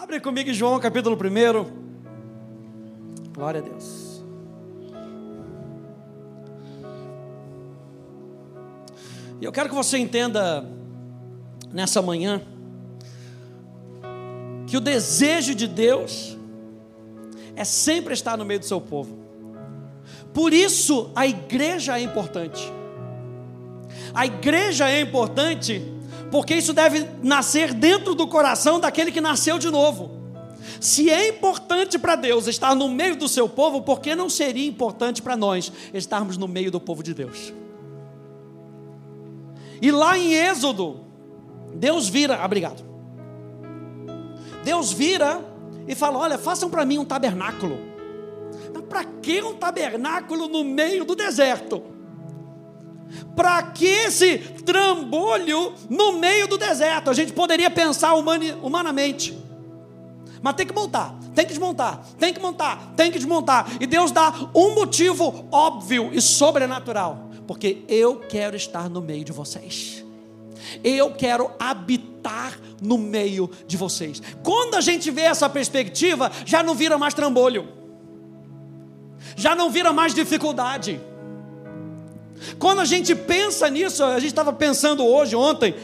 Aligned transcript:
Abre 0.00 0.20
comigo 0.20 0.54
João 0.54 0.78
capítulo 0.78 1.16
1. 1.16 3.32
Glória 3.32 3.60
a 3.60 3.64
Deus. 3.64 4.22
E 9.40 9.44
eu 9.44 9.50
quero 9.50 9.68
que 9.68 9.74
você 9.74 9.98
entenda 9.98 10.64
nessa 11.72 12.00
manhã 12.00 12.40
que 14.68 14.76
o 14.76 14.80
desejo 14.80 15.52
de 15.52 15.66
Deus 15.66 16.38
é 17.56 17.64
sempre 17.64 18.14
estar 18.14 18.36
no 18.36 18.44
meio 18.44 18.60
do 18.60 18.66
seu 18.66 18.80
povo. 18.80 19.18
Por 20.32 20.52
isso 20.52 21.10
a 21.16 21.26
igreja 21.26 21.98
é 21.98 22.02
importante. 22.02 22.72
A 24.14 24.24
igreja 24.24 24.88
é 24.88 25.00
importante 25.00 25.82
porque 26.30 26.54
isso 26.54 26.72
deve 26.72 27.06
nascer 27.22 27.72
dentro 27.72 28.14
do 28.14 28.26
coração 28.26 28.78
daquele 28.78 29.10
que 29.10 29.20
nasceu 29.20 29.58
de 29.58 29.70
novo. 29.70 30.18
Se 30.80 31.10
é 31.10 31.28
importante 31.28 31.98
para 31.98 32.14
Deus 32.14 32.46
estar 32.46 32.74
no 32.74 32.88
meio 32.88 33.16
do 33.16 33.28
seu 33.28 33.48
povo, 33.48 33.82
por 33.82 34.00
que 34.00 34.14
não 34.14 34.28
seria 34.28 34.66
importante 34.66 35.22
para 35.22 35.36
nós 35.36 35.72
estarmos 35.92 36.36
no 36.36 36.46
meio 36.46 36.70
do 36.70 36.80
povo 36.80 37.02
de 37.02 37.14
Deus? 37.14 37.52
E 39.80 39.90
lá 39.90 40.18
em 40.18 40.34
Êxodo, 40.34 41.00
Deus 41.74 42.08
vira, 42.08 42.44
obrigado. 42.44 42.84
Deus 44.64 44.92
vira 44.92 45.40
e 45.86 45.94
fala: 45.94 46.18
Olha, 46.18 46.38
façam 46.38 46.68
para 46.68 46.84
mim 46.84 46.98
um 46.98 47.04
tabernáculo. 47.04 47.78
Mas 48.74 48.84
para 48.84 49.04
que 49.04 49.42
um 49.42 49.54
tabernáculo 49.54 50.48
no 50.48 50.64
meio 50.64 51.04
do 51.04 51.14
deserto? 51.14 51.82
Para 53.34 53.62
que 53.62 53.86
esse 53.86 54.38
trambolho 54.38 55.74
no 55.88 56.18
meio 56.18 56.46
do 56.46 56.58
deserto? 56.58 57.10
A 57.10 57.14
gente 57.14 57.32
poderia 57.32 57.70
pensar 57.70 58.14
humanamente. 58.14 59.36
Mas 60.40 60.54
tem 60.54 60.66
que 60.66 60.74
montar, 60.74 61.18
tem 61.34 61.44
que 61.44 61.50
desmontar, 61.50 62.00
tem 62.18 62.32
que 62.32 62.40
montar, 62.40 62.92
tem 62.96 63.10
que 63.10 63.18
desmontar. 63.18 63.66
E 63.80 63.86
Deus 63.86 64.12
dá 64.12 64.32
um 64.54 64.74
motivo 64.74 65.46
óbvio 65.50 66.10
e 66.12 66.20
sobrenatural. 66.20 67.28
Porque 67.46 67.78
eu 67.88 68.16
quero 68.16 68.56
estar 68.56 68.88
no 68.88 69.00
meio 69.00 69.24
de 69.24 69.32
vocês. 69.32 70.04
Eu 70.84 71.12
quero 71.12 71.50
habitar 71.58 72.58
no 72.80 72.98
meio 72.98 73.50
de 73.66 73.76
vocês. 73.76 74.22
Quando 74.42 74.74
a 74.74 74.80
gente 74.80 75.10
vê 75.10 75.22
essa 75.22 75.48
perspectiva, 75.48 76.30
já 76.44 76.62
não 76.62 76.74
vira 76.74 76.98
mais 76.98 77.14
trambolho, 77.14 77.68
já 79.34 79.54
não 79.54 79.70
vira 79.70 79.92
mais 79.92 80.14
dificuldade. 80.14 81.00
Quando 82.58 82.80
a 82.80 82.84
gente 82.84 83.14
pensa 83.14 83.68
nisso, 83.68 84.04
a 84.04 84.18
gente 84.18 84.30
estava 84.30 84.52
pensando 84.52 85.04
hoje, 85.04 85.34
ontem, 85.34 85.74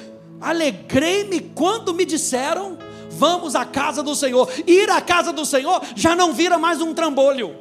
alegrei-me 0.40 1.40
quando 1.40 1.94
me 1.94 2.04
disseram: 2.04 2.78
vamos 3.10 3.54
à 3.54 3.64
casa 3.64 4.02
do 4.02 4.14
Senhor. 4.14 4.48
Ir 4.66 4.90
à 4.90 5.00
casa 5.00 5.32
do 5.32 5.44
Senhor 5.44 5.82
já 5.94 6.14
não 6.14 6.32
vira 6.32 6.58
mais 6.58 6.80
um 6.80 6.92
trambolho, 6.94 7.56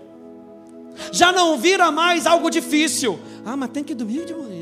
já 1.11 1.31
não 1.31 1.58
vira 1.58 1.91
mais 1.91 2.25
algo 2.25 2.50
difícil. 2.50 3.19
Ah, 3.45 3.55
mas 3.55 3.69
tem 3.69 3.83
que 3.83 3.94
dormir 3.94 4.25
de 4.25 4.33
manhã. 4.33 4.53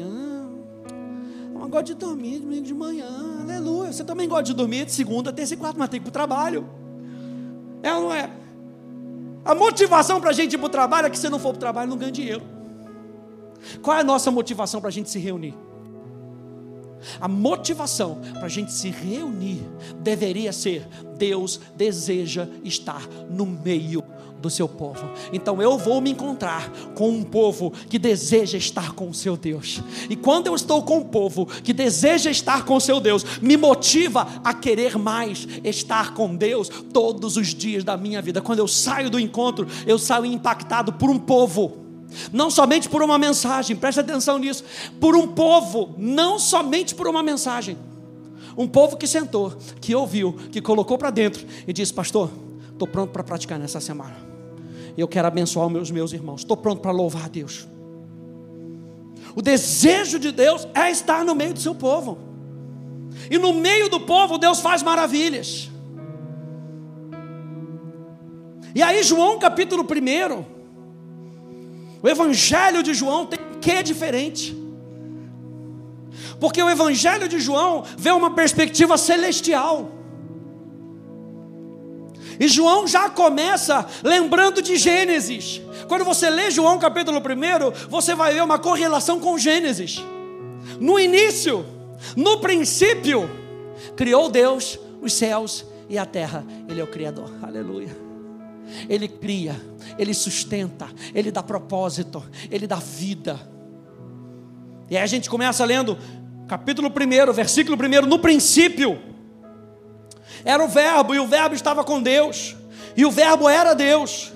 Eu 1.53 1.67
gosto 1.67 1.85
de 1.85 1.93
dormir 1.93 2.39
domingo 2.39 2.63
de 2.63 2.73
manhã, 2.73 3.07
aleluia. 3.41 3.93
Você 3.93 4.03
também 4.03 4.27
gosta 4.27 4.43
de 4.43 4.53
dormir 4.53 4.85
de 4.85 4.91
segunda, 4.91 5.31
terça 5.31 5.53
e 5.53 5.57
quarta, 5.57 5.77
mas 5.77 5.89
tem 5.89 5.99
que 5.99 6.07
ir 6.07 6.11
para 6.11 6.21
o 6.21 6.27
trabalho. 6.27 6.67
É 7.83 7.93
ou 7.93 8.01
não 8.01 8.13
é? 8.13 8.29
A 9.45 9.55
motivação 9.55 10.19
para 10.19 10.31
a 10.31 10.33
gente 10.33 10.53
ir 10.53 10.57
para 10.57 10.65
o 10.65 10.69
trabalho 10.69 11.07
é 11.07 11.09
que 11.09 11.17
se 11.17 11.29
não 11.29 11.39
for 11.39 11.49
para 11.49 11.57
o 11.57 11.59
trabalho, 11.59 11.89
não 11.89 11.97
ganha 11.97 12.11
dinheiro. 12.11 12.41
Qual 13.81 13.95
é 13.95 14.01
a 14.01 14.03
nossa 14.03 14.31
motivação 14.31 14.79
para 14.79 14.89
a 14.89 14.93
gente 14.93 15.09
se 15.09 15.19
reunir? 15.19 15.55
A 17.19 17.27
motivação 17.27 18.19
para 18.33 18.45
a 18.45 18.49
gente 18.49 18.71
se 18.71 18.89
reunir 18.89 19.61
deveria 19.99 20.53
ser: 20.53 20.87
Deus 21.17 21.59
deseja 21.75 22.47
estar 22.63 23.07
no 23.29 23.45
meio 23.45 24.03
do 24.41 24.49
seu 24.49 24.67
povo. 24.67 25.09
Então 25.31 25.61
eu 25.61 25.77
vou 25.77 26.01
me 26.01 26.09
encontrar 26.09 26.69
com 26.95 27.09
um 27.09 27.23
povo 27.23 27.71
que 27.89 27.99
deseja 27.99 28.57
estar 28.57 28.93
com 28.93 29.09
o 29.09 29.13
seu 29.13 29.37
Deus. 29.37 29.81
E 30.09 30.15
quando 30.15 30.47
eu 30.47 30.55
estou 30.55 30.81
com 30.81 30.97
um 30.97 31.03
povo 31.03 31.45
que 31.45 31.71
deseja 31.71 32.31
estar 32.31 32.65
com 32.65 32.75
o 32.75 32.81
seu 32.81 32.99
Deus, 32.99 33.23
me 33.39 33.55
motiva 33.55 34.27
a 34.43 34.53
querer 34.53 34.97
mais 34.97 35.47
estar 35.63 36.13
com 36.13 36.35
Deus 36.35 36.69
todos 36.91 37.37
os 37.37 37.53
dias 37.53 37.83
da 37.83 37.95
minha 37.95 38.21
vida. 38.21 38.41
Quando 38.41 38.59
eu 38.59 38.67
saio 38.67 39.09
do 39.09 39.19
encontro, 39.19 39.67
eu 39.85 39.99
saio 39.99 40.25
impactado 40.25 40.93
por 40.93 41.09
um 41.09 41.19
povo. 41.19 41.80
Não 42.31 42.49
somente 42.49 42.89
por 42.89 43.01
uma 43.01 43.17
mensagem, 43.17 43.75
preste 43.75 43.99
atenção 43.99 44.37
nisso, 44.37 44.63
por 44.99 45.15
um 45.15 45.27
povo, 45.27 45.95
não 45.97 46.37
somente 46.37 46.93
por 46.93 47.07
uma 47.07 47.23
mensagem. 47.23 47.77
Um 48.57 48.67
povo 48.67 48.97
que 48.97 49.07
sentou, 49.07 49.53
que 49.79 49.95
ouviu, 49.95 50.33
que 50.51 50.61
colocou 50.61 50.97
para 50.97 51.09
dentro 51.09 51.45
e 51.67 51.71
disse: 51.71 51.93
Pastor, 51.93 52.29
estou 52.71 52.87
pronto 52.87 53.11
para 53.11 53.23
praticar 53.23 53.57
nessa 53.57 53.79
semana 53.79 54.31
eu 54.97 55.07
quero 55.07 55.27
abençoar 55.27 55.67
os 55.67 55.71
meus, 55.71 55.91
meus 55.91 56.13
irmãos. 56.13 56.41
Estou 56.41 56.57
pronto 56.57 56.81
para 56.81 56.91
louvar 56.91 57.25
a 57.25 57.27
Deus. 57.27 57.67
O 59.35 59.41
desejo 59.41 60.19
de 60.19 60.31
Deus 60.31 60.67
é 60.73 60.91
estar 60.91 61.23
no 61.23 61.33
meio 61.33 61.53
do 61.53 61.59
seu 61.59 61.73
povo. 61.73 62.17
E 63.29 63.37
no 63.37 63.53
meio 63.53 63.89
do 63.89 63.99
povo 64.01 64.37
Deus 64.37 64.59
faz 64.59 64.83
maravilhas. 64.83 65.69
E 68.73 68.81
aí, 68.81 69.03
João 69.03 69.37
capítulo 69.37 69.83
1, 69.83 70.60
o 72.01 72.07
Evangelho 72.07 72.81
de 72.81 72.93
João 72.93 73.25
tem 73.25 73.39
que 73.61 73.83
diferente. 73.83 74.57
Porque 76.39 76.61
o 76.61 76.69
Evangelho 76.69 77.27
de 77.27 77.39
João 77.39 77.83
vê 77.97 78.11
uma 78.11 78.33
perspectiva 78.33 78.97
celestial. 78.97 79.91
E 82.39 82.47
João 82.47 82.87
já 82.87 83.07
começa 83.09 83.85
lembrando 84.03 84.61
de 84.61 84.75
Gênesis. 84.75 85.61
Quando 85.87 86.03
você 86.03 86.29
lê 86.29 86.49
João 86.49 86.79
capítulo 86.79 87.19
1, 87.19 87.87
você 87.87 88.15
vai 88.15 88.33
ver 88.33 88.43
uma 88.43 88.57
correlação 88.57 89.19
com 89.19 89.37
Gênesis. 89.37 90.03
No 90.79 90.99
início, 90.99 91.63
no 92.15 92.39
princípio, 92.39 93.29
criou 93.95 94.27
Deus 94.27 94.79
os 95.01 95.13
céus 95.13 95.65
e 95.87 95.99
a 95.99 96.05
terra. 96.05 96.43
Ele 96.67 96.81
é 96.81 96.83
o 96.83 96.87
Criador. 96.87 97.29
Aleluia. 97.43 98.10
Ele 98.89 99.07
cria, 99.07 99.59
ele 99.97 100.13
sustenta, 100.13 100.87
ele 101.13 101.31
dá 101.31 101.43
propósito, 101.43 102.23
ele 102.49 102.67
dá 102.67 102.77
vida. 102.77 103.39
E 104.89 104.97
aí 104.97 105.03
a 105.03 105.07
gente 105.07 105.29
começa 105.29 105.63
lendo 105.63 105.97
capítulo 106.47 106.89
1, 106.89 107.33
versículo 107.33 107.77
1, 107.77 108.05
no 108.07 108.19
princípio 108.19 108.99
era 110.43 110.63
o 110.63 110.67
Verbo, 110.67 111.13
e 111.13 111.19
o 111.19 111.27
Verbo 111.27 111.55
estava 111.55 111.83
com 111.83 112.01
Deus, 112.01 112.55
e 112.95 113.05
o 113.05 113.11
Verbo 113.11 113.47
era 113.47 113.73
Deus. 113.73 114.31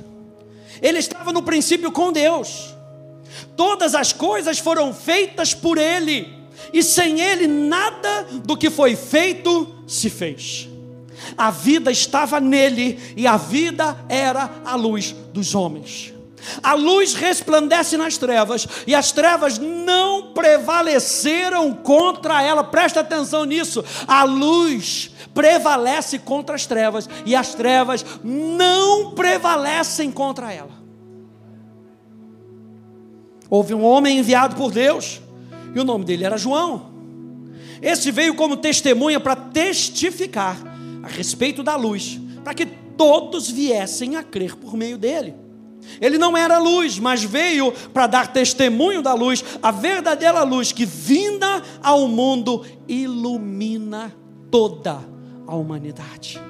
Ele 0.82 1.00
estava 1.00 1.34
no 1.34 1.42
princípio 1.42 1.92
com 1.92 2.12
Deus. 2.12 2.76
Todas 3.56 3.96
as 3.96 4.14
coisas 4.14 4.60
foram 4.60 4.94
feitas 4.94 5.54
por 5.54 5.78
Ele, 5.78 6.32
e 6.72 6.84
sem 6.84 7.20
Ele 7.20 7.48
nada 7.48 8.24
do 8.44 8.56
que 8.56 8.70
foi 8.70 8.96
feito 8.96 9.84
se 9.88 10.10
fez. 10.10 10.70
A 11.38 11.52
vida 11.52 11.92
estava 11.92 12.40
nele, 12.40 13.00
e 13.16 13.26
a 13.28 13.38
vida 13.38 13.98
era 14.10 14.50
a 14.66 14.76
luz 14.76 15.16
dos 15.34 15.56
homens. 15.56 16.16
A 16.62 16.74
luz 16.74 17.14
resplandece 17.14 17.98
nas 17.98 18.18
trevas 18.18 18.68
e 18.86 18.94
as 18.94 19.12
trevas 19.12 19.58
não 19.58 20.34
prevaleceram 20.34 21.74
contra 21.74 22.42
ela. 22.42 22.64
Presta 22.64 23.00
atenção 23.00 23.46
nisso. 23.46 23.84
A 24.08 24.24
luz 24.24 25.12
prevalece 25.34 26.20
contra 26.20 26.56
as 26.56 26.66
trevas 26.66 27.10
e 27.26 27.36
as 27.36 27.56
trevas 27.56 28.06
não 28.24 29.12
prevalecem 29.12 30.12
contra 30.12 30.52
ela. 30.54 30.86
Houve 33.50 33.74
um 33.74 33.84
homem 33.84 34.20
enviado 34.20 34.56
por 34.56 34.72
Deus 34.72 35.22
e 35.74 35.80
o 35.80 35.84
nome 35.84 36.06
dele 36.06 36.26
era 36.26 36.38
João. 36.38 36.94
Esse 37.82 38.12
veio 38.12 38.36
como 38.36 38.58
testemunha 38.58 39.20
para 39.20 39.36
testificar 39.36 40.75
a 41.06 41.08
respeito 41.08 41.62
da 41.62 41.76
luz, 41.76 42.20
para 42.44 42.56
que 42.56 42.66
todos 42.66 43.48
viessem 43.48 44.16
a 44.16 44.24
crer 44.24 44.56
por 44.56 44.76
meio 44.76 44.98
dele. 44.98 45.36
Ele 46.02 46.18
não 46.18 46.36
era 46.36 46.58
luz, 46.58 46.98
mas 46.98 47.24
veio 47.24 47.72
para 47.94 48.08
dar 48.08 48.34
testemunho 48.34 49.04
da 49.04 49.14
luz, 49.14 49.46
a 49.62 49.70
verdadeira 49.70 50.42
luz 50.42 50.72
que, 50.72 50.84
vinda 50.84 51.62
ao 51.84 52.08
mundo, 52.08 52.66
ilumina 52.88 54.12
toda 54.50 55.00
a 55.46 55.56
humanidade. 55.56 56.42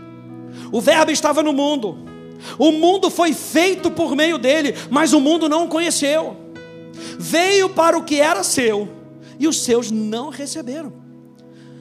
O 0.72 0.80
Verbo 0.80 1.12
estava 1.12 1.44
no 1.44 1.51
mundo, 1.51 1.98
o 2.58 2.72
mundo 2.72 3.10
foi 3.10 3.34
feito 3.34 3.92
por 3.92 4.16
meio 4.16 4.38
dele, 4.38 4.74
mas 4.90 5.12
o 5.12 5.19
mundo 5.19 5.50
não 5.50 5.66
o 5.66 5.68
conheceu. 5.68 6.38
Veio 7.19 7.68
para 7.68 7.98
o 7.98 8.06
que 8.06 8.22
era 8.22 8.42
seu, 8.42 8.88
e 9.38 9.50
os 9.50 9.62
seus 9.63 9.92
não 9.92 10.30
receberam. 10.30 10.94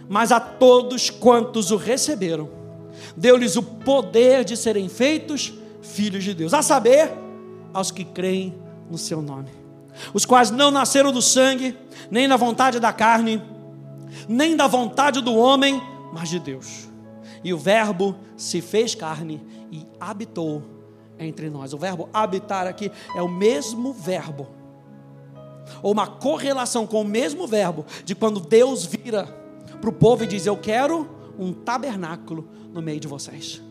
Mas 0.09 0.33
a 0.33 0.41
todos 0.41 1.09
quantos 1.09 1.71
o 1.71 1.77
receberam, 1.77 2.64
deu-lhes 3.17 3.57
o 3.57 3.63
poder 3.63 4.45
de 4.45 4.57
serem 4.57 4.89
feitos 4.89 5.53
filhos 5.83 6.25
de 6.25 6.35
Deus, 6.35 6.55
a 6.55 6.63
saber, 6.63 7.13
aos 7.73 7.91
que 7.91 8.05
creem 8.05 8.55
no 8.91 8.99
seu 8.99 9.21
nome, 9.21 9.51
os 10.13 10.25
quais 10.25 10.51
não 10.51 10.71
nasceram 10.71 11.13
do 11.13 11.23
sangue, 11.23 11.77
nem 12.11 12.29
da 12.29 12.37
vontade 12.37 12.81
da 12.81 12.93
carne, 12.93 13.43
nem 14.29 14.57
da 14.57 14.67
vontade 14.67 15.21
do 15.21 15.35
homem, 15.35 15.81
mas 16.13 16.29
de 16.29 16.39
Deus. 16.39 16.89
E 17.43 17.53
o 17.53 17.59
Verbo 17.59 18.17
se 18.37 18.61
fez 18.61 18.95
carne 18.95 19.43
e 19.71 19.87
habitou 20.01 20.63
entre 21.19 21.51
nós. 21.51 21.73
O 21.73 21.79
verbo 21.79 22.09
habitar 22.13 22.67
aqui 22.67 22.91
é 23.15 23.23
o 23.23 23.29
mesmo 23.29 23.93
verbo, 23.93 24.49
ou 25.83 25.93
uma 25.93 26.07
correlação 26.07 26.87
com 26.87 27.01
o 27.01 27.05
mesmo 27.05 27.47
verbo, 27.47 27.85
de 28.05 28.15
quando 28.15 28.41
Deus 28.41 28.85
vira 28.85 29.25
para 29.81 29.91
o 29.91 29.93
povo 29.93 30.25
e 30.25 30.27
diz: 30.27 30.47
Eu 30.47 30.57
quero 30.57 31.09
um 31.39 31.53
tabernáculo 31.53 32.49
no 32.75 32.83
meio 32.83 33.01
de 33.01 33.09
vocês. 33.09 33.63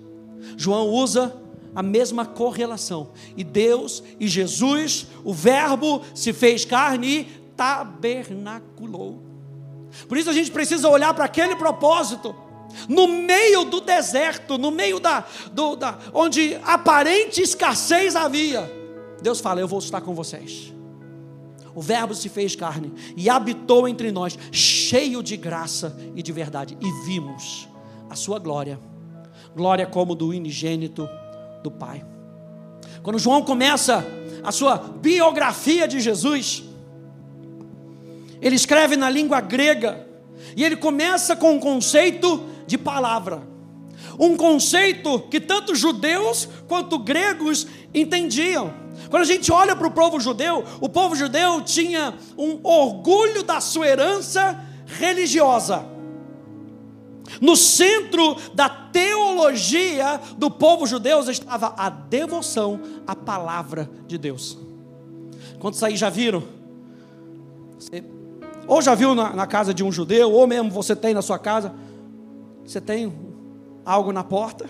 João 0.58 0.90
usa 0.90 1.36
a 1.76 1.84
mesma 1.84 2.26
correlação. 2.26 3.12
E 3.36 3.44
Deus 3.44 4.04
e 4.20 4.28
Jesus, 4.28 5.08
o 5.24 5.34
Verbo 5.34 6.02
se 6.16 6.32
fez 6.32 6.66
carne 6.66 7.08
e 7.08 7.24
tabernaculou. 7.56 9.22
Por 10.08 10.18
isso 10.18 10.30
a 10.30 10.34
gente 10.34 10.50
precisa 10.50 10.88
olhar 10.88 11.14
para 11.14 11.26
aquele 11.26 11.56
propósito. 11.56 12.36
No 12.90 13.08
meio 13.08 13.66
do 13.66 13.82
deserto, 13.82 14.58
no 14.58 14.72
meio 14.72 15.00
da, 15.00 15.26
do, 15.52 15.76
da 15.76 16.00
onde 16.12 16.58
aparente 16.64 17.42
escassez 17.42 18.16
havia, 18.16 18.72
Deus 19.22 19.40
fala: 19.40 19.60
Eu 19.60 19.68
vou 19.68 19.78
estar 19.78 20.02
com 20.02 20.16
vocês. 20.16 20.74
O 21.76 21.82
Verbo 21.82 22.16
se 22.16 22.30
fez 22.30 22.56
carne 22.56 22.94
e 23.16 23.30
habitou 23.30 23.88
entre 23.88 24.12
nós, 24.12 24.38
cheio 24.52 25.22
de 25.22 25.36
graça 25.36 25.96
e 26.16 26.22
de 26.22 26.32
verdade, 26.32 26.78
e 26.80 27.06
vimos 27.06 27.68
a 28.10 28.16
sua 28.16 28.38
glória, 28.38 28.80
glória 29.56 29.86
como 29.86 30.16
do 30.16 30.30
unigênito 30.30 31.08
do 31.62 31.72
Pai. 31.72 32.04
Quando 33.02 33.20
João 33.20 33.42
começa 33.42 34.06
a 34.44 34.52
sua 34.52 34.78
biografia 34.78 35.88
de 35.88 36.00
Jesus, 36.00 36.64
ele 38.42 38.56
escreve 38.56 38.96
na 38.96 39.10
língua 39.10 39.40
grega 39.42 40.08
e 40.56 40.64
ele 40.64 40.76
começa 40.76 41.36
com 41.36 41.54
um 41.54 41.60
conceito 41.60 42.44
de 42.68 42.78
palavra. 42.78 43.42
Um 44.20 44.36
conceito 44.36 45.20
que 45.30 45.40
tanto 45.40 45.76
judeus 45.76 46.48
quanto 46.68 47.00
gregos 47.00 47.68
entendiam. 47.94 48.74
Quando 49.10 49.24
a 49.24 49.26
gente 49.26 49.52
olha 49.52 49.76
para 49.76 49.88
o 49.88 49.92
povo 49.92 50.20
judeu, 50.20 50.64
o 50.82 50.90
povo 50.90 51.16
judeu 51.16 51.62
tinha 51.62 52.14
um 52.38 52.60
orgulho 52.64 53.44
da 53.44 53.60
sua 53.60 53.88
herança 53.88 54.60
religiosa. 54.86 55.93
No 57.40 57.56
centro 57.56 58.36
da 58.54 58.70
teologia 58.70 60.20
do 60.38 60.52
povo 60.52 60.86
judeu 60.86 61.20
estava 61.30 61.74
a 61.78 61.90
devoção 61.90 62.80
à 63.08 63.16
palavra 63.16 63.90
de 64.08 64.18
Deus. 64.18 64.58
Quantos 65.60 65.82
aí 65.84 65.96
já 65.96 66.10
viram? 66.10 66.44
Você, 67.80 68.04
ou 68.68 68.82
já 68.82 68.96
viu 68.96 69.16
na, 69.16 69.34
na 69.34 69.48
casa 69.48 69.74
de 69.74 69.84
um 69.84 69.92
judeu, 69.92 70.32
ou 70.32 70.46
mesmo 70.48 70.70
você 70.70 70.96
tem 70.96 71.14
na 71.14 71.22
sua 71.22 71.40
casa, 71.40 71.74
você 72.66 72.80
tem 72.80 73.14
algo 73.86 74.12
na 74.12 74.24
porta, 74.24 74.66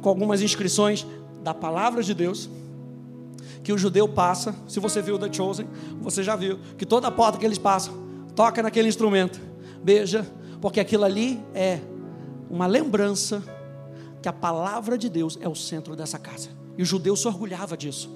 com 0.00 0.08
algumas 0.08 0.42
inscrições 0.42 1.06
da 1.42 1.54
palavra 1.54 2.02
de 2.02 2.14
Deus, 2.14 2.50
que 3.62 3.72
o 3.72 3.78
judeu 3.78 4.08
passa. 4.08 4.54
Se 4.66 4.80
você 4.80 5.00
viu 5.00 5.18
The 5.18 5.32
Chosen, 5.32 5.68
você 6.00 6.22
já 6.22 6.34
viu 6.34 6.58
que 6.76 6.84
toda 6.84 7.10
porta 7.10 7.38
que 7.38 7.44
eles 7.44 7.58
passam, 7.58 7.94
toca 8.34 8.62
naquele 8.62 8.88
instrumento, 8.88 9.40
beija, 9.82 10.26
porque 10.62 10.78
aquilo 10.78 11.04
ali 11.04 11.44
é 11.52 11.80
uma 12.48 12.68
lembrança 12.68 13.42
que 14.22 14.28
a 14.28 14.32
palavra 14.32 14.96
de 14.96 15.08
Deus 15.08 15.36
é 15.40 15.48
o 15.48 15.56
centro 15.56 15.96
dessa 15.96 16.20
casa. 16.20 16.50
E 16.78 16.82
o 16.82 16.86
judeu 16.86 17.16
se 17.16 17.26
orgulhava 17.26 17.76
disso. 17.76 18.08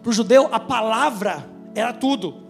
Para 0.00 0.10
o 0.10 0.12
judeu, 0.12 0.48
a 0.52 0.60
palavra 0.60 1.44
era 1.74 1.92
tudo. 1.92 2.44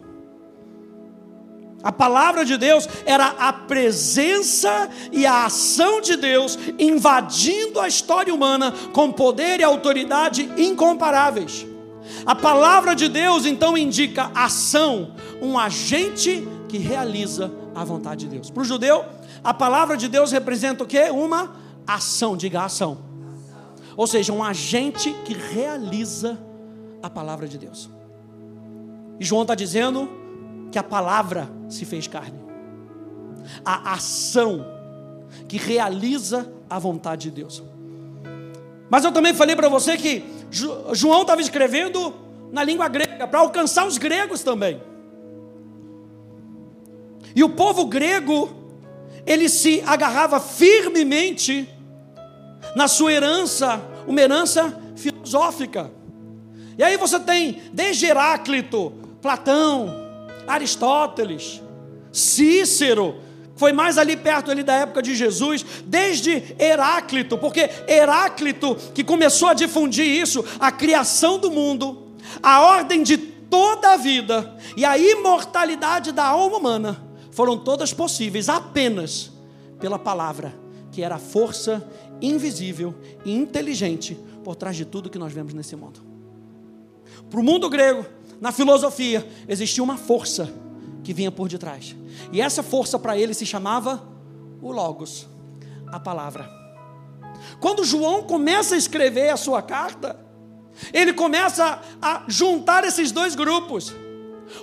A 1.83 1.91
palavra 1.91 2.45
de 2.45 2.59
Deus 2.59 2.87
era 3.07 3.27
a 3.39 3.55
presença 3.55 4.91
e 5.11 5.25
a 5.25 5.47
ação 5.47 6.03
de 6.03 6.15
Deus 6.15 6.59
invadindo 6.79 7.81
a 7.81 7.89
história 7.89 8.35
humana 8.35 8.71
com 8.93 9.11
poder 9.11 9.61
e 9.61 9.65
autoridade 9.65 10.43
incomparáveis. 10.59 11.67
A 12.27 12.35
palavra 12.35 12.95
de 12.95 13.09
Deus 13.09 13.47
então 13.47 13.79
indica 13.79 14.31
ação, 14.35 15.15
um 15.41 15.59
agente 15.59 16.47
que 16.69 16.77
realiza 16.77 17.51
a 17.81 17.85
vontade 17.85 18.27
de 18.27 18.33
Deus. 18.33 18.51
Para 18.51 18.61
o 18.61 18.65
judeu, 18.65 19.07
a 19.43 19.55
palavra 19.55 19.97
de 19.97 20.07
Deus 20.07 20.33
representa 20.33 20.85
o 20.85 20.87
que? 20.87 21.01
Uma 21.11 21.57
ação, 21.87 22.37
diga 22.37 22.63
ação. 22.63 22.99
Ou 23.97 24.07
seja, 24.07 24.35
um 24.35 24.45
agente 24.45 25.15
que 25.25 25.33
realiza 25.33 26.39
a 27.03 27.09
palavra 27.09 27.49
de 27.49 27.57
Deus. 27.57 27.89
E 29.19 29.25
João 29.25 29.43
está 29.43 29.55
dizendo 29.55 30.11
que 30.71 30.79
a 30.79 30.83
palavra 30.83 31.51
se 31.71 31.87
fez 31.87 32.07
carne. 32.07 32.39
A 33.65 33.95
ação 33.95 34.67
que 35.49 35.57
realiza 35.57 36.53
a 36.69 36.79
vontade 36.79 37.31
de 37.31 37.37
Deus. 37.37 37.63
Mas 38.91 39.05
eu 39.05 39.13
também 39.13 39.33
falei 39.33 39.57
para 39.57 39.71
você 39.71 39.97
que 39.97 40.23
João 40.93 41.23
estava 41.23 41.41
escrevendo 41.41 42.13
na 42.53 42.63
língua 42.63 42.89
grega, 42.89 43.27
para 43.27 43.41
alcançar 43.41 43.87
os 43.87 43.97
gregos 43.97 44.43
também. 44.43 44.83
E 47.35 47.45
o 47.45 47.49
povo 47.49 47.87
grego, 47.87 48.51
ele 49.27 49.49
se 49.49 49.83
agarrava 49.87 50.41
firmemente 50.41 51.69
na 52.75 52.89
sua 52.89 53.13
herança, 53.13 53.81
uma 54.07 54.21
herança 54.21 54.77
filosófica. 54.97 55.91
E 56.79 56.83
aí 56.83 56.97
você 56.97 57.19
tem 57.21 57.61
desde 57.73 58.07
Heráclito, 58.07 58.93
Platão, 59.21 59.95
Aristóteles, 60.47 61.61
Cícero, 62.13 63.17
foi 63.55 63.73
mais 63.73 63.99
ali 63.99 64.17
perto 64.17 64.51
ali 64.51 64.63
da 64.63 64.73
época 64.73 65.03
de 65.03 65.15
Jesus, 65.15 65.65
desde 65.85 66.57
Heráclito, 66.59 67.37
porque 67.37 67.69
Heráclito 67.87 68.75
que 68.95 69.05
começou 69.05 69.49
a 69.49 69.55
difundir 69.55 70.07
isso, 70.07 70.43
a 70.59 70.73
criação 70.73 71.39
do 71.39 71.51
mundo, 71.51 72.15
a 72.43 72.63
ordem 72.63 73.03
de 73.03 73.19
toda 73.19 73.93
a 73.93 73.97
vida 73.97 74.57
e 74.77 74.85
a 74.85 74.97
imortalidade 74.97 76.11
da 76.13 76.25
alma 76.25 76.57
humana 76.57 77.10
foram 77.31 77.59
todas 77.59 77.93
possíveis 77.93 78.49
apenas 78.49 79.31
pela 79.79 79.99
palavra, 79.99 80.55
que 80.91 81.03
era 81.03 81.17
a 81.17 81.19
força 81.19 81.89
invisível 82.21 82.95
e 83.25 83.33
inteligente 83.35 84.19
por 84.45 84.57
trás 84.57 84.77
de 84.77 84.85
tudo 84.85 85.11
que 85.11 85.19
nós 85.19 85.33
vemos 85.33 85.55
nesse 85.55 85.77
mundo. 85.77 86.01
Para 87.29 87.41
o 87.41 87.43
mundo 87.43 87.69
grego, 87.69 88.05
na 88.41 88.53
filosofia, 88.53 89.27
existia 89.49 89.83
uma 89.83 89.97
força 89.97 90.53
que 91.03 91.13
vinha 91.13 91.31
por 91.31 91.49
detrás. 91.49 91.95
E 92.33 92.41
essa 92.41 92.63
força 92.63 92.99
para 92.99 93.17
ele 93.17 93.35
se 93.35 93.47
chamava 93.47 94.03
o 94.61 94.73
Logos, 94.73 95.27
a 95.89 95.99
palavra. 95.99 96.49
Quando 97.61 97.85
João 97.85 98.23
começa 98.23 98.75
a 98.75 98.79
escrever 98.79 99.31
a 99.31 99.37
sua 99.37 99.63
carta, 99.63 100.19
ele 100.93 101.13
começa 101.13 101.81
a 102.01 102.25
juntar 102.29 102.85
esses 102.85 103.13
dois 103.13 103.35
grupos. 103.35 103.95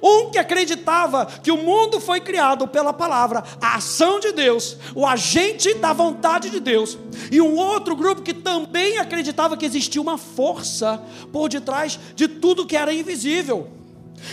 Um 0.02 0.30
que 0.30 0.38
acreditava 0.38 1.26
que 1.26 1.52
o 1.52 1.58
mundo 1.58 2.00
foi 2.00 2.20
criado 2.20 2.68
pela 2.68 2.94
palavra, 2.94 3.44
a 3.62 3.76
ação 3.76 4.20
de 4.20 4.32
Deus, 4.32 4.78
o 4.94 5.06
agente 5.06 5.74
da 5.76 5.94
vontade 5.94 6.50
de 6.50 6.60
Deus. 6.60 6.98
E 7.32 7.42
um 7.42 7.56
outro 7.56 7.96
grupo 7.96 8.22
que 8.22 8.34
também 8.34 8.98
acreditava 8.98 9.58
que 9.58 9.66
existia 9.66 10.02
uma 10.02 10.18
força 10.18 11.02
por 11.32 11.50
detrás 11.50 12.00
de 12.16 12.28
tudo 12.28 12.66
que 12.66 12.76
era 12.76 12.94
invisível. 12.94 13.70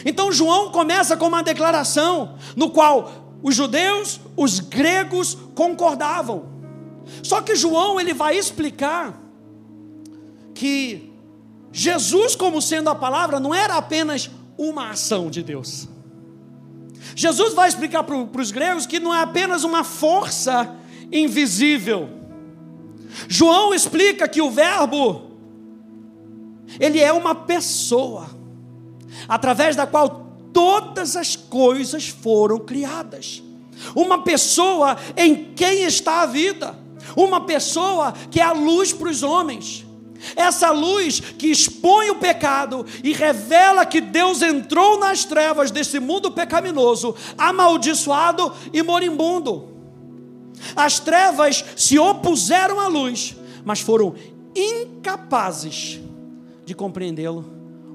Então 0.05 0.33
João 0.33 0.71
começa 0.71 1.17
com 1.17 1.27
uma 1.27 1.43
declaração 1.43 2.37
no 2.57 2.71
qual 2.71 3.39
os 3.43 3.55
judeus, 3.55 4.21
os 4.37 4.59
gregos 4.61 5.37
concordavam. 5.55 6.47
Só 7.23 7.43
que 7.43 7.55
João 7.55 8.01
ele 8.01 8.15
vai 8.15 8.37
explicar 8.37 9.21
que 10.55 11.13
Jesus, 11.71 12.35
como 12.37 12.63
sendo 12.63 12.89
a 12.89 12.95
palavra, 12.95 13.41
não 13.41 13.55
era 13.55 13.77
apenas 13.77 14.31
uma 14.57 14.91
ação 14.91 15.31
de 15.31 15.43
Deus. 15.43 15.89
Jesus 17.15 17.55
vai 17.55 17.69
explicar 17.69 18.03
para 18.03 18.41
os 18.41 18.51
gregos 18.51 18.87
que 18.87 18.99
não 18.99 19.15
é 19.15 19.23
apenas 19.23 19.65
uma 19.65 19.85
força 19.85 20.75
invisível. 21.13 22.09
João 23.29 23.73
explica 23.73 24.27
que 24.29 24.43
o 24.43 24.51
Verbo, 24.51 25.31
ele 26.81 27.01
é 27.01 27.13
uma 27.13 27.35
pessoa, 27.35 28.29
através 29.29 29.77
da 29.77 29.87
qual 29.87 30.25
todas 30.53 31.17
as 31.17 31.37
coisas 31.37 32.09
foram 32.09 32.59
criadas. 32.59 33.43
Uma 33.95 34.23
pessoa 34.23 34.97
em 35.17 35.53
quem 35.55 35.85
está 35.85 36.23
a 36.23 36.27
vida, 36.27 36.79
uma 37.17 37.43
pessoa 37.43 38.13
que 38.31 38.41
é 38.41 38.45
a 38.45 38.53
luz 38.53 38.93
para 38.93 39.11
os 39.11 39.23
homens. 39.23 39.84
Essa 40.37 40.71
luz 40.71 41.21
que 41.21 41.49
expõe 41.49 42.11
o 42.11 42.17
pecado 42.17 42.85
e 43.03 43.13
revela 43.13 43.87
que 43.87 44.01
Deus 44.01 44.43
entrou 44.43 44.99
nas 44.99 45.25
trevas 45.25 45.71
desse 45.71 45.99
mundo 45.99 46.31
pecaminoso, 46.31 47.15
amaldiçoado 47.37 48.53
e 48.73 48.83
moribundo. 48.83 49.75
As 50.75 50.99
trevas 50.99 51.65
se 51.77 51.99
opuseram 51.99 52.81
à 52.81 52.89
luz, 52.89 53.37
mas 53.65 53.81
foram 53.81 54.15
incapazes 54.55 56.01
de 56.65 56.75
compreendê-lo 56.75 57.45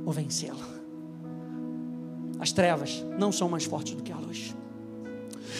ou 0.05 0.11
vencê-lo. 0.11 0.69
As 2.39 2.51
trevas 2.51 3.03
não 3.17 3.31
são 3.31 3.49
mais 3.49 3.65
fortes 3.65 3.95
do 3.95 4.03
que 4.03 4.11
a 4.11 4.17
luz. 4.17 4.55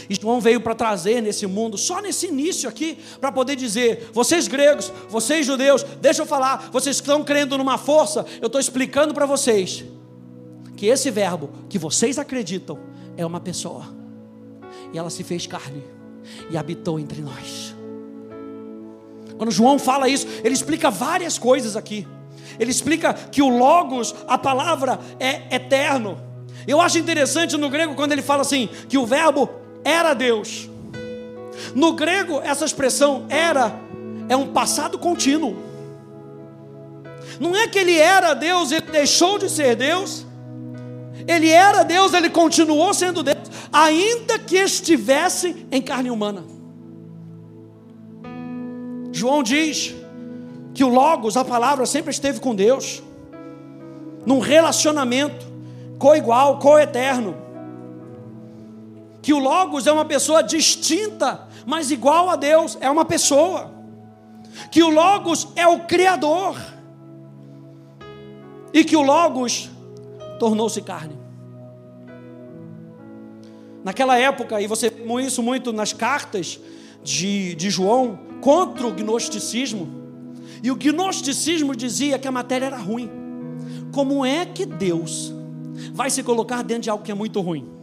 E 0.10 0.16
João 0.16 0.42
veio 0.42 0.60
para 0.60 0.74
trazer 0.74 1.22
nesse 1.22 1.46
mundo, 1.46 1.78
só 1.78 2.02
nesse 2.02 2.26
início 2.26 2.68
aqui, 2.68 2.98
para 3.22 3.32
poder 3.32 3.56
dizer: 3.56 4.10
vocês 4.12 4.48
gregos, 4.48 4.92
vocês 5.08 5.46
judeus, 5.46 5.84
deixa 6.02 6.24
eu 6.24 6.26
falar, 6.26 6.70
vocês 6.72 6.96
estão 6.96 7.24
crendo 7.24 7.58
numa 7.58 7.78
força, 7.78 8.26
eu 8.42 8.48
estou 8.48 8.60
explicando 8.60 9.14
para 9.14 9.28
vocês 9.28 9.86
que 10.76 10.88
esse 10.88 11.12
verbo 11.12 11.50
que 11.70 11.78
vocês 11.78 12.18
acreditam 12.18 12.80
é 13.16 13.26
uma 13.26 13.40
pessoa, 13.40 13.94
e 14.92 14.98
ela 14.98 15.12
se 15.12 15.24
fez 15.24 15.46
carne 15.46 15.84
e 16.50 16.58
habitou 16.58 17.00
entre 17.00 17.22
nós. 17.22 17.76
Quando 19.38 19.52
João 19.52 19.78
fala 19.78 20.10
isso, 20.10 20.28
ele 20.44 20.54
explica 20.54 20.90
várias 20.90 21.38
coisas 21.38 21.78
aqui. 21.78 22.06
Ele 22.60 22.72
explica 22.72 23.14
que 23.14 23.42
o 23.42 23.48
Logos, 23.48 24.14
a 24.28 24.38
palavra, 24.38 25.00
é 25.20 25.56
eterno. 25.56 26.20
Eu 26.68 26.82
acho 26.82 26.98
interessante 26.98 27.56
no 27.56 27.70
grego 27.70 27.96
quando 27.96 28.12
ele 28.12 28.22
fala 28.22 28.42
assim: 28.42 28.68
que 28.90 28.98
o 28.98 29.06
verbo 29.06 29.50
era 29.84 30.14
Deus. 30.14 30.70
No 31.76 31.94
grego, 31.94 32.42
essa 32.44 32.66
expressão 32.66 33.26
era 33.30 33.74
é 34.28 34.36
um 34.36 34.48
passado 34.48 34.98
contínuo. 34.98 35.56
Não 37.40 37.56
é 37.56 37.68
que 37.68 37.80
ele 37.80 37.98
era 37.98 38.34
Deus, 38.34 38.72
ele 38.72 38.92
deixou 38.92 39.38
de 39.38 39.50
ser 39.50 39.76
Deus. 39.76 40.26
Ele 41.28 41.50
era 41.50 41.84
Deus, 41.84 42.14
ele 42.14 42.30
continuou 42.30 42.94
sendo 42.94 43.22
Deus, 43.22 43.50
ainda 43.72 44.40
que 44.40 44.56
estivesse 44.56 45.68
em 45.72 45.82
carne 45.82 46.10
humana. 46.10 46.44
João 49.12 49.44
diz 49.44 49.94
que 50.74 50.84
o 50.84 50.88
Logos, 50.88 51.38
a 51.38 51.46
palavra, 51.46 51.86
sempre 51.86 52.12
esteve 52.12 52.40
com 52.40 52.56
Deus, 52.56 53.04
num 54.26 54.40
relacionamento 54.40 55.46
co-igual, 55.98 56.58
co-eterno. 56.60 57.36
Que 59.30 59.34
o 59.34 59.38
Logos 59.38 59.86
é 59.86 59.92
uma 59.92 60.06
pessoa 60.06 60.42
distinta, 60.42 61.48
mas 61.64 61.92
igual 61.92 62.32
a 62.32 62.36
Deus, 62.36 62.80
é 62.82 62.90
uma 62.90 63.06
pessoa. 63.06 63.72
Que 64.72 64.82
o 64.82 64.90
Logos 64.90 65.50
é 65.56 65.68
o 65.68 65.82
Criador. 65.82 66.60
E 68.74 68.84
que 68.84 68.98
o 68.98 69.04
Logos 69.04 69.70
tornou-se 70.40 70.82
carne. 70.82 71.16
Naquela 73.84 74.18
época, 74.18 74.60
e 74.60 74.66
você 74.66 74.90
viu 74.90 75.20
isso 75.20 75.44
muito 75.44 75.72
nas 75.72 75.94
cartas 75.94 76.60
de, 77.04 77.54
de 77.54 77.70
João, 77.70 78.18
contra 78.42 78.88
o 78.88 78.92
gnosticismo, 78.92 79.88
e 80.64 80.72
o 80.72 80.76
gnosticismo 80.76 81.76
dizia 81.76 82.18
que 82.18 82.28
a 82.28 82.32
matéria 82.32 82.66
era 82.66 82.78
ruim. 82.78 83.12
Como 83.94 84.26
é 84.26 84.44
que 84.44 84.66
Deus 84.66 85.32
vai 85.94 86.10
se 86.10 86.24
colocar 86.24 86.64
dentro 86.64 86.82
de 86.82 86.90
algo 86.90 87.04
que 87.04 87.12
é 87.12 87.16
muito 87.16 87.40
ruim. 87.42 87.78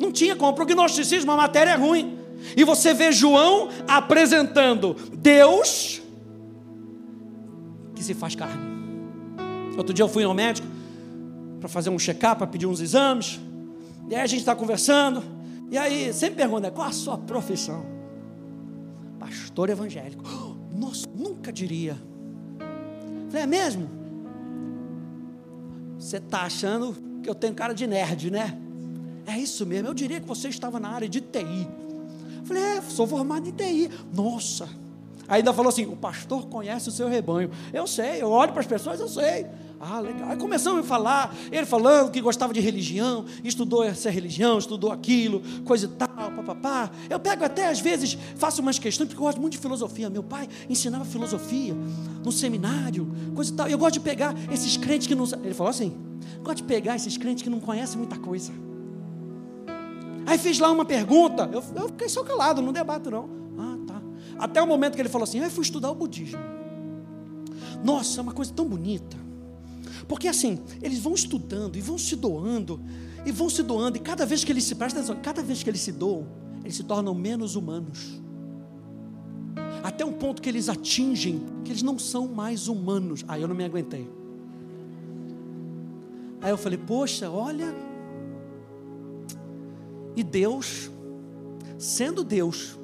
Não 0.00 0.10
tinha 0.10 0.34
como, 0.34 0.54
para 0.54 0.64
o 0.64 0.66
gnosticismo 0.66 1.30
a 1.30 1.36
matéria 1.36 1.72
é 1.72 1.76
ruim. 1.76 2.18
E 2.56 2.64
você 2.64 2.94
vê 2.94 3.12
João 3.12 3.68
apresentando 3.86 4.96
Deus 5.12 6.00
que 7.94 8.02
se 8.02 8.14
faz 8.14 8.34
carne. 8.34 8.70
Outro 9.76 9.92
dia 9.92 10.02
eu 10.02 10.08
fui 10.08 10.24
ao 10.24 10.32
médico 10.32 10.66
para 11.60 11.68
fazer 11.68 11.90
um 11.90 11.98
check-up, 11.98 12.38
para 12.38 12.46
pedir 12.46 12.66
uns 12.66 12.80
exames. 12.80 13.38
E 14.08 14.14
aí 14.14 14.22
a 14.22 14.26
gente 14.26 14.40
está 14.40 14.56
conversando. 14.56 15.22
E 15.70 15.76
aí 15.76 16.12
sempre 16.14 16.36
pergunta: 16.36 16.70
qual 16.70 16.88
a 16.88 16.92
sua 16.92 17.18
profissão? 17.18 17.84
Pastor 19.18 19.68
evangélico. 19.68 20.24
Nossa, 20.74 21.06
nunca 21.14 21.52
diria. 21.52 21.94
Falei, 23.28 23.42
é 23.42 23.46
mesmo? 23.46 23.88
Você 25.98 26.16
está 26.16 26.42
achando 26.42 26.96
que 27.22 27.28
eu 27.28 27.34
tenho 27.34 27.54
cara 27.54 27.74
de 27.74 27.86
nerd, 27.86 28.30
né? 28.30 28.58
É 29.26 29.38
isso 29.38 29.64
mesmo, 29.66 29.88
eu 29.88 29.94
diria 29.94 30.20
que 30.20 30.26
você 30.26 30.48
estava 30.48 30.80
na 30.80 30.90
área 30.90 31.08
de 31.08 31.20
TI. 31.20 31.68
Falei, 32.44 32.62
é, 32.62 32.82
sou 32.82 33.06
formado 33.06 33.48
em 33.48 33.52
TI. 33.52 33.90
Nossa. 34.12 34.68
Ainda 35.30 35.52
falou 35.52 35.68
assim: 35.68 35.86
o 35.86 35.94
pastor 35.94 36.46
conhece 36.46 36.88
o 36.88 36.92
seu 36.92 37.08
rebanho. 37.08 37.50
Eu 37.72 37.86
sei, 37.86 38.20
eu 38.20 38.28
olho 38.28 38.50
para 38.50 38.60
as 38.60 38.66
pessoas, 38.66 38.98
eu 38.98 39.08
sei. 39.08 39.46
Ah, 39.78 40.00
legal. 40.00 40.28
Aí 40.28 40.36
começamos 40.36 40.80
a 40.80 40.82
falar, 40.82 41.34
ele 41.50 41.64
falando 41.64 42.10
que 42.10 42.20
gostava 42.20 42.52
de 42.52 42.60
religião, 42.60 43.24
estudou 43.42 43.82
essa 43.82 44.10
religião, 44.10 44.58
estudou 44.58 44.92
aquilo, 44.92 45.40
coisa 45.64 45.86
e 45.86 45.88
tal, 45.88 46.32
papapá. 46.32 46.90
Eu 47.08 47.18
pego 47.18 47.44
até, 47.44 47.68
às 47.68 47.80
vezes, 47.80 48.18
faço 48.36 48.60
umas 48.60 48.78
questões, 48.78 49.06
porque 49.08 49.18
eu 49.18 49.24
gosto 49.24 49.40
muito 49.40 49.52
de 49.52 49.58
filosofia. 49.58 50.10
Meu 50.10 50.22
pai 50.22 50.48
ensinava 50.68 51.04
filosofia 51.06 51.74
no 52.22 52.30
seminário, 52.30 53.10
coisa 53.34 53.52
e 53.52 53.54
tal. 53.54 53.68
Eu 53.68 53.78
gosto 53.78 53.94
de 53.94 54.00
pegar 54.00 54.34
esses 54.52 54.76
crentes 54.76 55.06
que 55.06 55.14
não. 55.14 55.24
Ele 55.44 55.54
falou 55.54 55.70
assim: 55.70 55.96
gosto 56.42 56.58
de 56.58 56.64
pegar 56.64 56.96
esses 56.96 57.16
crentes 57.16 57.42
que 57.42 57.48
não 57.48 57.60
conhecem 57.60 57.96
muita 57.96 58.18
coisa. 58.18 58.52
Aí 60.26 60.38
fiz 60.38 60.58
lá 60.58 60.70
uma 60.70 60.84
pergunta, 60.84 61.48
eu, 61.52 61.62
eu 61.74 61.88
fiquei 61.88 62.08
só 62.08 62.22
calado, 62.22 62.62
não 62.62 62.72
debato 62.72 63.10
não. 63.10 63.28
Ah, 63.58 63.78
tá. 63.86 64.02
Até 64.38 64.62
o 64.62 64.66
momento 64.66 64.94
que 64.94 65.02
ele 65.02 65.08
falou 65.08 65.24
assim: 65.24 65.38
eu 65.38 65.50
fui 65.50 65.62
estudar 65.62 65.90
o 65.90 65.94
budismo. 65.94 66.38
Nossa, 67.82 68.20
é 68.20 68.22
uma 68.22 68.32
coisa 68.32 68.52
tão 68.52 68.66
bonita. 68.66 69.16
Porque 70.06 70.28
assim, 70.28 70.58
eles 70.82 70.98
vão 70.98 71.14
estudando 71.14 71.76
e 71.76 71.80
vão 71.80 71.96
se 71.96 72.16
doando, 72.16 72.80
e 73.24 73.32
vão 73.32 73.48
se 73.48 73.62
doando, 73.62 73.96
e 73.96 74.00
cada 74.00 74.26
vez 74.26 74.44
que 74.44 74.52
eles 74.52 74.64
se 74.64 74.74
prestam 74.74 75.02
atenção, 75.02 75.22
cada 75.22 75.42
vez 75.42 75.62
que 75.62 75.70
eles 75.70 75.80
se 75.80 75.92
doam, 75.92 76.26
eles 76.62 76.76
se 76.76 76.82
tornam 76.84 77.14
menos 77.14 77.56
humanos. 77.56 78.20
Até 79.82 80.04
um 80.04 80.12
ponto 80.12 80.42
que 80.42 80.48
eles 80.48 80.68
atingem 80.68 81.42
que 81.64 81.72
eles 81.72 81.82
não 81.82 81.98
são 81.98 82.28
mais 82.28 82.68
humanos. 82.68 83.24
Aí 83.26 83.40
eu 83.40 83.48
não 83.48 83.54
me 83.54 83.64
aguentei. 83.64 84.08
Aí 86.40 86.50
eu 86.50 86.58
falei, 86.58 86.78
poxa, 86.78 87.30
olha. 87.30 87.89
E 90.16 90.22
Deus, 90.22 90.90
sendo 91.78 92.24
Deus, 92.24 92.78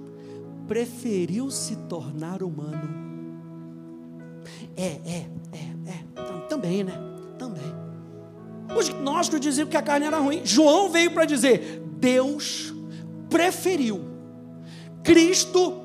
preferiu 0.66 1.50
se 1.50 1.76
tornar 1.88 2.42
humano. 2.42 3.06
É, 4.76 4.82
é, 4.84 5.26
é, 5.52 5.90
é, 5.90 6.40
também, 6.48 6.84
né? 6.84 6.92
também. 7.38 7.74
Os 8.76 8.88
gnósticos 8.88 9.40
diziam 9.40 9.66
que 9.66 9.76
a 9.76 9.82
carne 9.82 10.06
era 10.06 10.18
ruim. 10.18 10.42
João 10.44 10.90
veio 10.90 11.10
para 11.12 11.24
dizer: 11.24 11.82
Deus 11.98 12.74
preferiu, 13.28 14.00
Cristo 15.02 15.82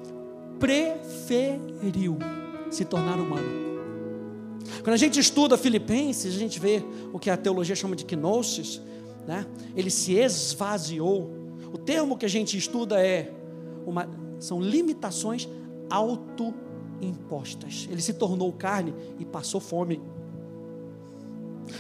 preferiu 0.60 2.18
se 2.70 2.86
tornar 2.86 3.20
humano. 3.20 3.62
Quando 4.84 4.94
a 4.94 4.98
gente 4.98 5.20
estuda 5.20 5.58
Filipenses, 5.58 6.36
a 6.36 6.38
gente 6.38 6.60
vê 6.60 6.84
o 7.12 7.20
que 7.20 7.30
a 7.30 7.38
teologia 7.38 7.76
chama 7.76 7.96
de 7.96 8.04
gnosis, 8.04 8.82
né? 9.28 9.46
ele 9.76 9.90
se 9.90 10.14
esvaziou. 10.14 11.32
O 11.74 11.78
termo 11.78 12.18
que 12.18 12.26
a 12.26 12.30
gente 12.30 12.58
estuda 12.58 13.00
é 13.00 13.34
uma, 13.86 14.08
são 14.40 14.60
limitações 14.62 15.48
autoimpostas. 15.90 17.88
Ele 17.90 18.02
se 18.02 18.14
tornou 18.14 18.52
carne 18.54 18.94
e 19.20 19.26
passou 19.26 19.62
fome. 19.62 20.02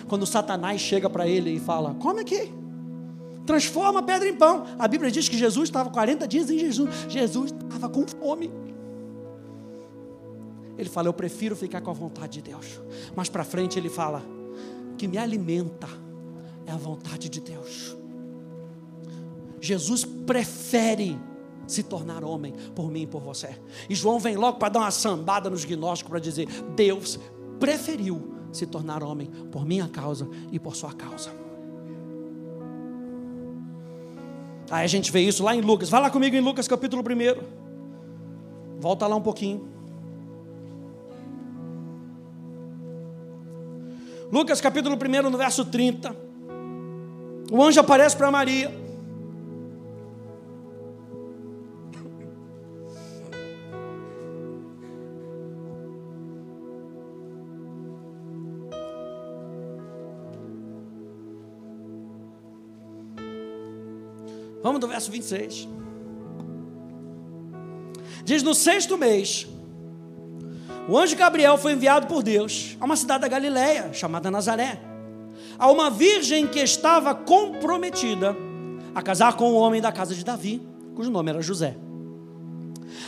Quando 0.07 0.25
Satanás 0.25 0.79
chega 0.79 1.09
para 1.09 1.27
ele 1.27 1.51
e 1.51 1.59
fala: 1.59 1.93
Come 1.95 2.21
aqui, 2.21 2.51
transforma 3.45 3.99
a 3.99 4.03
pedra 4.03 4.27
em 4.27 4.35
pão. 4.35 4.65
A 4.77 4.87
Bíblia 4.87 5.11
diz 5.11 5.27
que 5.27 5.37
Jesus 5.37 5.69
estava 5.69 5.89
40 5.89 6.27
dias 6.27 6.49
em 6.49 6.59
jejum. 6.59 6.87
Jesus 7.09 7.51
estava 7.51 7.89
com 7.89 8.07
fome. 8.07 8.51
Ele 10.77 10.89
fala: 10.89 11.07
Eu 11.07 11.13
prefiro 11.13 11.55
ficar 11.55 11.81
com 11.81 11.91
a 11.91 11.93
vontade 11.93 12.41
de 12.41 12.49
Deus. 12.49 12.81
Mas 13.15 13.27
para 13.27 13.43
frente 13.43 13.77
ele 13.77 13.89
fala: 13.89 14.23
Que 14.97 15.07
me 15.07 15.17
alimenta 15.17 15.87
é 16.71 16.73
a 16.73 16.77
vontade 16.77 17.29
de 17.29 17.41
Deus. 17.41 17.95
Jesus 19.59 20.05
prefere 20.05 21.19
se 21.67 21.83
tornar 21.83 22.23
homem 22.23 22.53
por 22.73 22.89
mim 22.89 23.03
e 23.03 23.07
por 23.07 23.21
você. 23.21 23.59
E 23.89 23.93
João 23.93 24.19
vem 24.19 24.35
logo 24.35 24.57
para 24.57 24.69
dar 24.69 24.79
uma 24.79 24.91
sambada 24.91 25.49
nos 25.49 25.65
gnósticos 25.65 26.09
para 26.09 26.19
dizer: 26.19 26.47
Deus 26.75 27.19
preferiu 27.59 28.33
se 28.51 28.65
tornar 28.65 29.03
homem 29.03 29.27
por 29.51 29.65
minha 29.65 29.87
causa 29.87 30.27
e 30.51 30.57
por 30.57 30.75
sua 30.75 30.93
causa. 30.93 31.29
Aí 34.69 34.85
a 34.85 34.87
gente 34.87 35.11
vê 35.11 35.19
isso 35.19 35.43
lá 35.43 35.53
em 35.53 35.61
Lucas. 35.61 35.89
Vai 35.89 36.01
lá 36.01 36.09
comigo 36.09 36.35
em 36.35 36.41
Lucas 36.41 36.67
capítulo 36.67 37.03
1. 37.03 38.79
Volta 38.79 39.05
lá 39.05 39.15
um 39.15 39.21
pouquinho. 39.21 39.69
Lucas 44.31 44.61
capítulo 44.61 44.95
1, 44.95 45.29
no 45.29 45.37
verso 45.37 45.65
30. 45.65 46.30
O 47.53 47.61
anjo 47.61 47.81
aparece 47.81 48.15
para 48.15 48.31
Maria. 48.31 48.71
Vamos 64.63 64.79
do 64.79 64.87
verso 64.87 65.11
26. 65.11 65.67
Diz: 68.23 68.41
No 68.43 68.55
sexto 68.55 68.97
mês, 68.97 69.45
o 70.87 70.97
anjo 70.97 71.17
Gabriel 71.17 71.57
foi 71.57 71.73
enviado 71.73 72.07
por 72.07 72.23
Deus 72.23 72.77
a 72.79 72.85
uma 72.85 72.95
cidade 72.95 73.23
da 73.23 73.27
Galiléia 73.27 73.91
chamada 73.91 74.31
Nazaré, 74.31 74.90
a 75.57 75.71
uma 75.71 75.89
virgem 75.89 76.47
que 76.47 76.59
estava 76.59 77.13
comprometida 77.13 78.35
a 78.93 79.01
casar 79.01 79.35
com 79.35 79.51
um 79.51 79.55
homem 79.55 79.81
da 79.81 79.91
casa 79.91 80.13
de 80.13 80.23
Davi, 80.23 80.61
cujo 80.95 81.09
nome 81.09 81.29
era 81.29 81.41
José. 81.41 81.77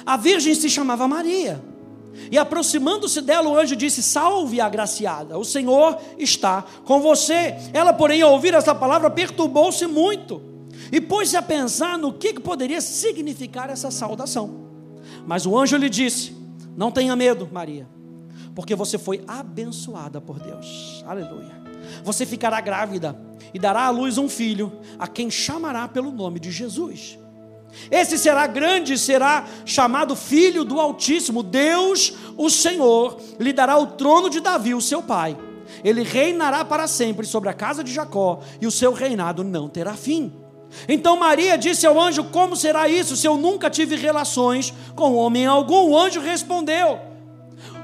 A 0.05 0.17
virgem 0.17 0.53
se 0.55 0.69
chamava 0.69 1.07
Maria. 1.07 1.61
E 2.31 2.37
aproximando-se 2.37 3.21
dela, 3.21 3.49
o 3.49 3.57
anjo 3.57 3.75
disse: 3.75 4.03
Salve, 4.03 4.61
agraciada, 4.61 5.37
o 5.37 5.43
Senhor 5.43 5.97
está 6.17 6.63
com 6.85 7.01
você. 7.01 7.55
Ela, 7.73 7.91
porém, 7.91 8.21
ao 8.21 8.31
ouvir 8.31 8.53
essa 8.53 8.75
palavra, 8.75 9.09
perturbou-se 9.09 9.85
muito 9.87 10.41
e 10.91 11.01
pôs-se 11.01 11.35
a 11.35 11.41
pensar 11.41 11.97
no 11.97 12.13
que 12.13 12.39
poderia 12.39 12.81
significar 12.81 13.69
essa 13.69 13.89
saudação. 13.89 14.63
Mas 15.25 15.45
o 15.45 15.57
anjo 15.57 15.75
lhe 15.75 15.89
disse: 15.89 16.35
Não 16.77 16.91
tenha 16.91 17.15
medo, 17.15 17.49
Maria, 17.51 17.87
porque 18.53 18.75
você 18.75 18.97
foi 18.97 19.23
abençoada 19.27 20.21
por 20.21 20.39
Deus. 20.39 21.03
Aleluia. 21.07 21.62
Você 22.03 22.25
ficará 22.25 22.59
grávida 22.61 23.19
e 23.53 23.59
dará 23.59 23.83
à 23.83 23.89
luz 23.89 24.17
um 24.17 24.29
filho, 24.29 24.79
a 24.97 25.07
quem 25.07 25.29
chamará 25.29 25.87
pelo 25.87 26.11
nome 26.11 26.39
de 26.39 26.51
Jesus. 26.51 27.19
Esse 27.89 28.17
será 28.17 28.45
grande, 28.47 28.97
será 28.97 29.45
chamado 29.65 30.15
Filho 30.15 30.63
do 30.63 30.79
Altíssimo. 30.79 31.41
Deus, 31.41 32.13
o 32.37 32.49
Senhor, 32.49 33.19
lhe 33.39 33.51
dará 33.51 33.77
o 33.77 33.87
trono 33.87 34.29
de 34.29 34.39
Davi, 34.39 34.73
o 34.73 34.81
seu 34.81 35.01
pai. 35.01 35.37
Ele 35.83 36.03
reinará 36.03 36.63
para 36.63 36.87
sempre 36.87 37.25
sobre 37.25 37.49
a 37.49 37.53
casa 37.53 37.83
de 37.83 37.91
Jacó, 37.91 38.41
e 38.61 38.67
o 38.67 38.71
seu 38.71 38.93
reinado 38.93 39.43
não 39.43 39.67
terá 39.67 39.93
fim. 39.93 40.31
Então 40.87 41.17
Maria 41.17 41.57
disse 41.57 41.85
ao 41.85 41.99
anjo: 41.99 42.23
Como 42.25 42.55
será 42.55 42.87
isso 42.87 43.15
se 43.15 43.27
eu 43.27 43.37
nunca 43.37 43.69
tive 43.69 43.95
relações 43.95 44.73
com 44.95 45.15
homem 45.15 45.45
algum? 45.45 45.89
O 45.89 45.97
anjo 45.97 46.19
respondeu: 46.19 46.99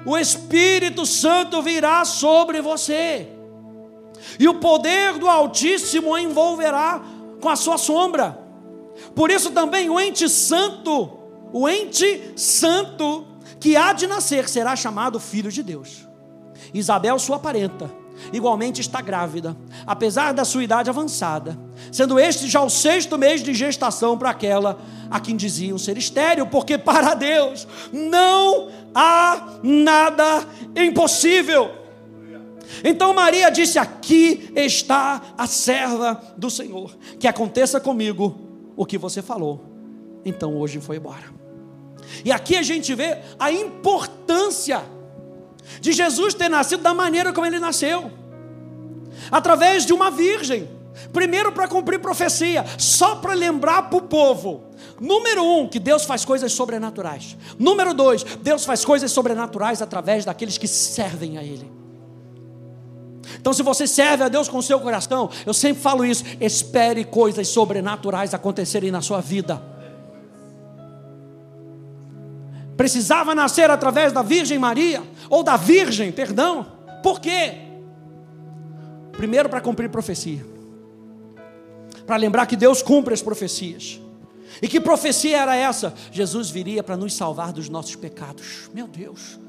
O 0.06 0.18
Espírito 0.18 1.06
Santo 1.06 1.62
virá 1.62 2.03
sobre 2.06 2.62
você, 2.62 3.27
e 4.39 4.48
o 4.48 4.55
poder 4.55 5.19
do 5.19 5.27
Altíssimo 5.27 6.15
a 6.15 6.22
envolverá 6.22 7.01
com 7.41 7.50
a 7.50 7.58
sua 7.58 7.77
sombra. 7.77 8.39
Por 9.13 9.29
isso 9.29 9.51
também 9.51 9.89
o 9.89 10.00
ente 10.00 10.29
santo, 10.29 11.19
o 11.51 11.67
ente 11.67 12.34
santo 12.38 13.27
que 13.60 13.75
há 13.75 13.91
de 13.91 14.08
nascer 14.08 14.48
será 14.48 14.75
chamado 14.77 15.19
filho 15.19 15.51
de 15.51 15.62
Deus. 15.62 16.08
Isabel, 16.74 17.19
sua 17.19 17.38
parenta, 17.38 17.91
igualmente 18.31 18.79
está 18.79 19.01
grávida, 19.01 19.58
apesar 19.86 20.34
da 20.34 20.46
sua 20.46 20.63
idade 20.63 20.89
avançada, 20.89 21.58
sendo 21.91 22.19
este 22.19 22.48
já 22.48 22.62
o 22.62 22.69
sexto 22.69 23.17
mês 23.17 23.43
de 23.43 23.53
gestação 23.53 24.17
para 24.17 24.29
aquela 24.29 24.79
a 25.10 25.19
quem 25.19 25.36
diziam 25.36 25.77
ser 25.77 25.98
estéreo, 25.98 26.48
porque 26.48 26.77
para 26.77 27.13
Deus 27.13 27.67
não 27.91 28.69
há 28.93 29.60
nada 29.63 30.46
impossível. 30.75 31.78
Então 32.83 33.13
Maria 33.13 33.49
disse: 33.49 33.79
Aqui 33.79 34.51
está 34.55 35.21
a 35.38 35.47
serva 35.47 36.21
do 36.38 36.49
Senhor, 36.49 36.95
que 37.19 37.27
aconteça 37.27 37.79
comigo 37.79 38.39
o 38.75 38.85
que 38.85 38.97
você 38.97 39.21
falou. 39.21 39.63
Então 40.23 40.57
hoje 40.57 40.79
foi 40.79 40.97
embora. 40.97 41.33
E 42.23 42.31
aqui 42.31 42.55
a 42.55 42.61
gente 42.61 42.93
vê 42.95 43.17
a 43.38 43.51
importância 43.51 44.83
de 45.79 45.91
Jesus 45.91 46.33
ter 46.33 46.49
nascido 46.49 46.81
da 46.81 46.93
maneira 46.93 47.31
como 47.31 47.45
ele 47.45 47.59
nasceu 47.59 48.11
através 49.31 49.85
de 49.85 49.93
uma 49.93 50.09
virgem. 50.09 50.69
Primeiro, 51.13 51.51
para 51.51 51.67
cumprir 51.67 51.99
profecia, 51.99 52.65
só 52.77 53.15
para 53.15 53.33
lembrar 53.33 53.89
para 53.89 53.97
o 53.97 54.01
povo. 54.01 54.65
Número 54.99 55.43
um, 55.43 55.67
que 55.67 55.79
Deus 55.79 56.03
faz 56.03 56.25
coisas 56.25 56.51
sobrenaturais. 56.51 57.38
Número 57.57 57.93
dois, 57.93 58.23
Deus 58.23 58.65
faz 58.65 58.83
coisas 58.83 59.11
sobrenaturais 59.11 59.81
através 59.81 60.25
daqueles 60.25 60.57
que 60.57 60.67
servem 60.67 61.38
a 61.38 61.43
Ele. 61.43 61.71
Então, 63.39 63.53
se 63.53 63.63
você 63.63 63.88
serve 63.88 64.24
a 64.24 64.27
Deus 64.27 64.50
com 64.50 64.58
o 64.58 64.63
seu 64.63 64.79
coração, 64.79 65.29
eu 65.46 65.53
sempre 65.53 65.81
falo 65.81 66.05
isso: 66.05 66.24
espere 66.39 67.05
coisas 67.05 67.48
sobrenaturais 67.48 68.34
acontecerem 68.34 68.91
na 68.91 69.01
sua 69.01 69.22
vida. 69.22 69.62
Precisava 72.75 73.36
nascer 73.36 73.69
através 73.69 74.13
da 74.13 74.22
Virgem 74.22 74.58
Maria, 74.58 75.03
ou 75.29 75.43
da 75.43 75.58
Virgem, 75.58 76.12
perdão. 76.12 76.65
Por 77.03 77.20
quê? 77.20 77.55
Primeiro, 79.13 79.50
para 79.50 79.59
cumprir 79.59 79.90
profecia, 79.90 80.46
para 82.05 82.16
lembrar 82.16 82.46
que 82.46 82.55
Deus 82.55 82.81
cumpre 82.81 83.13
as 83.13 83.22
profecias. 83.22 84.00
E 84.61 84.68
que 84.68 84.79
profecia 84.79 85.37
era 85.37 85.55
essa? 85.55 85.94
Jesus 86.11 86.50
viria 86.50 86.83
para 86.83 86.98
nos 86.98 87.13
salvar 87.13 87.53
dos 87.53 87.70
nossos 87.70 87.96
pecados. 87.96 88.70
Meu 88.74 88.87
Deus. 88.87 89.40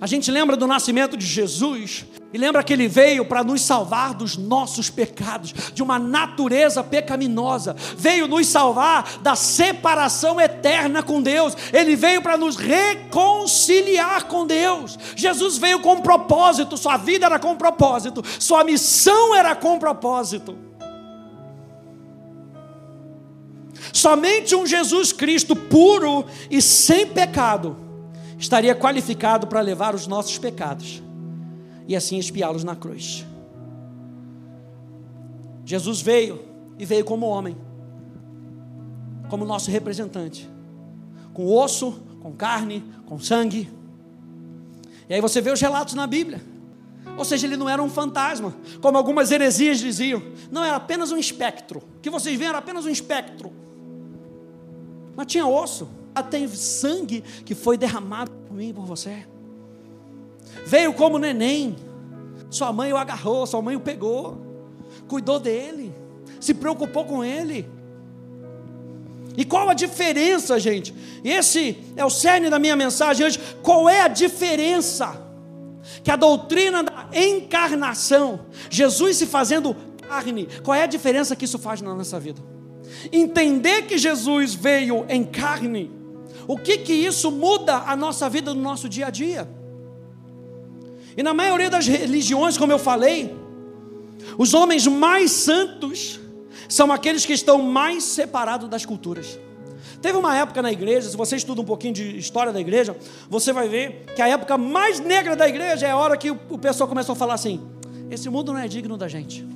A 0.00 0.06
gente 0.06 0.30
lembra 0.30 0.56
do 0.56 0.66
nascimento 0.66 1.16
de 1.16 1.26
Jesus 1.26 2.04
e 2.32 2.38
lembra 2.38 2.62
que 2.62 2.72
ele 2.72 2.88
veio 2.88 3.24
para 3.24 3.42
nos 3.42 3.62
salvar 3.62 4.12
dos 4.12 4.36
nossos 4.36 4.90
pecados, 4.90 5.54
de 5.72 5.82
uma 5.82 5.98
natureza 5.98 6.82
pecaminosa, 6.84 7.74
veio 7.96 8.26
nos 8.26 8.46
salvar 8.48 9.20
da 9.22 9.34
separação 9.34 10.40
eterna 10.40 11.02
com 11.02 11.22
Deus, 11.22 11.56
ele 11.72 11.96
veio 11.96 12.20
para 12.20 12.36
nos 12.36 12.56
reconciliar 12.56 14.24
com 14.24 14.46
Deus. 14.46 14.98
Jesus 15.14 15.56
veio 15.56 15.80
com 15.80 16.00
propósito, 16.00 16.76
sua 16.76 16.96
vida 16.96 17.26
era 17.26 17.38
com 17.38 17.56
propósito, 17.56 18.22
sua 18.38 18.64
missão 18.64 19.34
era 19.34 19.54
com 19.54 19.78
propósito. 19.78 20.58
Somente 23.92 24.54
um 24.54 24.66
Jesus 24.66 25.12
Cristo 25.12 25.56
puro 25.56 26.26
e 26.50 26.60
sem 26.60 27.06
pecado 27.06 27.85
estaria 28.38 28.74
qualificado 28.74 29.46
para 29.46 29.60
levar 29.60 29.94
os 29.94 30.06
nossos 30.06 30.38
pecados 30.38 31.02
e 31.86 31.94
assim 31.96 32.18
expiá-los 32.18 32.64
na 32.64 32.76
cruz. 32.76 33.24
Jesus 35.64 36.00
veio 36.00 36.44
e 36.78 36.84
veio 36.84 37.04
como 37.04 37.26
homem, 37.26 37.56
como 39.28 39.44
nosso 39.44 39.70
representante, 39.70 40.48
com 41.32 41.46
osso, 41.46 42.00
com 42.20 42.32
carne, 42.32 42.84
com 43.06 43.18
sangue. 43.18 43.68
E 45.08 45.14
aí 45.14 45.20
você 45.20 45.40
vê 45.40 45.50
os 45.50 45.60
relatos 45.60 45.94
na 45.94 46.06
Bíblia. 46.06 46.40
Ou 47.16 47.24
seja, 47.24 47.46
ele 47.46 47.56
não 47.56 47.68
era 47.68 47.82
um 47.82 47.88
fantasma, 47.88 48.54
como 48.80 48.98
algumas 48.98 49.30
heresias 49.30 49.78
diziam. 49.78 50.22
Não, 50.50 50.62
era 50.62 50.76
apenas 50.76 51.10
um 51.10 51.16
espectro. 51.16 51.82
O 51.96 52.00
que 52.00 52.10
vocês 52.10 52.36
veem 52.38 52.50
era 52.50 52.58
apenas 52.58 52.84
um 52.84 52.90
espectro. 52.90 53.50
Mas 55.16 55.26
tinha 55.26 55.46
osso 55.46 55.88
tem 56.22 56.48
sangue 56.48 57.22
que 57.44 57.54
foi 57.54 57.76
derramado 57.76 58.30
por 58.30 58.54
mim 58.54 58.70
e 58.70 58.72
por 58.72 58.84
você. 58.84 59.26
Veio 60.64 60.92
como 60.94 61.18
neném. 61.18 61.76
Sua 62.50 62.72
mãe 62.72 62.92
o 62.92 62.96
agarrou, 62.96 63.46
sua 63.46 63.60
mãe 63.60 63.76
o 63.76 63.80
pegou, 63.80 64.38
cuidou 65.08 65.38
dele, 65.38 65.92
se 66.40 66.54
preocupou 66.54 67.04
com 67.04 67.24
ele. 67.24 67.68
E 69.36 69.44
qual 69.44 69.68
a 69.68 69.74
diferença, 69.74 70.58
gente? 70.58 70.94
Esse 71.22 71.76
é 71.96 72.04
o 72.04 72.10
cerne 72.10 72.48
da 72.48 72.58
minha 72.58 72.74
mensagem 72.74 73.26
hoje. 73.26 73.38
Qual 73.62 73.88
é 73.88 74.00
a 74.00 74.08
diferença 74.08 75.22
que 76.02 76.10
a 76.10 76.16
doutrina 76.16 76.82
da 76.82 77.08
encarnação, 77.12 78.40
Jesus 78.70 79.16
se 79.16 79.26
fazendo 79.26 79.76
carne, 80.08 80.48
qual 80.62 80.74
é 80.74 80.84
a 80.84 80.86
diferença 80.86 81.36
que 81.36 81.44
isso 81.44 81.58
faz 81.58 81.82
na 81.82 81.94
nossa 81.94 82.18
vida? 82.18 82.40
Entender 83.12 83.82
que 83.82 83.98
Jesus 83.98 84.54
veio 84.54 85.04
em 85.08 85.24
carne 85.24 85.90
o 86.46 86.56
que 86.56 86.78
que 86.78 86.92
isso 86.92 87.30
muda 87.30 87.76
a 87.86 87.96
nossa 87.96 88.28
vida 88.28 88.54
no 88.54 88.60
nosso 88.60 88.88
dia 88.88 89.06
a 89.06 89.10
dia? 89.10 89.48
E 91.16 91.22
na 91.22 91.32
maioria 91.32 91.70
das 91.70 91.86
religiões, 91.86 92.58
como 92.58 92.72
eu 92.72 92.78
falei, 92.78 93.34
os 94.36 94.52
homens 94.54 94.86
mais 94.86 95.30
santos 95.30 96.20
são 96.68 96.92
aqueles 96.92 97.24
que 97.24 97.32
estão 97.32 97.62
mais 97.62 98.04
separados 98.04 98.68
das 98.68 98.84
culturas. 98.84 99.38
Teve 100.02 100.18
uma 100.18 100.36
época 100.36 100.60
na 100.60 100.70
igreja, 100.70 101.08
se 101.08 101.16
você 101.16 101.36
estuda 101.36 101.62
um 101.62 101.64
pouquinho 101.64 101.94
de 101.94 102.18
história 102.18 102.52
da 102.52 102.60
igreja, 102.60 102.96
você 103.30 103.52
vai 103.52 103.68
ver 103.68 104.04
que 104.14 104.20
a 104.20 104.28
época 104.28 104.58
mais 104.58 105.00
negra 105.00 105.34
da 105.34 105.48
igreja 105.48 105.86
é 105.86 105.90
a 105.90 105.96
hora 105.96 106.16
que 106.16 106.30
o 106.30 106.58
pessoal 106.58 106.88
começou 106.88 107.14
a 107.14 107.16
falar 107.16 107.34
assim: 107.34 107.60
esse 108.10 108.28
mundo 108.28 108.52
não 108.52 108.60
é 108.60 108.68
digno 108.68 108.96
da 108.96 109.08
gente. 109.08 109.46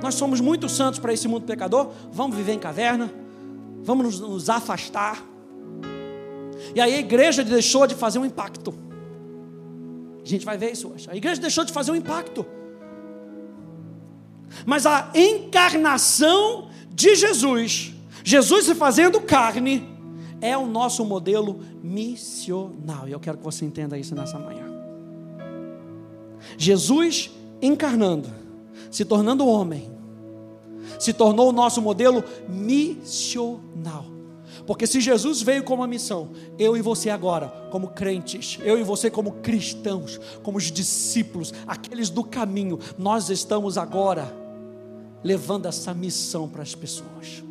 Nós 0.00 0.14
somos 0.14 0.40
muito 0.40 0.68
santos 0.68 1.00
para 1.00 1.12
esse 1.12 1.26
mundo 1.26 1.46
pecador, 1.46 1.90
vamos 2.12 2.36
viver 2.36 2.52
em 2.52 2.58
caverna, 2.58 3.12
vamos 3.82 4.04
nos, 4.04 4.20
nos 4.20 4.50
afastar. 4.50 5.33
E 6.74 6.80
aí 6.80 6.94
a 6.94 7.00
igreja 7.00 7.42
deixou 7.42 7.86
de 7.86 7.94
fazer 7.94 8.18
um 8.18 8.24
impacto. 8.24 8.74
A 10.24 10.26
gente 10.26 10.44
vai 10.44 10.56
ver 10.56 10.72
isso 10.72 10.88
hoje. 10.88 11.08
A 11.10 11.16
igreja 11.16 11.40
deixou 11.40 11.64
de 11.64 11.72
fazer 11.72 11.90
um 11.90 11.96
impacto. 11.96 12.46
Mas 14.64 14.86
a 14.86 15.10
encarnação 15.14 16.68
de 16.90 17.14
Jesus, 17.14 17.92
Jesus 18.22 18.66
se 18.66 18.74
fazendo 18.74 19.20
carne, 19.20 19.86
é 20.40 20.56
o 20.56 20.66
nosso 20.66 21.04
modelo 21.04 21.60
missional. 21.82 23.08
E 23.08 23.12
eu 23.12 23.20
quero 23.20 23.38
que 23.38 23.44
você 23.44 23.64
entenda 23.64 23.98
isso 23.98 24.14
nessa 24.14 24.38
manhã. 24.38 24.64
Jesus 26.56 27.30
encarnando, 27.60 28.30
se 28.90 29.04
tornando 29.04 29.46
homem, 29.46 29.90
se 30.98 31.12
tornou 31.12 31.48
o 31.48 31.52
nosso 31.52 31.80
modelo 31.82 32.22
missional. 32.48 34.13
Porque 34.66 34.86
se 34.86 35.00
Jesus 35.00 35.42
veio 35.42 35.62
com 35.62 35.74
uma 35.74 35.86
missão, 35.86 36.30
eu 36.58 36.76
e 36.76 36.80
você 36.80 37.10
agora, 37.10 37.48
como 37.70 37.88
crentes, 37.88 38.58
eu 38.62 38.78
e 38.78 38.82
você 38.82 39.10
como 39.10 39.32
cristãos, 39.32 40.18
como 40.42 40.56
os 40.56 40.72
discípulos, 40.72 41.52
aqueles 41.66 42.08
do 42.08 42.24
caminho, 42.24 42.78
nós 42.96 43.28
estamos 43.28 43.76
agora 43.76 44.34
levando 45.22 45.66
essa 45.66 45.92
missão 45.92 46.48
para 46.48 46.62
as 46.62 46.74
pessoas. 46.74 47.42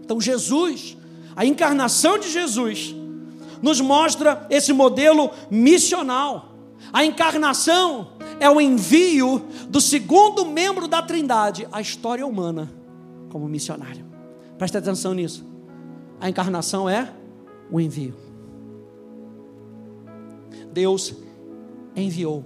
Então, 0.00 0.20
Jesus, 0.20 0.96
a 1.34 1.44
encarnação 1.44 2.18
de 2.18 2.30
Jesus, 2.30 2.94
nos 3.60 3.80
mostra 3.80 4.46
esse 4.48 4.72
modelo 4.72 5.30
missional. 5.50 6.52
A 6.92 7.04
encarnação 7.04 8.12
é 8.38 8.48
o 8.48 8.60
envio 8.60 9.42
do 9.68 9.80
segundo 9.80 10.46
membro 10.46 10.86
da 10.88 11.02
Trindade 11.02 11.66
à 11.70 11.80
história 11.80 12.26
humana 12.26 12.70
como 13.30 13.48
missionário. 13.48 14.06
Preste 14.56 14.78
atenção 14.78 15.12
nisso. 15.12 15.55
A 16.20 16.28
encarnação 16.28 16.88
é 16.88 17.12
o 17.70 17.80
envio. 17.80 18.14
Deus 20.72 21.14
enviou. 21.94 22.44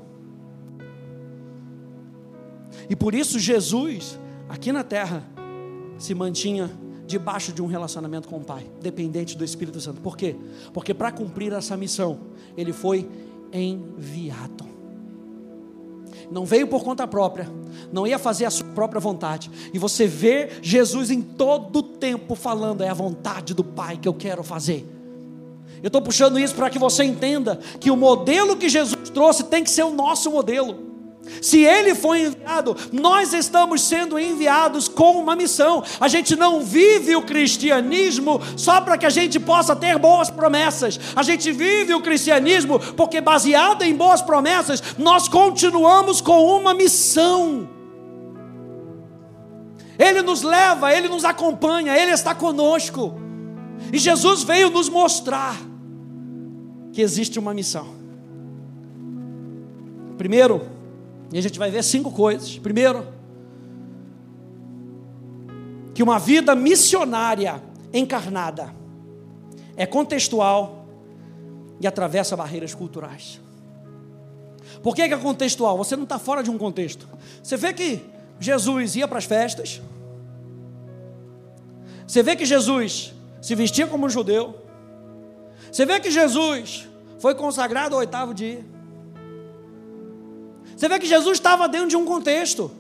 E 2.88 2.96
por 2.96 3.14
isso 3.14 3.38
Jesus, 3.38 4.18
aqui 4.48 4.72
na 4.72 4.82
terra, 4.82 5.24
se 5.98 6.14
mantinha 6.14 6.70
debaixo 7.06 7.52
de 7.52 7.60
um 7.60 7.66
relacionamento 7.66 8.28
com 8.28 8.36
o 8.36 8.44
Pai, 8.44 8.70
dependente 8.80 9.36
do 9.36 9.44
Espírito 9.44 9.80
Santo. 9.80 10.00
Por 10.00 10.16
quê? 10.16 10.36
Porque 10.72 10.94
para 10.94 11.10
cumprir 11.10 11.52
essa 11.52 11.76
missão, 11.76 12.20
ele 12.56 12.72
foi 12.72 13.08
enviado. 13.52 14.64
Não 16.30 16.44
veio 16.44 16.66
por 16.66 16.84
conta 16.84 17.06
própria, 17.06 17.50
não 17.92 18.06
ia 18.06 18.18
fazer 18.18 18.44
a 18.44 18.50
sua 18.50 18.66
própria 18.68 19.00
vontade. 19.00 19.50
E 19.74 19.78
você 19.78 20.06
vê 20.06 20.48
Jesus 20.62 21.10
em 21.10 21.20
todo 21.20 21.76
o 21.76 21.82
tempo 21.82 22.34
falando: 22.34 22.82
é 22.82 22.88
a 22.88 22.94
vontade 22.94 23.52
do 23.52 23.64
Pai 23.64 23.96
que 23.96 24.06
eu 24.06 24.14
quero 24.14 24.42
fazer. 24.42 24.86
Eu 25.82 25.86
estou 25.86 26.02
puxando 26.02 26.38
isso 26.38 26.54
para 26.54 26.68
que 26.68 26.78
você 26.78 27.04
entenda 27.04 27.58
que 27.80 27.90
o 27.90 27.96
modelo 27.96 28.56
que 28.56 28.68
Jesus 28.68 29.08
trouxe 29.10 29.44
tem 29.44 29.64
que 29.64 29.70
ser 29.70 29.82
o 29.82 29.90
nosso 29.90 30.30
modelo. 30.30 30.89
Se 31.40 31.64
ele 31.64 31.94
foi 31.94 32.22
enviado, 32.22 32.76
nós 32.92 33.32
estamos 33.32 33.82
sendo 33.82 34.18
enviados 34.18 34.88
com 34.88 35.12
uma 35.12 35.34
missão. 35.36 35.82
A 36.00 36.08
gente 36.08 36.36
não 36.36 36.60
vive 36.60 37.16
o 37.16 37.22
cristianismo 37.22 38.40
só 38.56 38.80
para 38.80 38.98
que 38.98 39.06
a 39.06 39.10
gente 39.10 39.38
possa 39.40 39.74
ter 39.74 39.98
boas 39.98 40.30
promessas. 40.30 40.98
A 41.14 41.22
gente 41.22 41.50
vive 41.52 41.94
o 41.94 42.02
cristianismo 42.02 42.78
porque, 42.96 43.20
baseado 43.20 43.82
em 43.82 43.94
boas 43.94 44.20
promessas, 44.20 44.82
nós 44.98 45.28
continuamos 45.28 46.20
com 46.20 46.56
uma 46.56 46.74
missão. 46.74 47.68
Ele 49.98 50.22
nos 50.22 50.42
leva, 50.42 50.92
ele 50.92 51.08
nos 51.08 51.24
acompanha, 51.24 51.96
ele 51.96 52.12
está 52.12 52.34
conosco. 52.34 53.20
E 53.92 53.98
Jesus 53.98 54.42
veio 54.42 54.70
nos 54.70 54.88
mostrar 54.88 55.56
que 56.92 57.02
existe 57.02 57.38
uma 57.38 57.52
missão. 57.52 58.00
Primeiro, 60.16 60.79
e 61.32 61.38
a 61.38 61.42
gente 61.42 61.58
vai 61.58 61.70
ver 61.70 61.82
cinco 61.84 62.10
coisas. 62.10 62.58
Primeiro, 62.58 63.06
que 65.94 66.02
uma 66.02 66.18
vida 66.18 66.54
missionária 66.54 67.62
encarnada 67.92 68.74
é 69.76 69.86
contextual 69.86 70.86
e 71.80 71.86
atravessa 71.86 72.36
barreiras 72.36 72.74
culturais. 72.74 73.40
Por 74.82 74.94
que, 74.94 75.02
é 75.02 75.16
contextual? 75.16 75.76
Você 75.76 75.96
não 75.96 76.04
está 76.04 76.18
fora 76.18 76.42
de 76.42 76.50
um 76.50 76.58
contexto. 76.58 77.06
Você 77.42 77.56
vê 77.56 77.72
que 77.72 78.02
Jesus 78.38 78.96
ia 78.96 79.06
para 79.06 79.18
as 79.18 79.24
festas. 79.24 79.80
Você 82.06 82.22
vê 82.22 82.34
que 82.34 82.44
Jesus 82.44 83.14
se 83.40 83.54
vestia 83.54 83.86
como 83.86 84.06
um 84.06 84.08
judeu. 84.08 84.54
Você 85.70 85.86
vê 85.86 86.00
que 86.00 86.10
Jesus 86.10 86.88
foi 87.18 87.34
consagrado 87.34 87.94
ao 87.94 88.00
oitavo 88.00 88.34
dia. 88.34 88.64
Você 90.80 90.88
vê 90.88 90.98
que 90.98 91.06
Jesus 91.06 91.36
estava 91.36 91.68
dentro 91.68 91.88
de 91.88 91.96
um 91.96 92.06
contexto. 92.06 92.70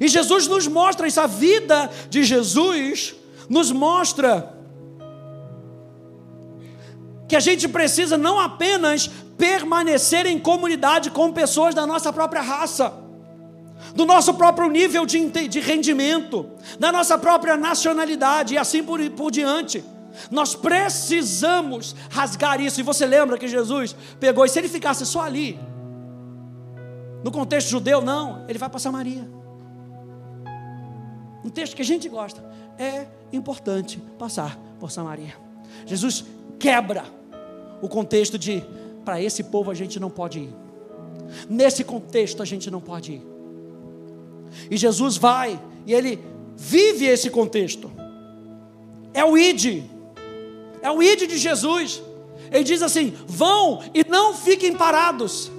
E 0.00 0.08
Jesus 0.08 0.48
nos 0.48 0.66
mostra 0.66 1.06
essa 1.06 1.24
vida 1.24 1.88
de 2.10 2.24
Jesus 2.24 3.14
nos 3.48 3.70
mostra 3.70 4.52
que 7.28 7.36
a 7.36 7.40
gente 7.40 7.68
precisa 7.68 8.18
não 8.18 8.40
apenas 8.40 9.08
permanecer 9.38 10.26
em 10.26 10.40
comunidade 10.40 11.12
com 11.12 11.32
pessoas 11.32 11.72
da 11.72 11.86
nossa 11.86 12.12
própria 12.12 12.42
raça, 12.42 12.92
do 13.94 14.04
nosso 14.04 14.34
próprio 14.34 14.68
nível 14.68 15.06
de, 15.06 15.24
de 15.46 15.60
rendimento, 15.60 16.50
da 16.80 16.90
nossa 16.90 17.16
própria 17.16 17.56
nacionalidade 17.56 18.54
e 18.54 18.58
assim 18.58 18.82
por, 18.82 18.98
por 19.10 19.30
diante. 19.30 19.84
Nós 20.32 20.56
precisamos 20.56 21.94
rasgar 22.10 22.60
isso. 22.60 22.80
E 22.80 22.82
você 22.82 23.06
lembra 23.06 23.38
que 23.38 23.46
Jesus 23.46 23.94
pegou, 24.18 24.44
e 24.44 24.48
se 24.48 24.58
ele 24.58 24.68
ficasse 24.68 25.06
só 25.06 25.20
ali, 25.20 25.56
no 27.22 27.30
contexto 27.30 27.68
judeu, 27.68 28.00
não, 28.00 28.44
ele 28.48 28.58
vai 28.58 28.68
para 28.68 28.78
Samaria. 28.78 29.28
Um 31.44 31.48
texto 31.48 31.76
que 31.76 31.82
a 31.82 31.84
gente 31.84 32.08
gosta. 32.08 32.44
É 32.78 33.06
importante 33.32 33.98
passar 34.18 34.58
por 34.78 34.90
Samaria. 34.90 35.34
Jesus 35.86 36.24
quebra 36.58 37.04
o 37.80 37.88
contexto 37.88 38.38
de 38.38 38.62
para 39.04 39.22
esse 39.22 39.44
povo 39.44 39.70
a 39.70 39.74
gente 39.74 40.00
não 40.00 40.10
pode 40.10 40.40
ir. 40.40 40.54
Nesse 41.48 41.84
contexto 41.84 42.42
a 42.42 42.44
gente 42.44 42.70
não 42.70 42.80
pode 42.80 43.12
ir. 43.12 43.22
E 44.70 44.76
Jesus 44.76 45.16
vai 45.16 45.60
e 45.86 45.94
ele 45.94 46.18
vive 46.56 47.06
esse 47.06 47.30
contexto. 47.30 47.90
É 49.14 49.24
o 49.24 49.38
id. 49.38 49.84
É 50.82 50.90
o 50.90 51.02
id 51.02 51.28
de 51.28 51.38
Jesus. 51.38 52.02
Ele 52.50 52.64
diz 52.64 52.82
assim: 52.82 53.14
vão 53.26 53.82
e 53.94 54.04
não 54.08 54.34
fiquem 54.34 54.74
parados. 54.76 55.50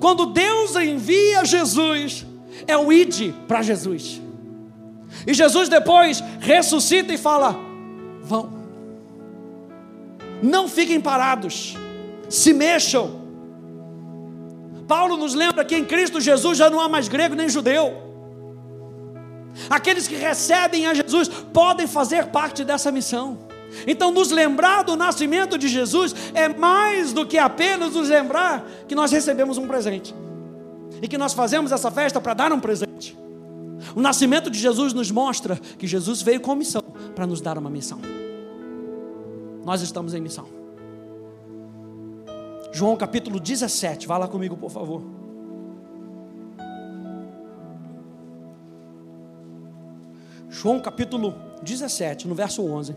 Quando 0.00 0.26
Deus 0.26 0.74
envia 0.76 1.44
Jesus, 1.44 2.26
é 2.66 2.76
o 2.76 2.92
ide 2.92 3.34
para 3.46 3.62
Jesus. 3.62 4.20
E 5.26 5.34
Jesus 5.34 5.68
depois 5.68 6.22
ressuscita 6.40 7.12
e 7.12 7.18
fala: 7.18 7.56
vão, 8.22 8.50
não 10.42 10.68
fiquem 10.68 11.00
parados, 11.00 11.76
se 12.28 12.52
mexam. 12.52 13.24
Paulo 14.86 15.16
nos 15.16 15.34
lembra 15.34 15.64
que 15.64 15.76
em 15.76 15.84
Cristo 15.84 16.20
Jesus 16.20 16.56
já 16.56 16.70
não 16.70 16.80
há 16.80 16.88
mais 16.88 17.08
grego 17.08 17.34
nem 17.34 17.48
judeu. 17.48 18.06
Aqueles 19.70 20.06
que 20.06 20.14
recebem 20.14 20.86
a 20.86 20.94
Jesus 20.94 21.28
podem 21.28 21.86
fazer 21.86 22.26
parte 22.26 22.62
dessa 22.64 22.92
missão. 22.92 23.38
Então, 23.86 24.10
nos 24.10 24.30
lembrar 24.30 24.82
do 24.82 24.96
nascimento 24.96 25.58
de 25.58 25.68
Jesus 25.68 26.14
é 26.34 26.48
mais 26.48 27.12
do 27.12 27.26
que 27.26 27.38
apenas 27.38 27.94
nos 27.94 28.08
lembrar 28.08 28.66
que 28.86 28.94
nós 28.94 29.10
recebemos 29.12 29.58
um 29.58 29.66
presente 29.66 30.14
e 31.02 31.08
que 31.08 31.18
nós 31.18 31.32
fazemos 31.32 31.72
essa 31.72 31.90
festa 31.90 32.20
para 32.20 32.34
dar 32.34 32.52
um 32.52 32.60
presente. 32.60 33.16
O 33.94 34.00
nascimento 34.00 34.50
de 34.50 34.58
Jesus 34.58 34.92
nos 34.92 35.10
mostra 35.10 35.56
que 35.78 35.86
Jesus 35.86 36.22
veio 36.22 36.40
com 36.40 36.54
missão 36.54 36.82
para 37.14 37.26
nos 37.26 37.40
dar 37.40 37.58
uma 37.58 37.70
missão. 37.70 38.00
Nós 39.64 39.82
estamos 39.82 40.14
em 40.14 40.20
missão. 40.20 40.46
João 42.72 42.96
capítulo 42.96 43.40
17, 43.40 44.06
vá 44.06 44.18
lá 44.18 44.28
comigo, 44.28 44.56
por 44.56 44.70
favor. 44.70 45.02
João 50.48 50.80
capítulo 50.80 51.34
17, 51.62 52.28
no 52.28 52.34
verso 52.34 52.64
11. 52.64 52.94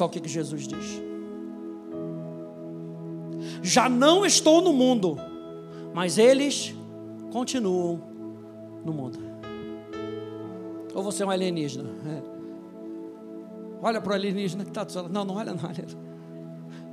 Só 0.00 0.06
o 0.06 0.08
que, 0.08 0.26
Jesus 0.26 0.66
diz. 0.66 1.02
Já 3.62 3.86
não 3.86 4.24
estou 4.24 4.62
no 4.62 4.72
mundo, 4.72 5.18
mas 5.92 6.16
eles 6.16 6.74
continuam 7.30 8.00
no 8.82 8.94
mundo. 8.94 9.18
Ou 10.94 11.02
você 11.02 11.22
é 11.22 11.26
um 11.26 11.30
alienígena? 11.30 11.90
É. 12.06 12.22
Olha 13.82 14.00
para 14.00 14.12
o 14.12 14.14
alienígena 14.14 14.64
que 14.64 14.70
está. 14.70 14.86
Não, 15.02 15.22
não 15.22 15.36
olha, 15.36 15.52
não. 15.52 15.68
Olha. 15.68 15.86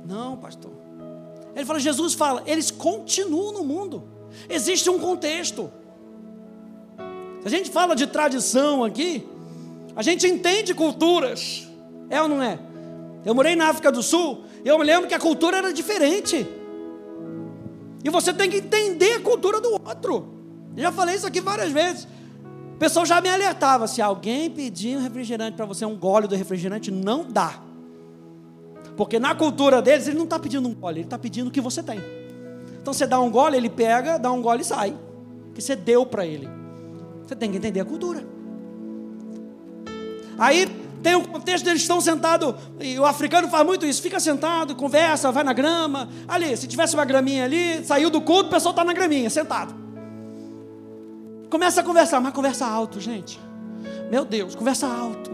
Não, 0.06 0.36
pastor. 0.36 0.72
Ele 1.56 1.64
fala, 1.64 1.80
Jesus 1.80 2.12
fala, 2.12 2.42
eles 2.44 2.70
continuam 2.70 3.54
no 3.54 3.64
mundo. 3.64 4.04
Existe 4.50 4.90
um 4.90 4.98
contexto. 4.98 5.72
Se 7.40 7.46
a 7.46 7.50
gente 7.50 7.70
fala 7.70 7.96
de 7.96 8.06
tradição 8.06 8.84
aqui, 8.84 9.26
a 9.96 10.02
gente 10.02 10.26
entende 10.26 10.74
culturas. 10.74 11.66
É 12.10 12.20
ou 12.20 12.28
não 12.28 12.42
é? 12.42 12.67
Eu 13.28 13.34
morei 13.34 13.54
na 13.54 13.68
África 13.68 13.92
do 13.92 14.02
Sul 14.02 14.44
eu 14.64 14.78
me 14.78 14.84
lembro 14.84 15.06
que 15.06 15.14
a 15.14 15.18
cultura 15.18 15.58
era 15.58 15.70
diferente. 15.70 16.46
E 18.02 18.08
você 18.08 18.32
tem 18.32 18.48
que 18.48 18.56
entender 18.56 19.14
a 19.14 19.20
cultura 19.20 19.60
do 19.60 19.72
outro. 19.72 20.28
Eu 20.74 20.82
já 20.82 20.92
falei 20.92 21.14
isso 21.14 21.26
aqui 21.26 21.38
várias 21.38 21.70
vezes. 21.70 22.08
O 22.74 22.78
pessoal 22.78 23.04
já 23.04 23.20
me 23.20 23.28
alertava: 23.28 23.86
se 23.86 24.00
alguém 24.00 24.50
pedir 24.50 24.96
um 24.96 25.02
refrigerante 25.02 25.56
para 25.56 25.66
você, 25.66 25.84
um 25.84 25.94
gole 25.94 26.26
do 26.26 26.34
refrigerante, 26.34 26.90
não 26.90 27.22
dá. 27.24 27.60
Porque 28.96 29.18
na 29.18 29.34
cultura 29.34 29.82
deles, 29.82 30.08
ele 30.08 30.16
não 30.16 30.24
está 30.24 30.38
pedindo 30.38 30.66
um 30.66 30.74
gole, 30.74 31.00
ele 31.00 31.06
está 31.06 31.18
pedindo 31.18 31.48
o 31.48 31.50
que 31.50 31.60
você 31.60 31.82
tem. 31.82 32.00
Então 32.80 32.94
você 32.94 33.06
dá 33.06 33.20
um 33.20 33.30
gole, 33.30 33.58
ele 33.58 33.68
pega, 33.68 34.18
dá 34.18 34.32
um 34.32 34.40
gole 34.40 34.62
e 34.62 34.64
sai. 34.64 34.96
que 35.54 35.60
você 35.60 35.76
deu 35.76 36.06
para 36.06 36.24
ele. 36.24 36.48
Você 37.26 37.36
tem 37.36 37.50
que 37.50 37.58
entender 37.58 37.80
a 37.80 37.84
cultura. 37.84 38.24
Aí 40.38 40.66
tem 41.02 41.14
o 41.14 41.26
contexto 41.26 41.64
deles 41.64 41.82
estão 41.82 42.00
sentados, 42.00 42.54
e 42.80 42.98
o 42.98 43.04
africano 43.04 43.48
faz 43.48 43.64
muito 43.64 43.86
isso, 43.86 44.02
fica 44.02 44.18
sentado, 44.18 44.74
conversa, 44.74 45.30
vai 45.30 45.44
na 45.44 45.52
grama. 45.52 46.08
Ali, 46.26 46.56
se 46.56 46.66
tivesse 46.66 46.94
uma 46.94 47.04
graminha 47.04 47.44
ali, 47.44 47.84
saiu 47.84 48.10
do 48.10 48.20
culto, 48.20 48.46
o 48.46 48.50
pessoal 48.50 48.72
está 48.72 48.84
na 48.84 48.92
graminha, 48.92 49.30
sentado. 49.30 49.74
Começa 51.50 51.80
a 51.80 51.84
conversar, 51.84 52.20
mas 52.20 52.32
conversa 52.32 52.66
alto, 52.66 53.00
gente. 53.00 53.40
Meu 54.10 54.24
Deus, 54.24 54.54
conversa 54.54 54.86
alto. 54.86 55.30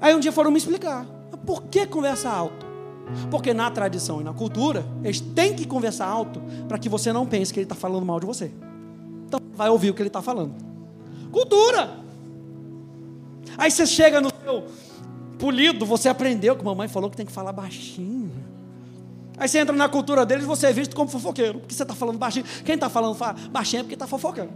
Aí 0.00 0.14
um 0.14 0.20
dia 0.20 0.32
foram 0.32 0.50
me 0.50 0.58
explicar. 0.58 1.04
Por 1.44 1.64
que 1.64 1.86
conversa 1.86 2.30
alto? 2.30 2.66
Porque 3.30 3.52
na 3.52 3.70
tradição 3.70 4.20
e 4.20 4.24
na 4.24 4.32
cultura, 4.32 4.84
eles 5.02 5.20
têm 5.20 5.54
que 5.54 5.66
conversar 5.66 6.06
alto 6.06 6.40
para 6.68 6.78
que 6.78 6.88
você 6.88 7.12
não 7.12 7.26
pense 7.26 7.52
que 7.52 7.58
ele 7.58 7.64
está 7.64 7.74
falando 7.74 8.06
mal 8.06 8.20
de 8.20 8.26
você. 8.26 8.50
Então, 9.26 9.40
vai 9.54 9.68
ouvir 9.68 9.90
o 9.90 9.94
que 9.94 10.00
ele 10.00 10.08
está 10.08 10.22
falando. 10.22 10.54
Cultura. 11.30 11.99
Aí 13.60 13.70
você 13.70 13.86
chega 13.86 14.22
no 14.22 14.30
seu 14.42 14.64
polido, 15.38 15.84
você 15.84 16.08
aprendeu 16.08 16.56
que 16.56 16.64
mamãe 16.64 16.88
falou 16.88 17.10
que 17.10 17.16
tem 17.18 17.26
que 17.26 17.30
falar 17.30 17.52
baixinho. 17.52 18.32
Aí 19.36 19.46
você 19.46 19.58
entra 19.58 19.76
na 19.76 19.86
cultura 19.86 20.24
deles, 20.24 20.46
você 20.46 20.68
é 20.68 20.72
visto 20.72 20.96
como 20.96 21.10
fofoqueiro, 21.10 21.60
porque 21.60 21.74
você 21.74 21.82
está 21.82 21.94
falando 21.94 22.16
baixinho. 22.16 22.46
Quem 22.64 22.74
está 22.74 22.88
falando 22.88 23.18
baixinho 23.50 23.80
é 23.80 23.82
porque 23.82 23.94
está 23.94 24.06
fofocando. 24.06 24.50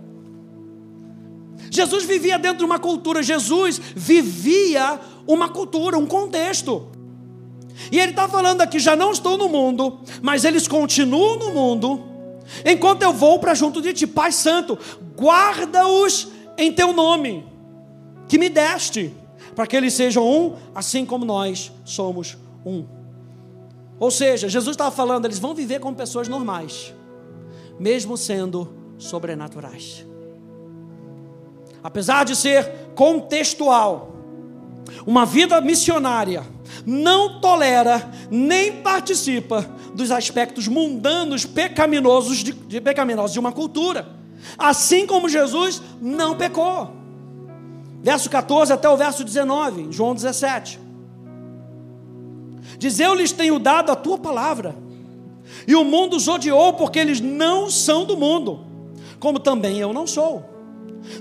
Jesus 1.70 2.04
vivia 2.04 2.38
dentro 2.38 2.58
de 2.58 2.64
uma 2.64 2.78
cultura, 2.78 3.22
Jesus 3.22 3.78
vivia 3.94 4.98
uma 5.26 5.50
cultura, 5.50 5.98
um 5.98 6.06
contexto. 6.06 6.88
E 7.92 8.00
ele 8.00 8.12
está 8.12 8.26
falando 8.26 8.62
aqui: 8.62 8.78
já 8.78 8.96
não 8.96 9.10
estou 9.10 9.36
no 9.36 9.50
mundo, 9.50 10.00
mas 10.22 10.46
eles 10.46 10.66
continuam 10.66 11.38
no 11.38 11.52
mundo, 11.52 12.02
enquanto 12.64 13.02
eu 13.02 13.12
vou 13.12 13.38
para 13.38 13.54
junto 13.54 13.82
de 13.82 13.92
ti. 13.92 14.06
Pai 14.06 14.32
Santo, 14.32 14.78
guarda-os 15.14 16.28
em 16.56 16.72
teu 16.72 16.94
nome, 16.94 17.44
que 18.28 18.38
me 18.38 18.48
deste, 18.48 19.14
para 19.54 19.66
que 19.66 19.76
eles 19.76 19.94
sejam 19.94 20.26
um, 20.26 20.56
assim 20.74 21.04
como 21.04 21.24
nós 21.24 21.72
somos 21.84 22.36
um. 22.64 22.84
Ou 23.98 24.10
seja, 24.10 24.48
Jesus 24.48 24.74
estava 24.74 24.90
falando, 24.90 25.24
eles 25.24 25.38
vão 25.38 25.54
viver 25.54 25.80
como 25.80 25.96
pessoas 25.96 26.28
normais, 26.28 26.92
mesmo 27.78 28.16
sendo 28.16 28.72
sobrenaturais. 28.98 30.04
Apesar 31.82 32.24
de 32.24 32.34
ser 32.34 32.70
contextual, 32.94 34.14
uma 35.06 35.24
vida 35.24 35.60
missionária 35.60 36.44
não 36.84 37.40
tolera 37.40 38.10
nem 38.30 38.82
participa 38.82 39.62
dos 39.94 40.10
aspectos 40.10 40.66
mundanos, 40.66 41.44
pecaminosos 41.44 42.38
de, 42.38 42.52
de, 42.52 42.80
pecaminosos 42.80 43.32
de 43.32 43.38
uma 43.38 43.52
cultura. 43.52 44.08
Assim 44.58 45.06
como 45.06 45.28
Jesus 45.28 45.80
não 46.00 46.36
pecou. 46.36 47.03
Verso 48.04 48.28
14 48.28 48.70
até 48.70 48.86
o 48.86 48.98
verso 48.98 49.24
19, 49.24 49.86
João 49.90 50.14
17. 50.14 50.78
Diz: 52.78 53.00
Eu 53.00 53.14
lhes 53.14 53.32
tenho 53.32 53.58
dado 53.58 53.90
a 53.90 53.96
tua 53.96 54.18
palavra, 54.18 54.76
e 55.66 55.74
o 55.74 55.82
mundo 55.82 56.14
os 56.14 56.28
odiou, 56.28 56.74
porque 56.74 56.98
eles 56.98 57.18
não 57.18 57.70
são 57.70 58.04
do 58.04 58.14
mundo, 58.14 58.60
como 59.18 59.40
também 59.40 59.78
eu 59.78 59.90
não 59.94 60.06
sou. 60.06 60.44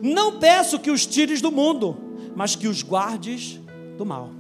Não 0.02 0.39
peço 0.39 0.78
que 0.78 0.91
os 0.91 1.06
tires 1.06 1.41
do 1.41 1.54
mundo, 1.54 1.96
mas 2.36 2.54
que 2.54 2.67
os 2.67 2.84
guardes 2.84 3.62
do 3.98 4.06
mal. 4.06 4.32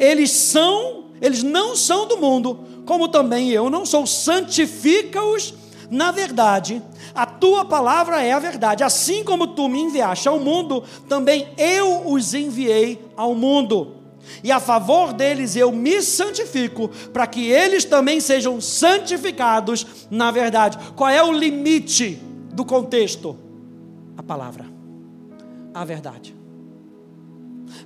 Eles 0.00 0.32
são, 0.32 1.04
eles 1.22 1.44
não 1.44 1.76
são 1.76 2.08
do 2.08 2.16
mundo, 2.16 2.58
como 2.84 3.06
também 3.06 3.50
eu 3.50 3.70
não 3.70 3.86
sou. 3.86 4.04
Santifica-os 4.04 5.54
na 5.90 6.10
verdade. 6.10 6.82
A 7.14 7.26
tua 7.26 7.64
palavra 7.64 8.22
é 8.22 8.32
a 8.32 8.38
verdade. 8.38 8.82
Assim 8.82 9.24
como 9.24 9.48
tu 9.48 9.68
me 9.68 9.80
enviaste 9.80 10.28
ao 10.28 10.38
mundo, 10.38 10.82
também 11.08 11.48
eu 11.56 12.08
os 12.08 12.34
enviei 12.34 13.04
ao 13.16 13.34
mundo. 13.34 13.94
E 14.42 14.50
a 14.50 14.58
favor 14.58 15.12
deles 15.12 15.56
eu 15.56 15.70
me 15.70 16.02
santifico, 16.02 16.88
para 17.12 17.26
que 17.26 17.48
eles 17.48 17.84
também 17.84 18.20
sejam 18.20 18.60
santificados 18.60 19.86
na 20.10 20.30
verdade. 20.30 20.78
Qual 20.94 21.08
é 21.08 21.22
o 21.22 21.32
limite 21.32 22.20
do 22.52 22.64
contexto? 22.64 23.36
A 24.16 24.22
palavra, 24.22 24.66
a 25.72 25.84
verdade. 25.84 26.34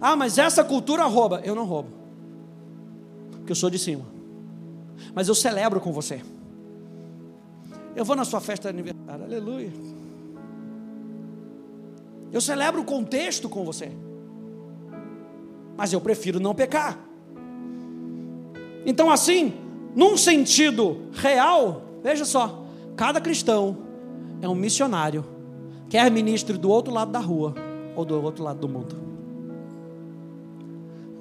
Ah, 0.00 0.16
mas 0.16 0.38
essa 0.38 0.64
cultura 0.64 1.04
rouba. 1.04 1.40
Eu 1.44 1.54
não 1.54 1.64
roubo. 1.64 1.90
Porque 3.32 3.52
eu 3.52 3.56
sou 3.56 3.70
de 3.70 3.78
cima. 3.78 4.04
Mas 5.14 5.28
eu 5.28 5.34
celebro 5.34 5.80
com 5.80 5.92
você. 5.92 6.22
Eu 7.94 8.04
vou 8.04 8.16
na 8.16 8.24
sua 8.24 8.40
festa 8.40 8.72
de 8.72 8.78
aniversário. 8.78 9.24
Aleluia. 9.24 9.72
Eu 12.32 12.40
celebro 12.40 12.80
o 12.80 12.84
contexto 12.84 13.48
com 13.48 13.64
você. 13.64 13.90
Mas 15.76 15.92
eu 15.92 16.00
prefiro 16.00 16.38
não 16.38 16.54
pecar. 16.54 16.98
Então, 18.86 19.10
assim, 19.10 19.54
num 19.94 20.16
sentido 20.16 21.08
real, 21.12 21.82
veja 22.02 22.24
só: 22.24 22.64
cada 22.96 23.20
cristão 23.20 23.78
é 24.40 24.48
um 24.48 24.54
missionário, 24.54 25.24
quer 25.88 26.10
ministro 26.10 26.56
do 26.56 26.70
outro 26.70 26.92
lado 26.92 27.10
da 27.10 27.18
rua 27.18 27.54
ou 27.96 28.04
do 28.04 28.22
outro 28.22 28.44
lado 28.44 28.60
do 28.60 28.68
mundo 28.68 29.10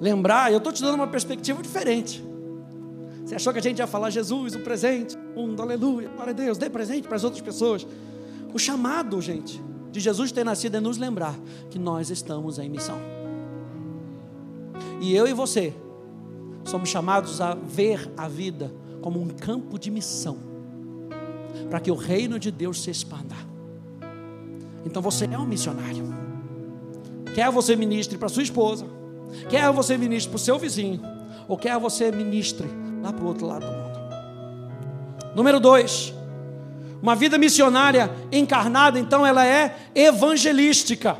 lembrar, 0.00 0.50
eu 0.50 0.58
estou 0.58 0.72
te 0.72 0.80
dando 0.80 0.94
uma 0.94 1.06
perspectiva 1.06 1.62
diferente. 1.62 2.24
Você 3.30 3.36
achou 3.36 3.52
que 3.52 3.60
a 3.60 3.62
gente 3.62 3.78
ia 3.78 3.86
falar 3.86 4.10
Jesus, 4.10 4.56
o 4.56 4.58
presente, 4.58 5.16
mundo, 5.36 5.62
aleluia, 5.62 6.08
glória 6.08 6.32
a 6.32 6.34
Deus, 6.34 6.58
dê 6.58 6.68
presente 6.68 7.06
para 7.06 7.14
as 7.14 7.22
outras 7.22 7.40
pessoas. 7.40 7.86
O 8.52 8.58
chamado, 8.58 9.22
gente, 9.22 9.62
de 9.92 10.00
Jesus 10.00 10.32
ter 10.32 10.42
nascido 10.42 10.74
é 10.74 10.80
nos 10.80 10.98
lembrar 10.98 11.38
que 11.70 11.78
nós 11.78 12.10
estamos 12.10 12.58
em 12.58 12.68
missão. 12.68 12.98
E 15.00 15.14
eu 15.14 15.28
e 15.28 15.32
você 15.32 15.72
somos 16.64 16.88
chamados 16.88 17.40
a 17.40 17.54
ver 17.54 18.10
a 18.16 18.26
vida 18.26 18.74
como 19.00 19.22
um 19.22 19.28
campo 19.28 19.78
de 19.78 19.92
missão, 19.92 20.36
para 21.70 21.78
que 21.78 21.92
o 21.92 21.94
reino 21.94 22.36
de 22.36 22.50
Deus 22.50 22.82
se 22.82 22.90
expanda. 22.90 23.36
Então 24.84 25.00
você 25.00 25.26
é 25.26 25.38
um 25.38 25.46
missionário. 25.46 26.12
Quer 27.32 27.48
você 27.52 27.76
ministre 27.76 28.18
para 28.18 28.28
sua 28.28 28.42
esposa, 28.42 28.86
Quer 29.48 29.70
você 29.70 29.96
ministre 29.96 30.30
para 30.30 30.36
o 30.36 30.40
seu 30.40 30.58
vizinho, 30.58 31.00
ou 31.46 31.56
quer 31.56 31.78
você 31.78 32.10
ministre 32.10 32.68
lá 33.02 33.12
para 33.12 33.24
o 33.24 33.28
outro 33.28 33.46
lado 33.46 33.66
do 33.66 33.72
mundo. 33.72 34.00
Número 35.34 35.60
dois, 35.60 36.12
uma 37.02 37.16
vida 37.16 37.38
missionária 37.38 38.10
encarnada, 38.30 38.98
então, 38.98 39.26
ela 39.26 39.46
é 39.46 39.76
evangelística. 39.94 41.16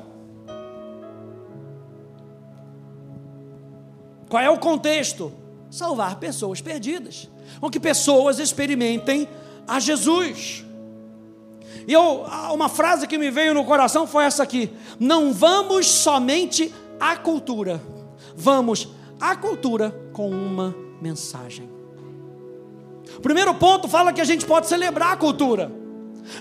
Qual 4.29 4.43
é 4.43 4.51
o 4.51 4.59
contexto? 4.59 5.33
Salvar 5.71 6.17
pessoas 6.17 6.61
perdidas, 6.61 7.29
com 7.61 7.71
que 7.71 7.81
pessoas 7.81 8.39
experimentem 8.39 9.29
a 9.67 9.81
Jesus. 9.81 10.65
E 11.87 11.93
eu, 11.93 12.27
uma 12.53 12.69
frase 12.69 13.07
que 13.07 13.17
me 13.17 13.31
veio 13.31 13.55
no 13.55 13.65
coração 13.65 14.07
foi 14.07 14.25
essa 14.25 14.43
aqui: 14.43 14.71
não 14.99 15.33
vamos 15.33 15.87
somente 15.87 16.73
à 16.99 17.17
cultura, 17.17 17.81
vamos 18.37 18.89
à 19.21 19.35
cultura 19.35 19.91
com 20.13 20.29
uma 20.29 20.75
mensagem. 21.01 21.69
O 23.17 23.21
primeiro 23.21 23.55
ponto 23.55 23.89
fala 23.89 24.13
que 24.13 24.21
a 24.21 24.25
gente 24.25 24.47
pode 24.47 24.67
celebrar 24.67 25.13
a 25.13 25.17
cultura. 25.17 25.81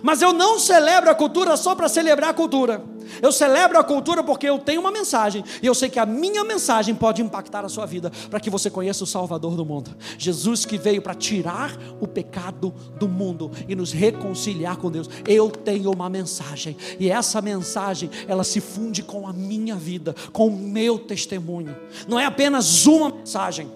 Mas 0.02 0.22
eu 0.22 0.34
não 0.34 0.60
celebro 0.60 1.10
a 1.10 1.16
cultura 1.16 1.56
só 1.58 1.76
para 1.76 1.90
celebrar 1.90 2.32
a 2.32 2.34
cultura. 2.34 2.84
Eu 3.22 3.32
celebro 3.32 3.80
a 3.80 3.84
cultura 3.84 4.24
porque 4.24 4.48
eu 4.48 4.60
tenho 4.60 4.82
uma 4.82 4.92
mensagem 4.92 5.44
e 5.64 5.66
eu 5.66 5.74
sei 5.74 5.90
que 5.90 5.98
a 5.98 6.06
minha 6.06 6.44
mensagem 6.44 6.94
pode 6.94 7.22
impactar 7.22 7.66
a 7.66 7.70
sua 7.70 7.86
vida 7.86 8.12
para 8.30 8.40
que 8.40 8.52
você 8.52 8.70
conheça 8.70 9.04
o 9.04 9.08
Salvador 9.08 9.56
do 9.56 9.66
mundo. 9.66 9.96
Jesus 10.18 10.64
que 10.64 10.78
veio 10.78 11.02
para 11.02 11.16
tirar 11.16 11.76
o 12.00 12.08
pecado 12.08 12.72
do 13.00 13.08
mundo 13.08 13.52
e 13.68 13.76
nos 13.76 13.92
reconciliar 13.92 14.78
com 14.78 14.92
Deus. 14.92 15.10
Eu 15.28 15.50
tenho 15.50 15.92
uma 15.92 16.10
mensagem 16.10 16.78
e 17.00 17.10
essa 17.10 17.42
mensagem 17.42 18.12
ela 18.28 18.44
se 18.44 18.62
funde 18.62 19.02
com 19.02 19.28
a 19.28 19.34
minha 19.34 19.76
vida, 19.76 20.16
com 20.32 20.48
o 20.48 20.52
meu 20.52 21.00
testemunho. 21.00 21.76
Não 22.08 22.20
é 22.20 22.26
apenas 22.26 22.86
uma 22.86 23.10
mensagem, 23.10 23.72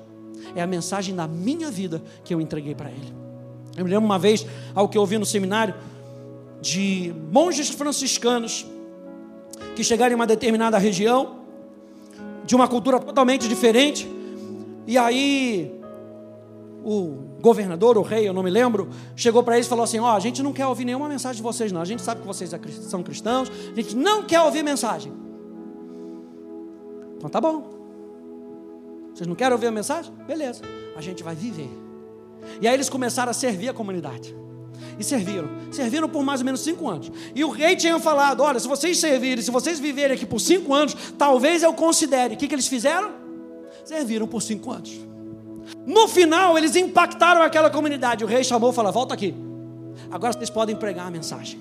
é 0.56 0.62
a 0.62 0.68
mensagem 0.68 1.16
da 1.16 1.28
minha 1.28 1.70
vida 1.72 2.02
que 2.24 2.34
eu 2.34 2.42
entreguei 2.42 2.76
para 2.76 2.90
Ele. 2.90 3.14
Eu 3.76 3.84
me 3.84 3.90
lembro 3.90 4.06
uma 4.06 4.20
vez 4.20 4.46
ao 4.76 4.88
que 4.88 4.98
eu 4.98 5.02
ouvi 5.02 5.18
no 5.18 5.26
seminário 5.26 5.74
de 6.62 7.14
monges 7.32 7.70
franciscanos 7.70 8.66
que 9.76 9.84
chegaram 9.84 10.14
em 10.14 10.16
uma 10.16 10.28
determinada 10.28 10.78
região, 10.78 11.40
de 12.46 12.56
uma 12.56 12.68
cultura 12.68 13.00
totalmente 13.00 13.48
diferente, 13.48 14.08
e 14.86 14.98
aí 14.98 15.74
o 16.84 17.18
governador, 17.42 17.98
o 17.98 18.02
rei, 18.02 18.28
eu 18.28 18.34
não 18.34 18.44
me 18.44 18.50
lembro, 18.50 18.90
chegou 19.16 19.44
para 19.44 19.56
eles 19.56 19.66
e 19.66 19.70
falou 19.70 19.84
assim: 19.84 20.00
Ó, 20.00 20.06
oh, 20.06 20.16
a 20.16 20.20
gente 20.20 20.44
não 20.44 20.54
quer 20.54 20.68
ouvir 20.68 20.86
nenhuma 20.86 21.08
mensagem 21.10 21.38
de 21.38 21.44
vocês, 21.44 21.72
não. 21.72 21.82
A 21.82 21.86
gente 21.86 22.02
sabe 22.02 22.22
que 22.22 22.28
vocês 22.28 22.54
é 22.54 22.60
são 22.88 23.02
cristãos, 23.02 23.50
a 23.72 23.76
gente 23.76 23.96
não 23.96 24.24
quer 24.24 24.42
ouvir 24.42 24.64
mensagem. 24.64 25.12
Então 27.18 27.30
tá 27.30 27.40
bom. 27.40 27.83
Vocês 29.14 29.28
não 29.28 29.36
querem 29.36 29.54
ouvir 29.54 29.68
a 29.68 29.72
mensagem? 29.72 30.14
Beleza, 30.26 30.62
a 30.96 31.02
gente 31.02 31.24
vai 31.24 31.36
viver. 31.36 31.70
E 32.62 32.68
aí 32.68 32.74
eles 32.74 32.90
começaram 32.90 33.30
a 33.30 33.34
servir 33.34 33.70
a 33.70 33.74
comunidade. 33.74 34.36
E 34.98 35.04
serviram. 35.04 35.50
Serviram 35.72 36.10
por 36.10 36.24
mais 36.24 36.42
ou 36.42 36.46
menos 36.46 36.62
cinco 36.62 36.90
anos. 36.90 37.12
E 37.34 37.44
o 37.44 37.50
rei 37.50 37.76
tinha 37.76 38.00
falado: 38.00 38.42
olha, 38.42 38.60
se 38.60 38.68
vocês 38.68 38.98
servirem, 38.98 39.44
se 39.44 39.52
vocês 39.52 39.80
viverem 39.80 40.16
aqui 40.16 40.26
por 40.26 40.40
cinco 40.40 40.74
anos, 40.74 40.96
talvez 41.18 41.64
eu 41.64 41.74
considere. 41.74 42.36
O 42.36 42.38
que, 42.38 42.48
que 42.48 42.56
eles 42.56 42.68
fizeram? 42.68 43.12
Serviram 43.86 44.28
por 44.28 44.42
cinco 44.42 44.72
anos. 44.72 45.00
No 45.86 46.08
final, 46.08 46.58
eles 46.58 46.76
impactaram 46.76 47.42
aquela 47.42 47.70
comunidade. 47.70 48.24
O 48.24 48.28
rei 48.28 48.44
chamou 48.44 48.72
e 48.72 48.74
falou: 48.74 48.92
volta 48.92 49.14
aqui. 49.14 49.34
Agora 50.12 50.34
vocês 50.34 50.50
podem 50.50 50.76
pregar 50.76 51.08
a 51.08 51.12
mensagem. 51.12 51.60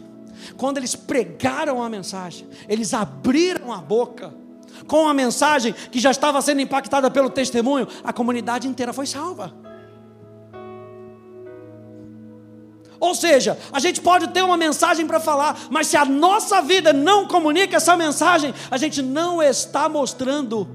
Quando 0.57 0.79
eles 0.79 0.95
pregaram 0.95 1.83
a 1.83 1.89
mensagem, 1.89 2.49
eles 2.69 2.93
abriram 2.93 3.73
a 3.73 3.79
boca 3.79 4.35
com 4.87 5.09
a 5.09 5.15
mensagem 5.15 5.73
que 5.73 6.01
já 6.01 6.11
estava 6.11 6.41
sendo 6.43 6.61
impactada 6.61 7.11
pelo 7.11 7.31
testemunho, 7.31 7.87
a 8.03 8.13
comunidade 8.13 8.69
inteira 8.69 8.93
foi 8.93 9.07
salva. 9.07 9.55
Ou 13.03 13.17
seja, 13.17 13.59
a 13.73 13.81
gente 13.81 14.01
pode 14.01 14.29
ter 14.29 14.43
uma 14.43 14.57
mensagem 14.57 15.05
para 15.09 15.19
falar, 15.19 15.59
mas 15.69 15.89
se 15.89 15.97
a 15.97 16.05
nossa 16.05 16.63
vida 16.63 16.93
não 16.93 17.27
comunica 17.27 17.77
essa 17.77 17.97
mensagem, 17.97 18.55
a 18.71 18.77
gente 18.77 19.03
não 19.03 19.43
está 19.43 19.89
mostrando 19.89 20.69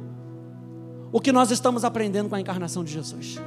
o 1.10 1.22
que 1.22 1.32
nós 1.32 1.52
estamos 1.52 1.86
aprendendo 1.86 2.28
com 2.28 2.36
a 2.36 2.42
encarnação 2.42 2.84
de 2.84 2.92
Jesus. 2.92 3.40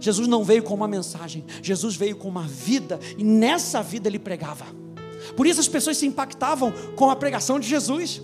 Jesus 0.00 0.26
não 0.26 0.42
veio 0.42 0.64
com 0.64 0.74
uma 0.74 0.88
mensagem, 0.88 1.44
Jesus 1.62 1.94
veio 1.94 2.16
com 2.16 2.26
uma 2.28 2.42
vida, 2.42 2.98
e 3.16 3.22
nessa 3.22 3.82
vida 3.84 4.08
ele 4.08 4.18
pregava. 4.18 4.66
Por 5.36 5.46
isso 5.46 5.60
as 5.60 5.68
pessoas 5.68 5.96
se 5.96 6.04
impactavam 6.04 6.72
com 6.96 7.08
a 7.08 7.14
pregação 7.14 7.60
de 7.60 7.68
Jesus, 7.68 8.20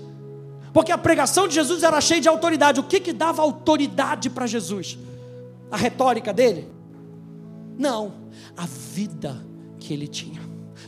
porque 0.72 0.92
a 0.92 0.98
pregação 0.98 1.48
de 1.48 1.54
Jesus 1.54 1.82
era 1.82 2.00
cheia 2.00 2.20
de 2.20 2.28
autoridade. 2.28 2.80
O 2.80 2.84
que, 2.84 3.00
que 3.00 3.12
dava 3.12 3.42
autoridade 3.42 4.30
para 4.30 4.46
Jesus? 4.46 4.98
A 5.70 5.76
retórica 5.76 6.32
dele? 6.32 6.68
Não, 7.78 8.12
a 8.56 8.66
vida 8.66 9.44
que 9.78 9.92
ele 9.92 10.08
tinha. 10.08 10.40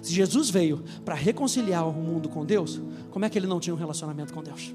Se 0.02 0.12
Jesus 0.12 0.50
veio 0.50 0.82
para 1.04 1.14
reconciliar 1.14 1.88
o 1.88 1.92
mundo 1.92 2.28
com 2.28 2.44
Deus, 2.44 2.80
como 3.10 3.24
é 3.24 3.30
que 3.30 3.38
ele 3.38 3.46
não 3.46 3.60
tinha 3.60 3.74
um 3.74 3.78
relacionamento 3.78 4.32
com 4.32 4.42
Deus? 4.42 4.74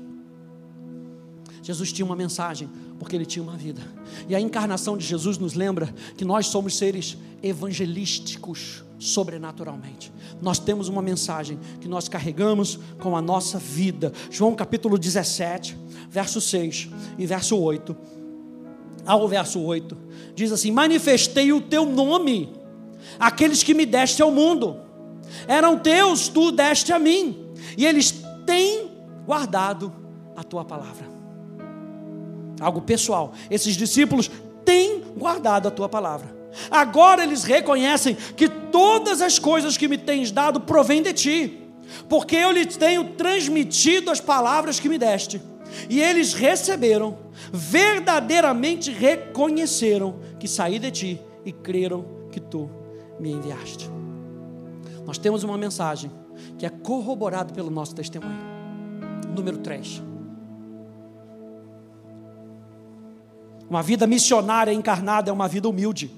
Jesus 1.62 1.92
tinha 1.92 2.06
uma 2.06 2.16
mensagem, 2.16 2.70
porque 3.00 3.16
ele 3.16 3.26
tinha 3.26 3.44
uma 3.44 3.58
vida. 3.58 3.82
E 4.28 4.36
a 4.36 4.40
encarnação 4.40 4.98
de 4.98 5.06
Jesus 5.06 5.38
nos 5.38 5.54
lembra 5.54 5.94
que 6.18 6.26
nós 6.26 6.48
somos 6.48 6.78
seres 6.78 7.18
evangelísticos 7.44 8.84
sobrenaturalmente. 8.98 10.12
Nós 10.42 10.60
temos 10.60 10.88
uma 10.88 11.02
mensagem 11.02 11.60
que 11.80 11.88
nós 11.88 12.08
carregamos 12.08 12.80
com 13.00 13.16
a 13.16 13.22
nossa 13.22 13.60
vida. 13.60 14.12
João 14.32 14.56
capítulo 14.56 14.98
17, 14.98 15.78
verso 16.10 16.40
6 16.40 16.90
e 17.18 17.26
verso 17.26 17.58
8. 17.58 17.96
Ao 19.06 19.28
verso 19.28 19.62
8, 19.62 19.96
diz 20.34 20.52
assim: 20.52 20.72
Manifestei 20.72 21.54
o 21.54 21.62
teu 21.62 21.86
nome 21.86 22.52
aqueles 23.20 23.62
que 23.62 23.74
me 23.74 23.86
deste 23.86 24.22
ao 24.22 24.32
mundo. 24.32 24.78
Eram 25.48 25.78
teus, 25.78 26.28
tu 26.28 26.52
deste 26.52 26.92
a 26.92 27.00
mim, 27.00 27.54
e 27.78 27.86
eles 27.86 28.24
têm 28.46 28.92
guardado 29.26 29.94
a 30.36 30.44
tua 30.44 30.64
palavra. 30.64 31.15
Algo 32.60 32.82
pessoal. 32.82 33.34
Esses 33.50 33.76
discípulos 33.76 34.30
têm 34.64 35.04
guardado 35.18 35.68
a 35.68 35.72
tua 35.72 35.90
palavra. 35.90 36.36
Agora 36.72 37.24
eles 37.24 37.44
reconhecem 37.44 38.16
que 38.16 38.48
todas 38.48 39.22
as 39.22 39.38
coisas 39.38 39.78
que 39.78 39.88
me 39.88 39.98
tens 39.98 40.32
dado 40.32 40.62
provêm 40.62 41.02
de 41.02 41.14
ti, 41.14 41.62
porque 42.08 42.36
eu 42.36 42.52
lhes 42.52 42.78
tenho 42.78 43.12
transmitido 43.12 44.10
as 44.10 44.22
palavras 44.22 44.80
que 44.80 44.90
me 44.90 44.98
deste. 44.98 45.42
E 45.90 46.02
eles 46.02 46.34
receberam, 46.34 47.18
verdadeiramente 47.52 48.92
reconheceram 48.92 50.16
que 50.40 50.48
saí 50.48 50.80
de 50.80 50.92
ti 50.92 51.22
e 51.44 51.52
creram 51.52 52.06
que 52.32 52.40
tu 52.40 52.70
me 53.20 53.32
enviaste. 53.32 53.90
Nós 55.06 55.18
temos 55.18 55.44
uma 55.44 55.58
mensagem 55.58 56.12
que 56.58 56.66
é 56.66 56.70
corroborada 56.70 57.54
pelo 57.54 57.70
nosso 57.70 57.94
testemunho. 57.94 58.40
Número 59.36 59.58
3. 59.58 60.15
Uma 63.70 63.82
vida 63.82 64.06
missionária 64.06 64.72
encarnada 64.72 65.30
é 65.30 65.34
uma 65.34 65.48
vida 65.48 65.68
humilde. 65.68 66.12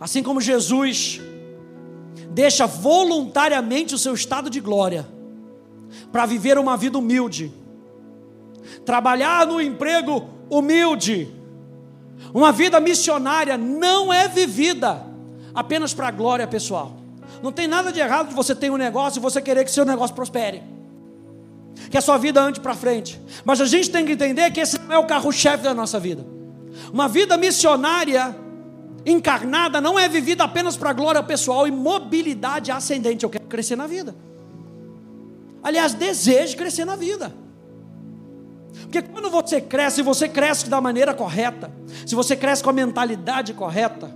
Assim 0.00 0.22
como 0.22 0.40
Jesus 0.40 1.20
deixa 2.30 2.66
voluntariamente 2.66 3.94
o 3.94 3.98
seu 3.98 4.14
estado 4.14 4.50
de 4.50 4.60
glória 4.60 5.06
para 6.10 6.26
viver 6.26 6.58
uma 6.58 6.76
vida 6.76 6.98
humilde, 6.98 7.52
trabalhar 8.84 9.46
no 9.46 9.60
emprego 9.60 10.28
humilde, 10.50 11.34
uma 12.32 12.52
vida 12.52 12.80
missionária 12.80 13.56
não 13.56 14.12
é 14.12 14.28
vivida 14.28 15.04
apenas 15.54 15.94
para 15.94 16.10
glória 16.10 16.46
pessoal. 16.46 16.96
Não 17.42 17.52
tem 17.52 17.66
nada 17.66 17.92
de 17.92 18.00
errado 18.00 18.28
de 18.28 18.34
você 18.34 18.54
ter 18.54 18.70
um 18.70 18.76
negócio 18.76 19.18
e 19.18 19.22
você 19.22 19.40
querer 19.40 19.64
que 19.64 19.70
seu 19.70 19.84
negócio 19.84 20.14
prospere. 20.14 20.62
Que 21.90 21.98
a 21.98 22.00
sua 22.00 22.18
vida 22.18 22.42
ande 22.42 22.60
para 22.60 22.74
frente. 22.74 23.20
Mas 23.44 23.60
a 23.60 23.66
gente 23.66 23.90
tem 23.90 24.04
que 24.04 24.12
entender 24.12 24.50
que 24.50 24.60
esse 24.60 24.78
não 24.80 24.94
é 24.94 24.98
o 24.98 25.06
carro-chefe 25.06 25.62
da 25.62 25.74
nossa 25.74 26.00
vida. 26.00 26.26
Uma 26.92 27.08
vida 27.08 27.36
missionária 27.36 28.36
encarnada 29.04 29.80
não 29.80 29.98
é 29.98 30.08
vivida 30.08 30.44
apenas 30.44 30.76
para 30.76 30.92
glória 30.92 31.22
pessoal 31.22 31.66
e 31.68 31.70
mobilidade 31.70 32.72
ascendente. 32.72 33.24
Eu 33.24 33.30
quero 33.30 33.46
crescer 33.46 33.76
na 33.76 33.86
vida. 33.86 34.14
Aliás, 35.62 35.94
desejo 35.94 36.56
crescer 36.56 36.84
na 36.84 36.96
vida. 36.96 37.32
Porque 38.82 39.02
quando 39.02 39.30
você 39.30 39.60
cresce, 39.60 40.02
você 40.02 40.28
cresce 40.28 40.68
da 40.68 40.80
maneira 40.80 41.14
correta, 41.14 41.72
se 42.06 42.14
você 42.14 42.36
cresce 42.36 42.62
com 42.62 42.70
a 42.70 42.72
mentalidade 42.72 43.54
correta, 43.54 44.14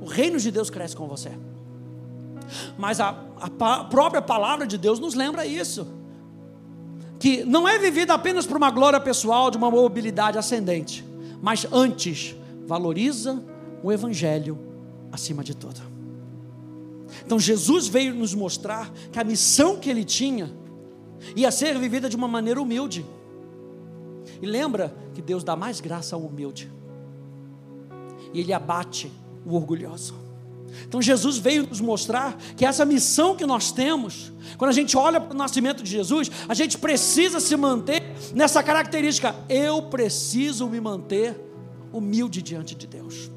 o 0.00 0.06
reino 0.06 0.38
de 0.38 0.50
Deus 0.50 0.70
cresce 0.70 0.96
com 0.96 1.06
você. 1.06 1.30
Mas 2.76 3.00
a, 3.00 3.14
a 3.40 3.84
própria 3.84 4.22
palavra 4.22 4.66
de 4.66 4.78
Deus 4.78 4.98
nos 4.98 5.14
lembra 5.14 5.44
isso. 5.44 5.86
Que 7.18 7.44
não 7.44 7.68
é 7.68 7.78
vivida 7.78 8.14
apenas 8.14 8.46
por 8.46 8.56
uma 8.56 8.70
glória 8.70 9.00
pessoal, 9.00 9.50
de 9.50 9.56
uma 9.56 9.70
mobilidade 9.70 10.38
ascendente, 10.38 11.04
mas 11.42 11.66
antes 11.72 12.36
valoriza 12.66 13.42
o 13.82 13.92
Evangelho 13.92 14.58
acima 15.10 15.42
de 15.42 15.54
tudo. 15.54 15.80
Então 17.24 17.38
Jesus 17.38 17.88
veio 17.88 18.14
nos 18.14 18.34
mostrar 18.34 18.92
que 19.10 19.18
a 19.18 19.24
missão 19.24 19.78
que 19.78 19.90
ele 19.90 20.04
tinha 20.04 20.50
ia 21.34 21.50
ser 21.50 21.78
vivida 21.78 22.08
de 22.08 22.16
uma 22.16 22.28
maneira 22.28 22.60
humilde. 22.60 23.04
E 24.40 24.46
lembra 24.46 24.94
que 25.14 25.22
Deus 25.22 25.42
dá 25.42 25.56
mais 25.56 25.80
graça 25.80 26.14
ao 26.14 26.22
humilde. 26.22 26.70
E 28.32 28.40
Ele 28.40 28.52
abate 28.52 29.10
o 29.44 29.54
orgulhoso. 29.54 30.14
Então 30.86 31.02
Jesus 31.02 31.38
veio 31.38 31.66
nos 31.66 31.80
mostrar 31.80 32.36
que 32.56 32.64
essa 32.64 32.84
missão 32.84 33.36
que 33.36 33.46
nós 33.46 33.72
temos, 33.72 34.32
quando 34.56 34.70
a 34.70 34.74
gente 34.74 34.96
olha 34.96 35.20
para 35.20 35.34
o 35.34 35.36
nascimento 35.36 35.82
de 35.82 35.90
Jesus, 35.90 36.30
a 36.48 36.54
gente 36.54 36.78
precisa 36.78 37.40
se 37.40 37.56
manter 37.56 38.02
nessa 38.34 38.62
característica. 38.62 39.34
Eu 39.48 39.82
preciso 39.82 40.68
me 40.68 40.80
manter 40.80 41.38
humilde 41.92 42.42
diante 42.42 42.74
de 42.74 42.86
Deus. 42.86 43.30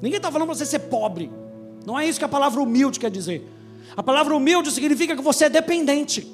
Ninguém 0.00 0.18
está 0.18 0.30
falando 0.30 0.48
para 0.48 0.56
você 0.56 0.66
ser 0.66 0.80
pobre. 0.80 1.30
Não 1.86 1.98
é 1.98 2.06
isso 2.06 2.18
que 2.18 2.24
a 2.24 2.28
palavra 2.28 2.60
humilde 2.60 3.00
quer 3.00 3.10
dizer. 3.10 3.46
A 3.96 4.02
palavra 4.02 4.34
humilde 4.34 4.70
significa 4.70 5.16
que 5.16 5.22
você 5.22 5.46
é 5.46 5.50
dependente. 5.50 6.30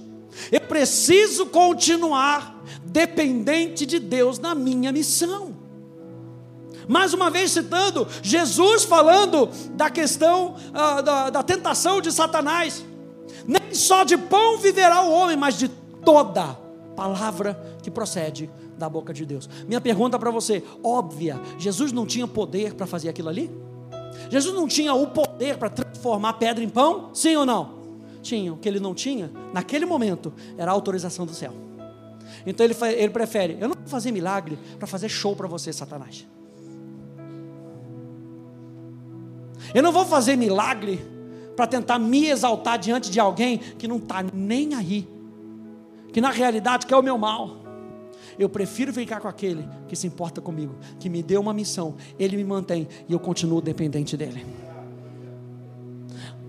Eu 0.50 0.60
preciso 0.62 1.46
continuar 1.46 2.62
dependente 2.84 3.86
de 3.86 3.98
Deus 3.98 4.38
na 4.38 4.54
minha 4.54 4.92
missão. 4.92 5.53
Mais 6.88 7.14
uma 7.14 7.30
vez 7.30 7.50
citando 7.50 8.06
Jesus 8.22 8.84
falando 8.84 9.48
da 9.72 9.90
questão 9.90 10.54
uh, 10.54 11.02
da, 11.02 11.30
da 11.30 11.42
tentação 11.42 12.00
de 12.00 12.12
Satanás. 12.12 12.84
Nem 13.46 13.74
só 13.74 14.04
de 14.04 14.16
pão 14.16 14.58
viverá 14.58 15.02
o 15.02 15.12
homem, 15.12 15.36
mas 15.36 15.58
de 15.58 15.68
toda 15.68 16.58
palavra 16.94 17.78
que 17.82 17.90
procede 17.90 18.50
da 18.78 18.88
boca 18.88 19.12
de 19.12 19.24
Deus. 19.24 19.48
Minha 19.66 19.80
pergunta 19.80 20.18
para 20.18 20.30
você, 20.30 20.62
óbvia: 20.82 21.40
Jesus 21.58 21.92
não 21.92 22.06
tinha 22.06 22.26
poder 22.26 22.74
para 22.74 22.86
fazer 22.86 23.08
aquilo 23.08 23.28
ali? 23.28 23.50
Jesus 24.30 24.54
não 24.54 24.66
tinha 24.66 24.94
o 24.94 25.08
poder 25.08 25.58
para 25.58 25.70
transformar 25.70 26.34
pedra 26.34 26.62
em 26.62 26.68
pão? 26.68 27.10
Sim 27.12 27.36
ou 27.36 27.46
não? 27.46 27.84
Tinha. 28.22 28.52
O 28.52 28.56
que 28.56 28.68
ele 28.68 28.80
não 28.80 28.94
tinha, 28.94 29.30
naquele 29.52 29.84
momento, 29.84 30.32
era 30.56 30.70
a 30.70 30.74
autorização 30.74 31.26
do 31.26 31.34
céu. 31.34 31.52
Então 32.46 32.64
ele, 32.64 32.74
ele 32.96 33.10
prefere: 33.10 33.56
eu 33.60 33.68
não 33.68 33.76
vou 33.76 33.86
fazer 33.86 34.10
milagre 34.10 34.58
para 34.78 34.86
fazer 34.86 35.08
show 35.08 35.36
para 35.36 35.46
você, 35.46 35.72
Satanás. 35.72 36.26
Eu 39.74 39.82
não 39.82 39.90
vou 39.90 40.06
fazer 40.06 40.36
milagre 40.36 41.04
para 41.56 41.66
tentar 41.66 41.98
me 41.98 42.26
exaltar 42.26 42.78
diante 42.78 43.10
de 43.10 43.18
alguém 43.18 43.58
que 43.58 43.88
não 43.88 43.96
está 43.96 44.22
nem 44.32 44.74
aí, 44.74 45.08
que 46.12 46.20
na 46.20 46.30
realidade 46.30 46.86
quer 46.86 46.96
o 46.96 47.02
meu 47.02 47.18
mal. 47.18 47.64
Eu 48.38 48.48
prefiro 48.48 48.92
ficar 48.92 49.20
com 49.20 49.28
aquele 49.28 49.68
que 49.88 49.96
se 49.96 50.06
importa 50.06 50.40
comigo, 50.40 50.74
que 50.98 51.08
me 51.08 51.22
deu 51.22 51.40
uma 51.40 51.52
missão, 51.52 51.96
ele 52.18 52.36
me 52.36 52.44
mantém 52.44 52.88
e 53.08 53.12
eu 53.12 53.18
continuo 53.18 53.60
dependente 53.60 54.16
dele. 54.16 54.46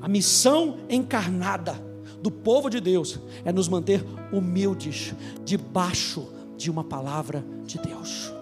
A 0.02 0.08
missão 0.08 0.78
encarnada 0.88 1.74
do 2.22 2.30
povo 2.30 2.70
de 2.70 2.80
Deus 2.80 3.20
é 3.44 3.52
nos 3.52 3.68
manter 3.68 4.04
humildes, 4.32 5.14
debaixo 5.44 6.28
de 6.58 6.70
uma 6.70 6.84
palavra 6.84 7.44
de 7.66 7.80
Deus. 7.80 8.35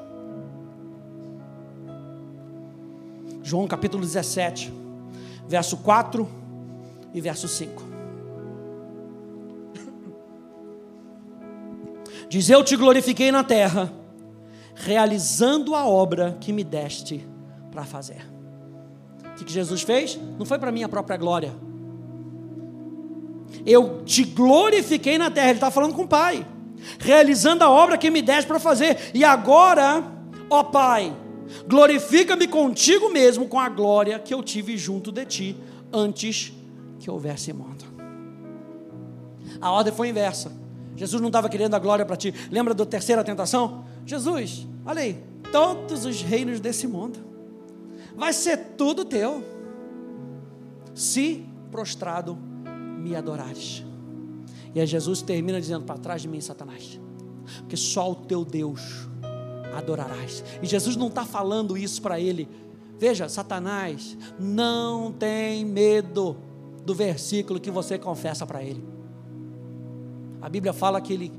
João 3.54 3.68
capítulo 3.68 4.02
17, 4.02 4.74
verso 5.48 5.78
4 5.78 6.28
e 7.14 7.22
verso 7.22 7.48
5. 7.48 7.84
Diz: 12.28 12.50
Eu 12.50 12.64
te 12.64 12.76
glorifiquei 12.76 13.32
na 13.32 13.44
terra, 13.44 13.94
realizando 14.74 15.76
a 15.76 15.86
obra 15.86 16.36
que 16.42 16.52
me 16.52 16.64
deste 16.64 17.24
para 17.70 17.84
fazer. 17.84 18.26
O 19.24 19.36
que, 19.36 19.54
Jesus 19.54 19.84
fez? 19.84 20.20
Não 20.40 20.48
foi 20.48 20.58
para 20.58 20.72
minha 20.72 20.90
própria 20.90 21.16
glória. 21.16 21.54
Eu 23.64 24.04
te 24.04 24.24
glorifiquei 24.24 25.20
na 25.20 25.30
terra. 25.30 25.50
Ele 25.50 25.58
está 25.58 25.70
falando 25.70 25.94
com 25.94 26.02
o 26.02 26.08
Pai, 26.08 26.44
realizando 26.98 27.64
a 27.64 27.70
obra 27.70 28.00
que 28.00 28.10
me 28.10 28.24
deste 28.24 28.48
para 28.48 28.60
fazer. 28.60 29.12
E 29.14 29.24
agora, 29.24 30.04
ó 30.50 30.64
Pai, 30.64 31.16
glorifica-me 31.68 32.48
contigo 32.48 33.10
mesmo 33.10 33.48
com 33.48 33.60
a 33.60 33.70
glória 33.70 34.20
que 34.20 34.34
eu 34.34 34.42
tive 34.44 34.78
junto 34.78 35.12
de 35.12 35.26
ti 35.26 35.58
antes 35.92 36.54
que 37.00 37.10
houvesse 37.10 37.54
mundo. 37.54 37.84
A 39.60 39.72
ordem 39.72 39.94
foi 39.94 40.10
inversa. 40.10 40.52
Jesus 40.96 41.22
não 41.22 41.30
estava 41.30 41.50
querendo 41.50 41.76
a 41.76 41.80
glória 41.80 42.06
para 42.06 42.16
ti. 42.16 42.34
Lembra 42.52 42.74
da 42.74 42.86
terceira 42.86 43.24
tentação? 43.24 43.86
Jesus, 44.06 44.68
olha 44.86 45.02
aí, 45.02 45.24
todos 45.52 46.06
os 46.06 46.22
reinos 46.22 46.60
desse 46.60 46.88
mundo 46.88 47.20
vai 48.16 48.34
ser 48.34 48.58
tudo 48.78 49.06
teu, 49.06 49.44
se 50.94 51.46
prostrado 51.72 52.38
me 53.00 53.16
adorares. 53.16 53.84
E 54.74 54.80
aí 54.80 54.88
Jesus 54.88 55.22
termina 55.22 55.60
dizendo: 55.60 55.86
Para 55.86 55.98
trás 55.98 56.22
de 56.22 56.28
mim, 56.28 56.42
Satanás, 56.42 57.00
porque 57.60 57.78
só 57.78 58.12
o 58.12 58.16
teu 58.16 58.44
Deus 58.44 59.08
adorarás. 59.76 60.44
E 60.62 60.66
Jesus 60.66 60.96
não 60.96 61.08
está 61.08 61.26
falando 61.26 61.78
isso 61.78 62.02
para 62.02 62.20
ele. 62.20 62.48
Veja, 62.98 63.28
Satanás 63.28 64.18
não 64.40 65.12
tem 65.12 65.66
medo 65.66 66.38
do 66.86 66.94
versículo 66.94 67.60
que 67.60 67.72
você 67.72 67.98
confessa 67.98 68.46
para 68.46 68.64
ele. 68.64 68.84
A 70.42 70.50
Bíblia 70.50 70.74
fala 70.74 71.00
que 71.02 71.14
ele, 71.14 71.32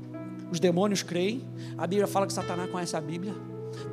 os 0.51 0.59
demônios 0.59 1.03
creem, 1.03 1.43
a 1.77 1.87
Bíblia 1.87 2.07
fala 2.07 2.27
que 2.27 2.33
Satanás 2.33 2.69
conhece 2.69 2.95
a 2.95 3.01
Bíblia. 3.01 3.35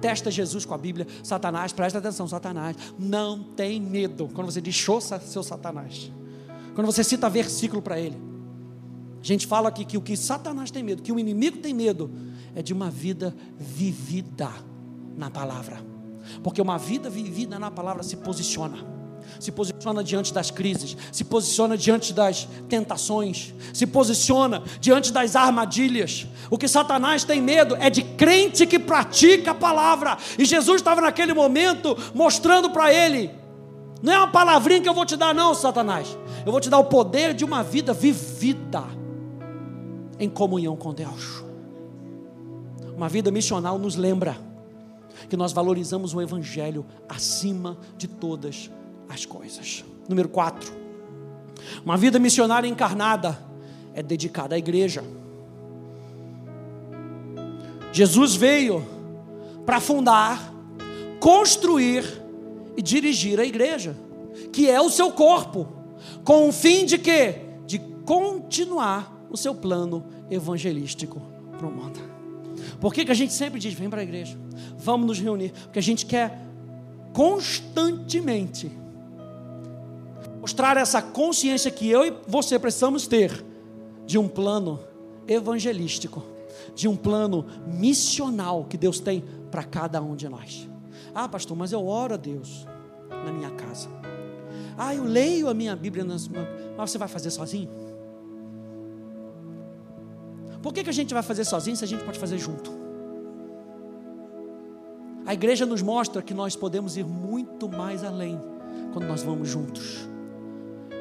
Testa 0.01 0.31
Jesus 0.31 0.65
com 0.65 0.75
a 0.75 0.79
Bíblia. 0.79 1.07
Satanás, 1.23 1.73
presta 1.73 1.99
atenção, 1.99 2.27
Satanás. 2.29 2.77
Não 2.99 3.43
tem 3.43 3.81
medo. 3.81 4.31
Quando 4.33 4.51
você 4.51 4.61
diz, 4.61 4.75
show 4.75 5.01
seu 5.01 5.43
Satanás. 5.43 6.11
Quando 6.75 6.87
você 6.87 7.05
cita 7.05 7.29
versículo 7.29 7.83
para 7.83 7.99
ele. 7.99 8.17
A 9.21 9.25
gente 9.25 9.47
fala 9.47 9.69
aqui 9.69 9.85
que 9.85 9.97
o 9.97 10.01
que 10.01 10.17
Satanás 10.17 10.71
tem 10.71 10.83
medo, 10.83 11.03
que 11.03 11.13
o 11.13 11.19
inimigo 11.19 11.59
tem 11.59 11.73
medo, 11.73 12.11
é 12.55 12.63
de 12.63 12.73
uma 12.73 12.91
vida 12.91 13.35
vivida 13.59 14.51
na 15.17 15.31
palavra. 15.31 15.81
Porque 16.43 16.61
uma 16.61 16.79
vida 16.79 17.11
vivida 17.11 17.59
na 17.59 17.71
palavra 17.71 18.03
se 18.03 18.17
posiciona 18.17 18.93
se 19.39 19.51
posiciona 19.51 20.03
diante 20.05 20.33
das 20.33 20.51
crises, 20.51 20.97
se 21.11 21.25
posiciona 21.25 21.77
diante 21.77 22.13
das 22.13 22.49
tentações, 22.69 23.55
se 23.73 23.87
posiciona 23.87 24.63
diante 24.81 25.13
das 25.13 25.37
armadilhas. 25.37 26.27
O 26.51 26.59
que 26.59 26.69
Satanás 26.69 27.25
tem 27.25 27.41
medo 27.41 27.77
é 27.77 27.91
de 27.91 28.03
crente 28.03 28.67
que 28.67 28.79
pratica 28.79 29.53
a 29.53 29.55
palavra. 29.55 30.17
E 30.39 30.45
Jesus 30.45 30.81
estava 30.81 31.01
naquele 31.01 31.35
momento 31.35 31.97
mostrando 32.15 32.71
para 32.71 32.93
ele: 32.93 33.31
não 34.03 34.13
é 34.13 34.19
uma 34.19 34.29
palavrinha 34.29 34.81
que 34.81 34.89
eu 34.89 34.95
vou 34.95 35.07
te 35.07 35.17
dar, 35.17 35.35
não, 35.35 35.55
Satanás. 35.55 36.17
Eu 36.45 36.53
vou 36.53 36.61
te 36.61 36.69
dar 36.69 36.79
o 36.79 36.85
poder 36.85 37.35
de 37.35 37.45
uma 37.45 37.63
vida 37.63 37.93
vivida 37.93 38.85
em 40.19 40.29
comunhão 40.29 40.77
com 40.77 40.93
Deus. 40.93 41.42
Uma 42.97 43.09
vida 43.09 43.31
missional 43.31 43.79
nos 43.79 43.97
lembra 43.97 44.37
que 45.29 45.37
nós 45.37 45.53
valorizamos 45.53 46.15
o 46.15 46.21
Evangelho 46.21 46.85
acima 47.09 47.79
de 47.97 48.07
todas 48.07 48.71
as 48.77 48.83
as 49.13 49.27
coisas. 49.27 49.85
Número 50.09 50.29
4. 50.29 50.73
Uma 51.85 51.97
vida 51.97 52.19
missionária 52.19 52.67
encarnada 52.67 53.39
é 53.95 54.03
dedicada 54.03 54.55
à 54.55 54.59
igreja. 54.59 55.05
Jesus 57.93 58.35
veio 58.35 58.85
para 59.67 59.81
fundar, 59.81 60.53
construir 61.21 62.05
e 62.77 62.83
dirigir 62.83 63.39
a 63.39 63.45
igreja, 63.45 63.95
que 64.51 64.69
é 64.69 64.81
o 64.81 64.89
seu 64.89 65.13
corpo, 65.13 65.69
com 66.25 66.49
o 66.49 66.53
fim 66.53 66.87
de 66.87 66.99
quê? 66.99 67.41
De 67.67 67.79
continuar 68.05 69.27
o 69.31 69.37
seu 69.37 69.55
plano 69.55 70.05
evangelístico 70.31 71.21
para 71.59 71.67
o 71.67 71.71
mundo. 71.71 72.12
Por 72.81 72.93
que, 72.93 73.05
que 73.05 73.11
a 73.11 73.15
gente 73.15 73.33
sempre 73.33 73.59
diz, 73.61 73.75
vem 73.75 73.91
para 73.91 74.01
a 74.01 74.05
igreja, 74.05 74.39
vamos 74.77 75.07
nos 75.07 75.21
reunir? 75.21 75.53
Porque 75.65 75.79
a 75.79 75.83
gente 75.83 76.07
quer 76.07 76.39
constantemente 77.13 78.71
mostrar 80.41 80.77
essa 80.77 81.01
consciência 81.01 81.71
que 81.71 81.89
eu 81.89 82.05
e 82.05 82.13
você 82.27 82.59
precisamos 82.59 83.07
ter 83.07 83.45
de 84.05 84.19
um 84.19 84.29
plano 84.29 84.81
evangelístico, 85.29 86.23
de 86.75 86.89
um 86.89 86.97
plano 86.97 87.47
missional 87.67 88.65
que 88.65 88.77
Deus 88.77 88.99
tem 88.99 89.23
para 89.51 89.63
cada 89.63 90.03
um 90.03 90.17
de 90.17 90.29
nós. 90.29 90.69
Ah, 91.15 91.29
pastor, 91.29 91.57
mas 91.57 91.73
eu 91.73 91.87
oro 91.87 92.15
a 92.15 92.17
Deus 92.17 92.67
na 93.09 93.33
minha 93.33 93.51
casa. 93.51 93.89
Ah, 94.77 94.95
eu 94.95 95.05
leio 95.05 95.49
a 95.49 95.55
minha 95.55 95.77
Bíblia, 95.77 96.05
nas... 96.05 96.29
mas 96.77 96.91
você 96.91 96.99
vai 96.99 97.09
fazer 97.09 97.31
sozinho? 97.31 97.69
Por 100.63 100.73
que, 100.73 100.85
que 100.85 100.91
a 100.91 100.93
gente 100.93 101.13
vai 101.13 101.23
fazer 101.23 101.45
sozinho 101.45 101.77
se 101.77 101.85
a 101.85 101.89
gente 101.89 102.05
pode 102.05 102.19
fazer 102.19 102.39
junto? 102.39 102.71
A 105.27 105.35
igreja 105.35 105.67
nos 105.67 105.83
mostra 105.83 106.23
que 106.23 106.33
nós 106.33 106.55
podemos 106.55 106.97
ir 106.97 107.05
muito 107.05 107.69
mais 107.69 108.05
além 108.05 108.41
quando 108.93 109.07
nós 109.07 109.23
vamos 109.23 109.49
juntos. 109.49 110.09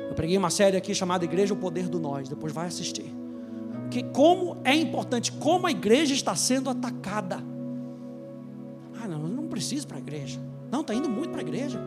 Eu 0.10 0.16
preguei 0.16 0.38
uma 0.38 0.50
série 0.50 0.78
aqui 0.78 0.94
chamada 0.94 1.24
Igreja 1.24 1.54
o 1.54 1.58
Poder 1.58 1.88
do 1.88 2.00
Nós, 2.00 2.28
depois 2.28 2.52
vai 2.52 2.68
assistir. 2.68 3.14
Que 3.90 4.04
como 4.04 4.58
é 4.64 4.76
importante, 4.76 5.32
como 5.32 5.68
a 5.68 5.72
igreja 5.72 6.14
está 6.14 6.36
sendo 6.36 6.70
atacada. 6.70 7.38
Ah, 9.02 9.08
não, 9.08 9.22
eu 9.22 9.30
não 9.30 9.48
preciso 9.48 9.88
para 9.88 9.98
a 9.98 10.00
igreja. 10.00 10.40
Não, 10.72 10.82
está 10.82 10.94
indo 10.94 11.10
muito 11.10 11.30
para 11.30 11.40
a 11.40 11.44
igreja. 11.44 11.80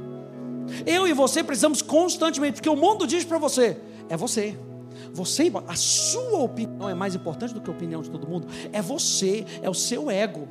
Eu 0.87 1.07
e 1.07 1.13
você 1.13 1.43
precisamos 1.43 1.83
constantemente, 1.83 2.55
porque 2.55 2.69
o 2.69 2.77
mundo 2.77 3.07
diz 3.07 3.25
para 3.25 3.39
você, 3.39 3.79
é 4.09 4.17
você. 4.17 4.57
Você, 5.13 5.51
a 5.67 5.77
sua 5.77 6.41
opinião 6.41 6.89
é 6.89 6.95
mais 6.95 7.15
importante 7.15 7.55
do 7.55 7.61
que 7.61 7.71
a 7.71 7.73
opinião 7.73 8.03
de 8.03 8.11
todo 8.11 8.27
mundo. 8.27 8.47
É 8.73 8.81
você, 8.83 9.45
é 9.63 9.69
o 9.69 9.75
seu 9.75 10.11
ego. 10.11 10.49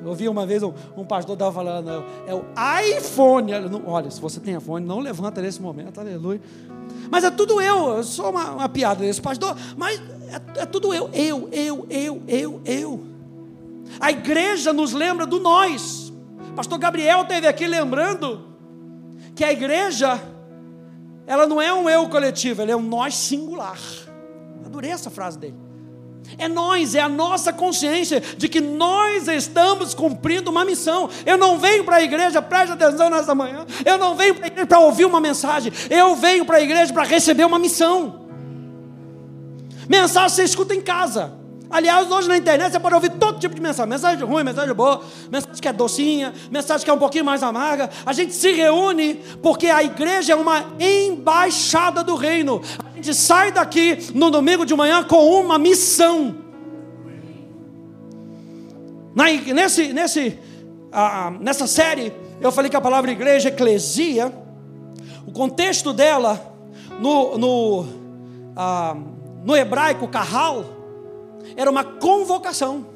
Eu 0.00 0.08
ouvi 0.08 0.28
uma 0.28 0.46
vez 0.46 0.62
um, 0.62 0.72
um 0.96 1.04
pastor 1.04 1.34
estava 1.34 1.52
falando, 1.52 2.04
é 2.26 2.34
o 2.34 2.44
iPhone. 2.96 3.52
Olha, 3.86 4.10
se 4.10 4.20
você 4.20 4.40
tem 4.40 4.56
iPhone, 4.56 4.84
não 4.84 4.98
levanta 4.98 5.42
nesse 5.42 5.60
momento, 5.60 6.00
aleluia. 6.00 6.40
Mas 7.10 7.24
é 7.24 7.30
tudo 7.30 7.60
eu, 7.60 7.96
eu 7.96 8.04
sou 8.04 8.30
uma, 8.30 8.50
uma 8.52 8.68
piada 8.68 9.04
desse 9.04 9.20
pastor, 9.20 9.54
mas 9.76 10.00
é, 10.56 10.62
é 10.62 10.66
tudo 10.66 10.94
eu, 10.94 11.10
eu, 11.12 11.48
eu, 11.52 11.86
eu, 11.90 12.22
eu, 12.26 12.60
eu. 12.64 13.04
A 13.98 14.10
igreja 14.10 14.72
nos 14.72 14.92
lembra 14.92 15.26
do 15.26 15.40
nós. 15.40 16.12
Pastor 16.54 16.78
Gabriel 16.78 17.24
teve 17.24 17.46
aqui 17.46 17.66
lembrando 17.66 18.46
que 19.34 19.44
a 19.44 19.52
igreja, 19.52 20.20
ela 21.26 21.46
não 21.46 21.60
é 21.60 21.72
um 21.72 21.88
eu 21.88 22.08
coletivo, 22.08 22.62
ela 22.62 22.70
é 22.72 22.76
um 22.76 22.82
nós 22.82 23.14
singular. 23.14 23.78
Adorei 24.64 24.90
essa 24.90 25.10
frase 25.10 25.38
dele. 25.38 25.56
É 26.38 26.48
nós, 26.48 26.94
é 26.94 27.00
a 27.00 27.08
nossa 27.08 27.52
consciência 27.52 28.20
de 28.20 28.48
que 28.48 28.60
nós 28.60 29.26
estamos 29.26 29.94
cumprindo 29.94 30.50
uma 30.50 30.64
missão. 30.64 31.08
Eu 31.26 31.36
não 31.36 31.58
venho 31.58 31.84
para 31.84 31.96
a 31.96 32.02
igreja, 32.02 32.40
preste 32.40 32.72
atenção 32.72 33.10
nessa 33.10 33.34
manhã. 33.34 33.66
Eu 33.84 33.98
não 33.98 34.14
venho 34.14 34.34
para 34.34 34.44
a 34.44 34.46
igreja 34.46 34.66
para 34.66 34.78
ouvir 34.78 35.04
uma 35.04 35.20
mensagem. 35.20 35.72
Eu 35.88 36.14
venho 36.14 36.44
para 36.44 36.58
a 36.58 36.60
igreja 36.60 36.92
para 36.92 37.02
receber 37.04 37.44
uma 37.44 37.58
missão. 37.58 38.26
Mensagem 39.88 40.30
você 40.30 40.44
escuta 40.44 40.74
em 40.74 40.80
casa. 40.80 41.39
Aliás, 41.70 42.10
hoje 42.10 42.26
na 42.26 42.36
internet 42.36 42.72
você 42.72 42.80
pode 42.80 42.96
ouvir 42.96 43.10
todo 43.10 43.38
tipo 43.38 43.54
de 43.54 43.60
mensagem: 43.60 43.88
mensagem 43.88 44.26
ruim, 44.26 44.42
mensagem 44.42 44.74
boa, 44.74 45.02
mensagem 45.30 45.62
que 45.62 45.68
é 45.68 45.72
docinha, 45.72 46.34
mensagem 46.50 46.84
que 46.84 46.90
é 46.90 46.92
um 46.92 46.98
pouquinho 46.98 47.24
mais 47.24 47.44
amarga. 47.44 47.88
A 48.04 48.12
gente 48.12 48.34
se 48.34 48.50
reúne 48.52 49.14
porque 49.40 49.68
a 49.68 49.82
igreja 49.82 50.32
é 50.32 50.36
uma 50.36 50.64
embaixada 50.80 52.02
do 52.02 52.16
reino. 52.16 52.60
A 52.92 52.96
gente 52.96 53.14
sai 53.14 53.52
daqui 53.52 54.10
no 54.12 54.30
domingo 54.30 54.66
de 54.66 54.74
manhã 54.74 55.04
com 55.04 55.40
uma 55.40 55.58
missão. 55.58 56.34
Na, 59.14 59.24
nesse, 59.26 59.92
nesse, 59.92 60.38
ah, 60.90 61.32
nessa 61.40 61.68
série, 61.68 62.12
eu 62.40 62.50
falei 62.50 62.68
que 62.68 62.76
a 62.76 62.80
palavra 62.80 63.12
igreja, 63.12 63.48
eclesia, 63.48 64.32
o 65.24 65.30
contexto 65.30 65.92
dela 65.92 66.52
no, 66.98 67.38
no, 67.38 67.86
ah, 68.56 68.96
no 69.44 69.56
hebraico, 69.56 70.08
carral, 70.08 70.79
era 71.56 71.70
uma 71.70 71.84
convocação. 71.84 72.86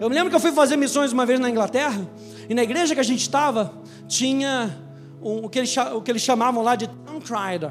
Eu 0.00 0.08
me 0.08 0.14
lembro 0.14 0.30
que 0.30 0.36
eu 0.36 0.40
fui 0.40 0.52
fazer 0.52 0.76
missões 0.76 1.12
uma 1.12 1.26
vez 1.26 1.38
na 1.38 1.50
Inglaterra, 1.50 2.08
e 2.48 2.54
na 2.54 2.62
igreja 2.62 2.94
que 2.94 3.00
a 3.00 3.04
gente 3.04 3.20
estava, 3.20 3.72
tinha 4.08 4.76
um, 5.22 5.44
o, 5.44 5.48
que 5.48 5.58
eles, 5.58 5.76
o 5.76 6.00
que 6.00 6.10
eles 6.10 6.22
chamavam 6.22 6.62
lá 6.62 6.74
de 6.74 6.88
tongue 6.88 7.24
rider, 7.24 7.70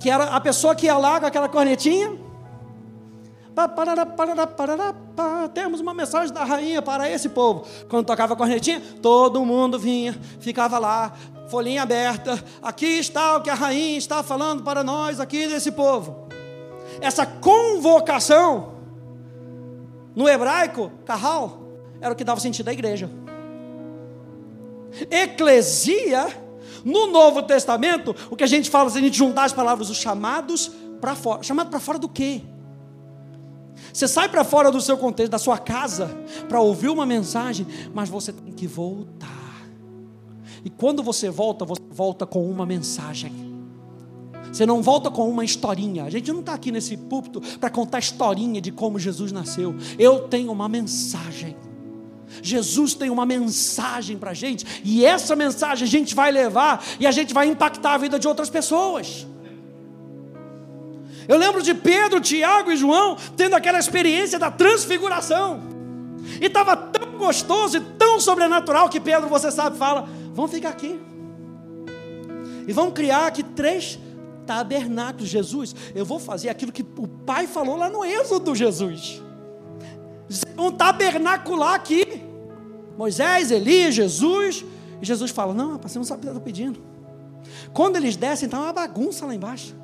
que 0.00 0.10
era 0.10 0.24
a 0.24 0.40
pessoa 0.40 0.74
que 0.74 0.86
ia 0.86 0.98
lá 0.98 1.18
com 1.18 1.26
aquela 1.26 1.48
cornetinha, 1.48 2.18
Temos 5.52 5.80
uma 5.80 5.92
mensagem 5.92 6.32
da 6.32 6.42
rainha 6.42 6.80
para 6.80 7.10
esse 7.10 7.28
povo. 7.28 7.66
Quando 7.88 8.06
tocava 8.06 8.32
a 8.32 8.36
cornetinha, 8.36 8.80
todo 9.02 9.44
mundo 9.44 9.78
vinha, 9.78 10.18
ficava 10.40 10.78
lá, 10.78 11.12
folhinha 11.48 11.82
aberta. 11.82 12.42
Aqui 12.62 12.86
está 12.86 13.36
o 13.36 13.42
que 13.42 13.50
a 13.50 13.54
rainha 13.54 13.98
está 13.98 14.22
falando 14.22 14.62
para 14.62 14.82
nós 14.82 15.20
aqui 15.20 15.46
desse 15.46 15.70
povo. 15.70 16.28
Essa 17.00 17.26
convocação 17.26 18.71
no 20.14 20.28
hebraico, 20.28 20.90
carral, 21.04 21.62
era 22.00 22.12
o 22.12 22.16
que 22.16 22.24
dava 22.24 22.40
sentido 22.40 22.68
à 22.68 22.72
igreja. 22.72 23.10
Eclesia, 25.10 26.26
no 26.84 27.06
Novo 27.06 27.42
Testamento, 27.42 28.14
o 28.30 28.36
que 28.36 28.44
a 28.44 28.46
gente 28.46 28.68
fala, 28.68 28.90
se 28.90 28.98
a 28.98 29.00
gente 29.00 29.16
juntar 29.16 29.44
as 29.44 29.52
palavras, 29.52 29.88
os 29.88 29.96
chamados 29.96 30.70
para 31.00 31.14
fora. 31.14 31.42
Chamado 31.42 31.70
para 31.70 31.80
fora 31.80 31.98
do 31.98 32.08
quê? 32.08 32.42
Você 33.92 34.06
sai 34.06 34.28
para 34.28 34.44
fora 34.44 34.70
do 34.70 34.80
seu 34.80 34.96
contexto, 34.96 35.30
da 35.30 35.38
sua 35.38 35.58
casa, 35.58 36.10
para 36.48 36.60
ouvir 36.60 36.88
uma 36.88 37.04
mensagem, 37.04 37.66
mas 37.94 38.08
você 38.08 38.32
tem 38.32 38.52
que 38.52 38.66
voltar. 38.66 39.66
E 40.64 40.70
quando 40.70 41.02
você 41.02 41.28
volta, 41.28 41.64
você 41.64 41.82
volta 41.90 42.26
com 42.26 42.48
uma 42.48 42.64
mensagem. 42.64 43.51
Você 44.52 44.66
não 44.66 44.82
volta 44.82 45.10
com 45.10 45.28
uma 45.28 45.44
historinha. 45.44 46.04
A 46.04 46.10
gente 46.10 46.30
não 46.30 46.40
está 46.40 46.52
aqui 46.52 46.70
nesse 46.70 46.96
púlpito 46.96 47.40
para 47.58 47.70
contar 47.70 47.98
historinha 47.98 48.60
de 48.60 48.70
como 48.70 48.98
Jesus 48.98 49.32
nasceu. 49.32 49.74
Eu 49.98 50.28
tenho 50.28 50.52
uma 50.52 50.68
mensagem. 50.68 51.56
Jesus 52.42 52.94
tem 52.94 53.10
uma 53.10 53.26
mensagem 53.26 54.16
para 54.16 54.30
a 54.30 54.34
gente, 54.34 54.64
e 54.82 55.04
essa 55.04 55.36
mensagem 55.36 55.84
a 55.84 55.88
gente 55.88 56.14
vai 56.14 56.32
levar 56.32 56.82
e 56.98 57.06
a 57.06 57.10
gente 57.10 57.34
vai 57.34 57.46
impactar 57.46 57.92
a 57.92 57.98
vida 57.98 58.18
de 58.18 58.26
outras 58.26 58.48
pessoas. 58.48 59.26
Eu 61.28 61.36
lembro 61.36 61.62
de 61.62 61.74
Pedro, 61.74 62.20
Tiago 62.20 62.70
e 62.70 62.76
João 62.76 63.18
tendo 63.36 63.54
aquela 63.54 63.78
experiência 63.78 64.38
da 64.38 64.50
transfiguração, 64.50 65.60
e 66.40 66.46
estava 66.46 66.74
tão 66.74 67.18
gostoso 67.18 67.76
e 67.76 67.80
tão 67.80 68.18
sobrenatural 68.18 68.88
que 68.88 68.98
Pedro, 68.98 69.28
você 69.28 69.50
sabe, 69.50 69.76
fala: 69.76 70.08
vamos 70.32 70.50
ficar 70.50 70.70
aqui, 70.70 70.98
e 72.66 72.72
vamos 72.72 72.94
criar 72.94 73.26
aqui 73.26 73.42
três 73.42 73.98
tabernáculos. 74.46 75.28
Jesus, 75.28 75.74
eu 75.94 76.04
vou 76.04 76.18
fazer 76.18 76.48
aquilo 76.48 76.72
que 76.72 76.82
o 76.82 77.08
Pai 77.08 77.46
falou 77.46 77.76
lá 77.76 77.88
no 77.88 78.04
Êxodo, 78.04 78.54
Jesus. 78.54 79.22
Um 80.58 80.70
tabernacular 80.70 81.74
aqui. 81.74 82.22
Moisés, 82.96 83.50
Elias, 83.50 83.94
Jesus. 83.94 84.64
E 85.00 85.06
Jesus 85.06 85.30
fala: 85.30 85.52
Não, 85.52 85.72
rapaz, 85.72 85.92
você 85.92 85.98
não 85.98 86.04
sabe 86.04 86.20
o 86.20 86.22
que 86.22 86.28
está 86.28 86.40
pedindo. 86.40 86.80
Quando 87.72 87.96
eles 87.96 88.16
descem, 88.16 88.46
está 88.46 88.58
uma 88.58 88.72
bagunça 88.72 89.26
lá 89.26 89.34
embaixo. 89.34 89.74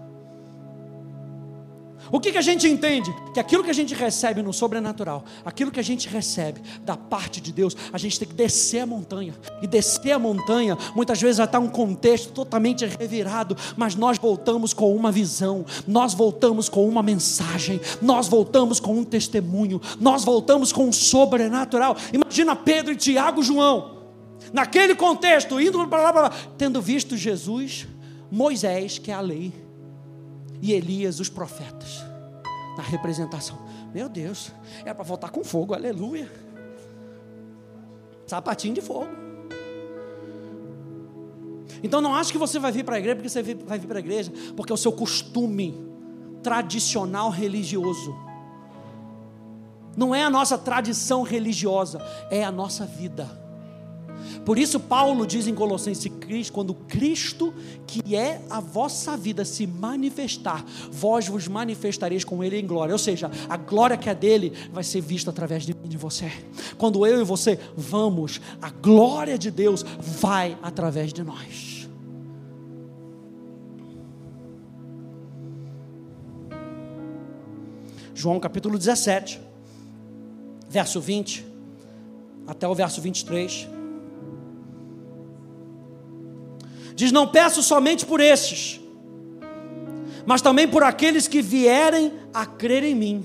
O 2.11 2.19
que, 2.19 2.33
que 2.33 2.39
a 2.39 2.43
gente 2.43 2.67
entende? 2.67 3.15
Que 3.35 3.41
aquilo 3.41 3.63
que 3.63 3.71
a 3.71 3.75
gente 3.75 3.95
recebe 3.95 4.43
no 4.43 4.53
sobrenatural, 4.53 5.25
aquilo 5.45 5.71
que 5.71 5.81
a 5.81 5.85
gente 5.85 6.09
recebe 6.09 6.61
da 6.83 6.97
parte 6.97 7.41
de 7.41 7.53
Deus, 7.53 7.77
a 7.93 7.99
gente 7.99 8.19
tem 8.19 8.29
que 8.29 8.35
descer 8.35 8.81
a 8.81 8.87
montanha. 8.87 9.35
E 9.63 9.67
descer 9.67 10.13
a 10.13 10.19
montanha, 10.19 10.77
muitas 10.95 11.21
vezes 11.21 11.37
vai 11.37 11.47
estar 11.47 11.59
um 11.59 11.69
contexto 11.69 12.33
totalmente 12.33 12.87
revirado, 12.87 13.57
mas 13.77 13.95
nós 13.95 14.19
voltamos 14.19 14.73
com 14.73 14.95
uma 14.95 15.13
visão, 15.13 15.65
nós 15.87 16.15
voltamos 16.15 16.69
com 16.69 16.89
uma 16.89 17.03
mensagem, 17.03 17.81
nós 18.01 18.29
voltamos 18.29 18.81
com 18.81 18.99
um 18.99 19.05
testemunho, 19.05 19.81
nós 20.01 20.25
voltamos 20.25 20.73
com 20.73 20.87
um 20.87 20.93
sobrenatural. 20.93 21.97
Imagina 22.13 22.57
Pedro 22.57 22.97
Tiago 22.97 23.43
João, 23.43 23.99
naquele 24.53 24.95
contexto, 24.95 25.61
indo 25.61 25.87
para 25.87 26.03
lá, 26.03 26.13
para 26.13 26.23
lá, 26.23 26.33
tendo 26.57 26.81
visto 26.81 27.17
Jesus, 27.17 27.87
Moisés, 28.31 28.99
que 28.99 29.11
é 29.11 29.15
a 29.15 29.21
lei 29.21 29.68
e 30.61 30.73
Elias, 30.73 31.21
os 31.21 31.29
profetas, 31.29 32.05
na 32.77 32.83
representação. 32.83 33.59
Meu 33.93 34.09
Deus, 34.09 34.53
era 34.85 34.95
para 34.95 35.05
voltar 35.05 35.31
com 35.31 35.45
fogo, 35.45 35.75
aleluia. 35.75 36.31
Sapatinho 38.27 38.75
de 38.75 38.81
fogo. 38.81 39.09
Então 41.83 42.01
não 42.01 42.15
acho 42.15 42.33
que 42.33 42.39
você 42.39 42.59
vai 42.59 42.73
vir 42.73 42.85
para 42.85 42.97
a 42.97 42.99
igreja 42.99 43.17
porque 43.17 43.29
você 43.29 43.43
vai 43.43 43.79
vir 43.79 43.87
para 43.87 43.99
a 43.99 44.01
igreja, 44.01 44.33
porque 44.57 44.73
é 44.73 44.75
o 44.75 44.79
seu 44.79 44.93
costume 44.93 45.75
tradicional 46.43 47.31
religioso. 47.31 48.17
Não 49.97 50.15
é 50.15 50.23
a 50.23 50.31
nossa 50.31 50.57
tradição 50.57 51.23
religiosa, 51.23 52.01
é 52.31 52.45
a 52.45 52.53
nossa 52.53 52.87
vida. 52.87 53.48
Por 54.45 54.59
isso, 54.59 54.81
Paulo 54.81 55.27
diz 55.27 55.47
em 55.47 55.55
Colossenses: 55.55 56.11
quando 56.51 56.75
Cristo, 56.75 57.53
que 57.87 58.17
é 58.17 58.41
a 58.49 58.61
vossa 58.61 59.17
vida, 59.17 59.45
se 59.45 59.67
manifestar, 59.67 60.65
vós 60.91 61.29
vos 61.29 61.49
manifestareis 61.49 62.25
com 62.25 62.43
Ele 62.43 62.59
em 62.59 62.67
glória. 62.67 62.95
Ou 62.95 62.99
seja, 62.99 63.31
a 63.49 63.57
glória 63.57 63.97
que 63.97 64.09
é 64.09 64.15
dele 64.15 64.53
vai 64.73 64.85
ser 64.85 65.01
vista 65.01 65.31
através 65.31 65.65
de 65.65 65.75
mim 65.75 65.89
de 65.89 65.97
você. 65.97 66.33
Quando 66.77 67.07
eu 67.07 67.21
e 67.21 67.25
você 67.25 67.59
vamos, 67.77 68.41
a 68.61 68.71
glória 68.71 69.39
de 69.39 69.51
Deus 69.51 69.85
vai 70.01 70.57
através 70.63 71.13
de 71.13 71.23
nós. 71.23 71.89
João 78.15 78.41
capítulo 78.41 78.77
17, 78.77 79.41
verso 80.69 81.01
20 81.01 81.47
até 82.49 82.67
o 82.67 82.75
verso 82.75 83.01
23. 83.01 83.78
Diz: 86.99 87.13
Não 87.13 87.29
peço 87.29 87.63
somente 87.63 88.05
por 88.05 88.19
estes, 88.19 88.81
mas 90.27 90.43
também 90.43 90.67
por 90.67 90.83
aqueles 90.83 91.29
que 91.29 91.41
vierem 91.41 92.13
a 92.35 92.45
crer 92.45 92.83
em 92.83 92.93
mim, 92.93 93.25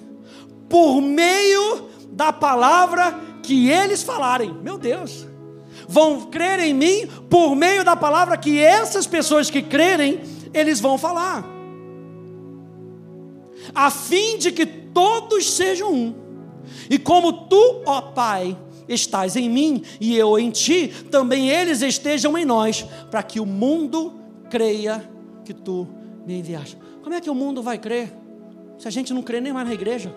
por 0.69 1.01
meio 1.01 1.89
da 2.09 2.31
palavra 2.31 3.19
que 3.41 3.71
eles 3.71 4.03
falarem. 4.03 4.53
Meu 4.61 4.77
Deus, 4.77 5.25
vão 5.87 6.21
crer 6.21 6.59
em 6.59 6.71
mim 6.71 7.07
por 7.27 7.55
meio 7.55 7.83
da 7.83 7.95
palavra 7.95 8.37
que 8.37 8.59
essas 8.59 9.07
pessoas 9.07 9.49
que 9.49 9.63
crerem, 9.63 10.21
eles 10.53 10.79
vão 10.79 10.95
falar, 10.95 11.43
a 13.73 13.89
fim 13.89 14.37
de 14.37 14.51
que 14.51 14.67
todos 14.67 15.51
sejam 15.51 15.91
um. 15.91 16.15
E 16.91 16.99
como 16.99 17.47
tu, 17.47 17.81
ó 17.87 18.01
Pai, 18.01 18.55
estás 18.93 19.35
em 19.35 19.49
mim 19.49 19.83
e 19.99 20.15
eu 20.15 20.37
em 20.39 20.49
ti, 20.49 20.87
também 21.11 21.49
eles 21.49 21.81
estejam 21.81 22.37
em 22.37 22.45
nós, 22.45 22.85
para 23.09 23.21
que 23.23 23.39
o 23.39 23.45
mundo 23.45 24.13
creia 24.49 25.09
que 25.43 25.53
tu 25.53 25.87
me 26.25 26.39
enviaste. 26.39 26.77
Como 27.01 27.13
é 27.13 27.19
que 27.19 27.29
o 27.29 27.35
mundo 27.35 27.61
vai 27.61 27.77
crer 27.77 28.13
se 28.77 28.87
a 28.87 28.91
gente 28.91 29.13
não 29.13 29.21
crê 29.21 29.41
nem 29.41 29.51
mais 29.51 29.67
na 29.67 29.73
igreja, 29.73 30.13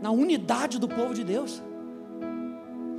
na 0.00 0.10
unidade 0.10 0.78
do 0.78 0.88
povo 0.88 1.12
de 1.12 1.24
Deus? 1.24 1.62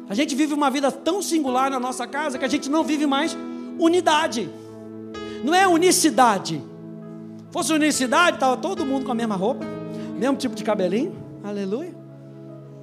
A 0.07 0.13
gente 0.13 0.35
vive 0.35 0.53
uma 0.53 0.69
vida 0.69 0.91
tão 0.91 1.21
singular 1.21 1.71
na 1.71 1.79
nossa 1.79 2.05
casa 2.05 2.37
que 2.37 2.43
a 2.43 2.47
gente 2.47 2.69
não 2.69 2.83
vive 2.83 3.05
mais 3.05 3.35
unidade. 3.79 4.49
Não 5.43 5.55
é 5.55 5.67
unicidade. 5.67 6.61
Fosse 7.49 7.73
unicidade, 7.73 8.37
estava 8.37 8.57
todo 8.57 8.85
mundo 8.85 9.05
com 9.05 9.11
a 9.11 9.15
mesma 9.15 9.35
roupa, 9.35 9.65
mesmo 10.17 10.37
tipo 10.37 10.53
de 10.53 10.63
cabelinho. 10.63 11.15
Aleluia. 11.43 11.95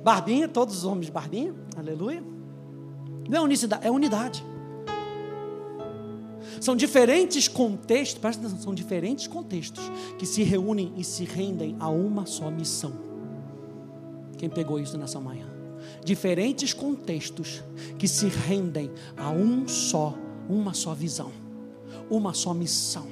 Barbinha, 0.03 0.49
todos 0.49 0.79
os 0.79 0.85
homens 0.85 1.11
barbinha, 1.11 1.55
aleluia. 1.79 2.23
Não 3.29 3.39
é 3.39 3.41
unicidade, 3.41 3.87
é 3.87 3.91
unidade. 3.91 4.45
São 6.61 6.75
diferentes 6.75 7.47
contextos, 7.47 8.19
presta 8.19 8.43
atenção, 8.43 8.63
são 8.63 8.75
diferentes 8.75 9.27
contextos 9.27 9.85
que 10.19 10.27
se 10.27 10.43
reúnem 10.43 10.93
e 10.97 11.05
se 11.05 11.25
rendem 11.25 11.77
a 11.79 11.89
uma 11.89 12.27
só 12.27 12.51
missão. 12.51 12.93
Quem 14.37 14.49
pegou 14.49 14.79
isso 14.81 14.97
nessa 14.99 15.21
manhã? 15.21 15.47
Diferentes 16.05 16.73
contextos 16.73 17.63
que 17.99 18.09
se 18.09 18.27
rendem 18.27 18.91
a 19.17 19.31
um 19.31 19.69
só, 19.69 20.15
uma 20.49 20.75
só 20.75 20.95
visão, 20.95 21.31
uma 22.11 22.35
só 22.35 22.53
missão. 22.53 23.07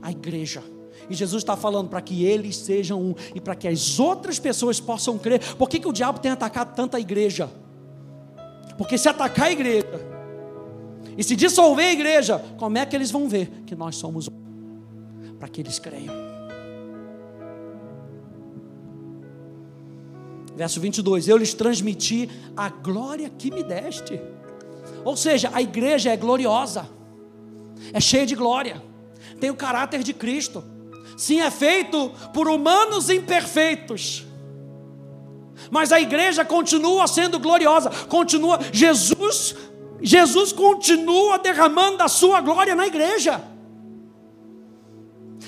A 0.00 0.10
igreja 0.10 0.62
e 1.08 1.14
Jesus 1.14 1.42
está 1.42 1.56
falando 1.56 1.88
para 1.88 2.00
que 2.00 2.24
eles 2.24 2.56
sejam 2.56 3.00
um 3.00 3.14
e 3.34 3.40
para 3.40 3.54
que 3.54 3.68
as 3.68 3.98
outras 3.98 4.38
pessoas 4.38 4.80
possam 4.80 5.18
crer. 5.18 5.40
Por 5.56 5.68
que, 5.68 5.78
que 5.78 5.88
o 5.88 5.92
diabo 5.92 6.18
tem 6.18 6.30
atacado 6.30 6.74
tanta 6.74 6.98
igreja? 6.98 7.50
Porque 8.76 8.98
se 8.98 9.08
atacar 9.08 9.46
a 9.46 9.52
igreja 9.52 10.16
e 11.16 11.24
se 11.24 11.34
dissolver 11.34 11.86
a 11.86 11.92
igreja, 11.92 12.38
como 12.58 12.76
é 12.76 12.84
que 12.84 12.94
eles 12.94 13.10
vão 13.10 13.28
ver 13.28 13.48
que 13.66 13.74
nós 13.74 13.96
somos 13.96 14.28
um? 14.28 15.36
Para 15.38 15.48
que 15.48 15.60
eles 15.60 15.78
creiam. 15.78 16.14
Verso 20.54 20.80
22: 20.80 21.28
Eu 21.28 21.36
lhes 21.36 21.54
transmiti 21.54 22.28
a 22.56 22.68
glória 22.68 23.30
que 23.30 23.50
me 23.50 23.62
deste. 23.62 24.20
Ou 25.04 25.16
seja, 25.16 25.50
a 25.52 25.62
igreja 25.62 26.10
é 26.10 26.16
gloriosa, 26.16 26.88
é 27.92 28.00
cheia 28.00 28.26
de 28.26 28.34
glória, 28.34 28.82
tem 29.38 29.50
o 29.50 29.54
caráter 29.54 30.02
de 30.02 30.12
Cristo. 30.12 30.64
Sim, 31.16 31.40
é 31.40 31.50
feito 31.50 32.10
por 32.34 32.48
humanos 32.48 33.08
imperfeitos. 33.08 34.26
Mas 35.70 35.92
a 35.92 36.00
igreja 36.00 36.44
continua 36.44 37.06
sendo 37.06 37.38
gloriosa, 37.38 37.90
continua 38.08 38.58
Jesus, 38.72 39.54
Jesus 40.00 40.52
continua 40.52 41.38
derramando 41.38 42.02
a 42.02 42.08
sua 42.08 42.40
glória 42.40 42.74
na 42.74 42.86
igreja. 42.86 43.42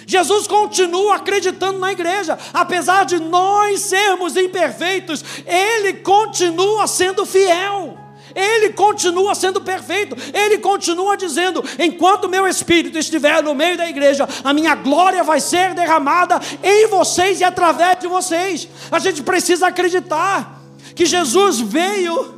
Jesus 0.06 0.46
continua 0.46 1.16
acreditando 1.16 1.78
na 1.78 1.92
igreja, 1.92 2.38
apesar 2.54 3.04
de 3.04 3.18
nós 3.18 3.80
sermos 3.80 4.36
imperfeitos, 4.36 5.22
Ele 5.46 5.94
continua 5.98 6.86
sendo 6.86 7.26
fiel. 7.26 7.97
Ele 8.38 8.72
continua 8.72 9.34
sendo 9.34 9.60
perfeito, 9.60 10.16
ele 10.32 10.58
continua 10.58 11.16
dizendo: 11.16 11.62
enquanto 11.76 12.28
meu 12.28 12.46
espírito 12.46 12.96
estiver 12.96 13.42
no 13.42 13.52
meio 13.52 13.76
da 13.76 13.88
igreja, 13.88 14.28
a 14.44 14.54
minha 14.54 14.76
glória 14.76 15.24
vai 15.24 15.40
ser 15.40 15.74
derramada 15.74 16.38
em 16.62 16.86
vocês 16.86 17.40
e 17.40 17.44
através 17.44 17.98
de 17.98 18.06
vocês. 18.06 18.68
A 18.92 19.00
gente 19.00 19.24
precisa 19.24 19.66
acreditar 19.66 20.62
que 20.94 21.04
Jesus 21.04 21.58
veio, 21.60 22.34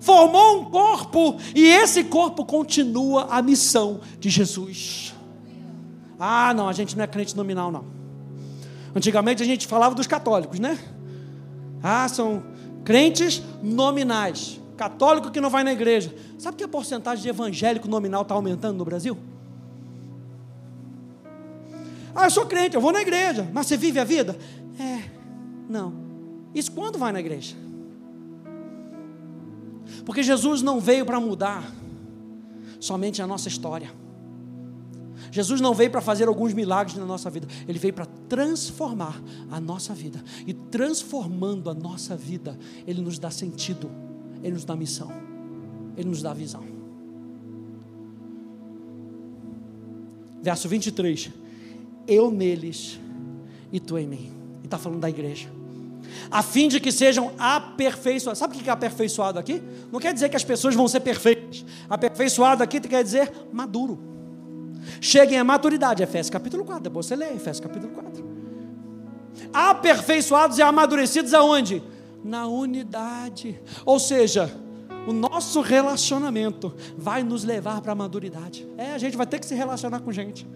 formou 0.00 0.60
um 0.60 0.64
corpo 0.66 1.38
e 1.54 1.66
esse 1.66 2.04
corpo 2.04 2.44
continua 2.44 3.28
a 3.30 3.40
missão 3.40 4.00
de 4.18 4.28
Jesus. 4.28 5.14
Ah, 6.20 6.52
não, 6.54 6.68
a 6.68 6.72
gente 6.72 6.94
não 6.96 7.04
é 7.04 7.06
crente 7.06 7.34
nominal, 7.34 7.72
não. 7.72 7.84
Antigamente 8.94 9.42
a 9.42 9.46
gente 9.46 9.66
falava 9.66 9.94
dos 9.94 10.06
católicos, 10.06 10.60
né? 10.60 10.78
Ah, 11.82 12.06
são 12.08 12.42
crentes 12.84 13.42
nominais. 13.62 14.61
Católico 14.82 15.30
que 15.30 15.40
não 15.40 15.48
vai 15.48 15.62
na 15.62 15.72
igreja. 15.72 16.12
Sabe 16.36 16.56
que 16.56 16.64
a 16.64 16.68
porcentagem 16.68 17.22
de 17.22 17.28
evangélico 17.28 17.86
nominal 17.86 18.22
está 18.22 18.34
aumentando 18.34 18.78
no 18.78 18.84
Brasil? 18.84 19.16
Ah, 22.12 22.24
eu 22.24 22.30
sou 22.32 22.46
crente, 22.46 22.74
eu 22.74 22.80
vou 22.80 22.90
na 22.90 23.00
igreja. 23.00 23.48
Mas 23.52 23.68
você 23.68 23.76
vive 23.76 24.00
a 24.00 24.04
vida? 24.04 24.36
É, 24.80 25.08
não. 25.68 25.94
Isso 26.52 26.72
quando 26.72 26.98
vai 26.98 27.12
na 27.12 27.20
igreja? 27.20 27.54
Porque 30.04 30.20
Jesus 30.20 30.62
não 30.62 30.80
veio 30.80 31.06
para 31.06 31.20
mudar 31.20 31.64
somente 32.80 33.22
a 33.22 33.26
nossa 33.26 33.46
história. 33.46 33.88
Jesus 35.30 35.60
não 35.60 35.74
veio 35.74 35.92
para 35.92 36.00
fazer 36.00 36.26
alguns 36.26 36.52
milagres 36.52 36.98
na 36.98 37.06
nossa 37.06 37.30
vida, 37.30 37.46
ele 37.68 37.78
veio 37.78 37.94
para 37.94 38.06
transformar 38.28 39.22
a 39.48 39.60
nossa 39.60 39.94
vida. 39.94 40.24
E 40.44 40.52
transformando 40.52 41.70
a 41.70 41.74
nossa 41.74 42.16
vida, 42.16 42.58
ele 42.84 43.00
nos 43.00 43.16
dá 43.16 43.30
sentido, 43.30 43.88
ele 44.42 44.52
nos 44.52 44.64
dá 44.64 44.74
missão, 44.76 45.10
ele 45.96 46.08
nos 46.08 46.22
dá 46.22 46.32
visão. 46.32 46.64
Verso 50.42 50.68
23. 50.68 51.30
Eu 52.06 52.30
neles 52.30 52.98
e 53.70 53.78
tu 53.78 53.96
em 53.96 54.08
mim. 54.08 54.32
E 54.62 54.66
está 54.66 54.76
falando 54.76 55.00
da 55.00 55.08
igreja 55.08 55.48
a 56.30 56.42
fim 56.42 56.68
de 56.68 56.80
que 56.80 56.92
sejam 56.92 57.32
aperfeiçoados. 57.38 58.38
Sabe 58.38 58.56
o 58.56 58.58
que 58.58 58.68
é 58.68 58.72
aperfeiçoado 58.72 59.38
aqui? 59.38 59.62
Não 59.90 60.00
quer 60.00 60.12
dizer 60.14 60.28
que 60.28 60.36
as 60.36 60.44
pessoas 60.44 60.74
vão 60.74 60.88
ser 60.88 61.00
perfeitas. 61.00 61.64
Aperfeiçoado 61.88 62.62
aqui 62.62 62.80
quer 62.80 63.02
dizer 63.02 63.30
maduro. 63.52 63.98
Cheguem 65.00 65.38
à 65.38 65.44
maturidade, 65.44 66.02
Efésios 66.02 66.30
capítulo 66.30 66.64
4. 66.64 66.82
Depois 66.82 67.06
você 67.06 67.16
lê 67.16 67.26
Efésios 67.26 67.60
capítulo 67.60 67.92
4. 67.92 68.24
Aperfeiçoados 69.52 70.58
e 70.58 70.62
amadurecidos 70.62 71.34
aonde? 71.34 71.82
Na 72.22 72.46
unidade. 72.46 73.60
Ou 73.84 73.98
seja, 73.98 74.54
o 75.06 75.12
nosso 75.12 75.60
relacionamento 75.60 76.74
vai 76.96 77.22
nos 77.22 77.44
levar 77.44 77.80
para 77.80 77.92
a 77.92 77.94
maturidade. 77.94 78.68
É, 78.76 78.92
a 78.92 78.98
gente 78.98 79.16
vai 79.16 79.26
ter 79.26 79.38
que 79.38 79.46
se 79.46 79.54
relacionar 79.54 80.00
com 80.00 80.12
gente. 80.12 80.46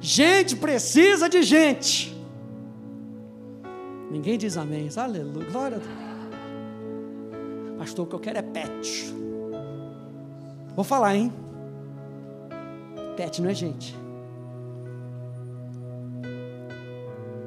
Gente 0.00 0.56
precisa 0.56 1.28
de 1.28 1.42
gente. 1.42 2.16
Ninguém 4.10 4.36
diz 4.38 4.56
amém. 4.56 4.88
Aleluia. 4.96 5.50
Glória 5.50 5.76
a 5.76 5.80
Deus. 5.80 6.06
Pastor, 7.78 8.06
o 8.06 8.08
que 8.08 8.14
eu 8.14 8.20
quero 8.20 8.38
é 8.38 8.42
pet. 8.42 9.14
Vou 10.74 10.84
falar, 10.84 11.14
hein? 11.14 11.32
Pet 13.16 13.40
não 13.40 13.50
é 13.50 13.54
gente. 13.54 13.96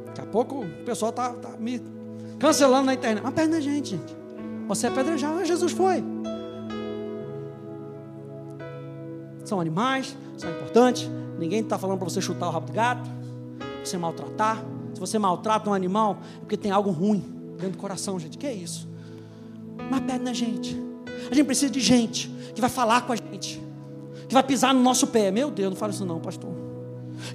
Daqui 0.06 0.22
a 0.22 0.26
pouco 0.26 0.64
o 0.64 0.84
pessoal 0.86 1.10
está 1.10 1.34
tá 1.34 1.58
me 1.58 1.99
cancelando 2.40 2.86
na 2.86 2.94
internet. 2.94 3.24
Mas 3.24 3.38
é 3.38 3.62
gente, 3.62 3.90
gente. 3.92 4.18
Você 4.68 4.88
é 4.88 4.90
pedrejado, 4.90 5.44
Jesus 5.46 5.72
foi. 5.72 6.04
São 9.44 9.60
animais, 9.60 10.16
são 10.38 10.50
importantes. 10.50 11.10
Ninguém 11.38 11.62
está 11.62 11.78
falando 11.78 11.98
para 11.98 12.10
você 12.10 12.22
chutar 12.22 12.48
o 12.48 12.52
rabo 12.52 12.68
do 12.68 12.74
gato, 12.74 13.10
você 13.84 13.98
maltratar. 13.98 14.64
Se 14.94 15.00
você 15.00 15.18
maltrata 15.18 15.70
um 15.70 15.74
animal, 15.74 16.20
é 16.38 16.40
porque 16.40 16.58
tem 16.58 16.72
algo 16.72 16.92
ruim 16.92 17.24
dentro 17.58 17.72
do 17.72 17.78
coração, 17.78 18.20
gente. 18.20 18.38
Que 18.38 18.48
é 18.48 18.54
isso? 18.54 18.88
Mas 19.90 20.02
pede 20.02 20.24
na 20.24 20.34
gente. 20.34 20.80
A 21.32 21.34
gente 21.34 21.46
precisa 21.46 21.72
de 21.72 21.80
gente 21.80 22.30
que 22.54 22.62
vai 22.62 22.70
falar 22.70 23.02
com 23.02 23.14
a 23.14 23.16
gente, 23.16 23.62
que 24.28 24.34
vai 24.34 24.44
pisar 24.44 24.74
no 24.74 24.82
nosso 24.82 25.08
pé. 25.08 25.32
Meu 25.32 25.50
Deus, 25.50 25.72
não 25.72 25.78
fala 25.78 25.92
isso 25.92 26.06
não, 26.06 26.20
pastor. 26.20 26.52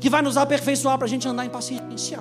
Que 0.01 0.09
vai 0.09 0.23
nos 0.23 0.37
aperfeiçoar 0.37 0.97
para 0.99 1.07
a 1.07 1.09
gente 1.09 1.27
andar 1.27 1.45
em 1.45 1.51
paciência. 1.51 2.21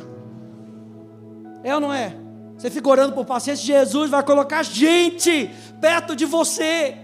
É 1.63 1.73
ou 1.75 1.79
não 1.79 1.93
é? 1.93 2.22
Você 2.63 2.69
fica 2.69 2.87
orando 2.87 3.11
por 3.11 3.25
paciência, 3.25 3.65
Jesus 3.65 4.09
vai 4.09 4.23
colocar 4.23 4.63
gente 4.63 5.49
perto 5.81 6.15
de 6.15 6.25
você 6.25 6.97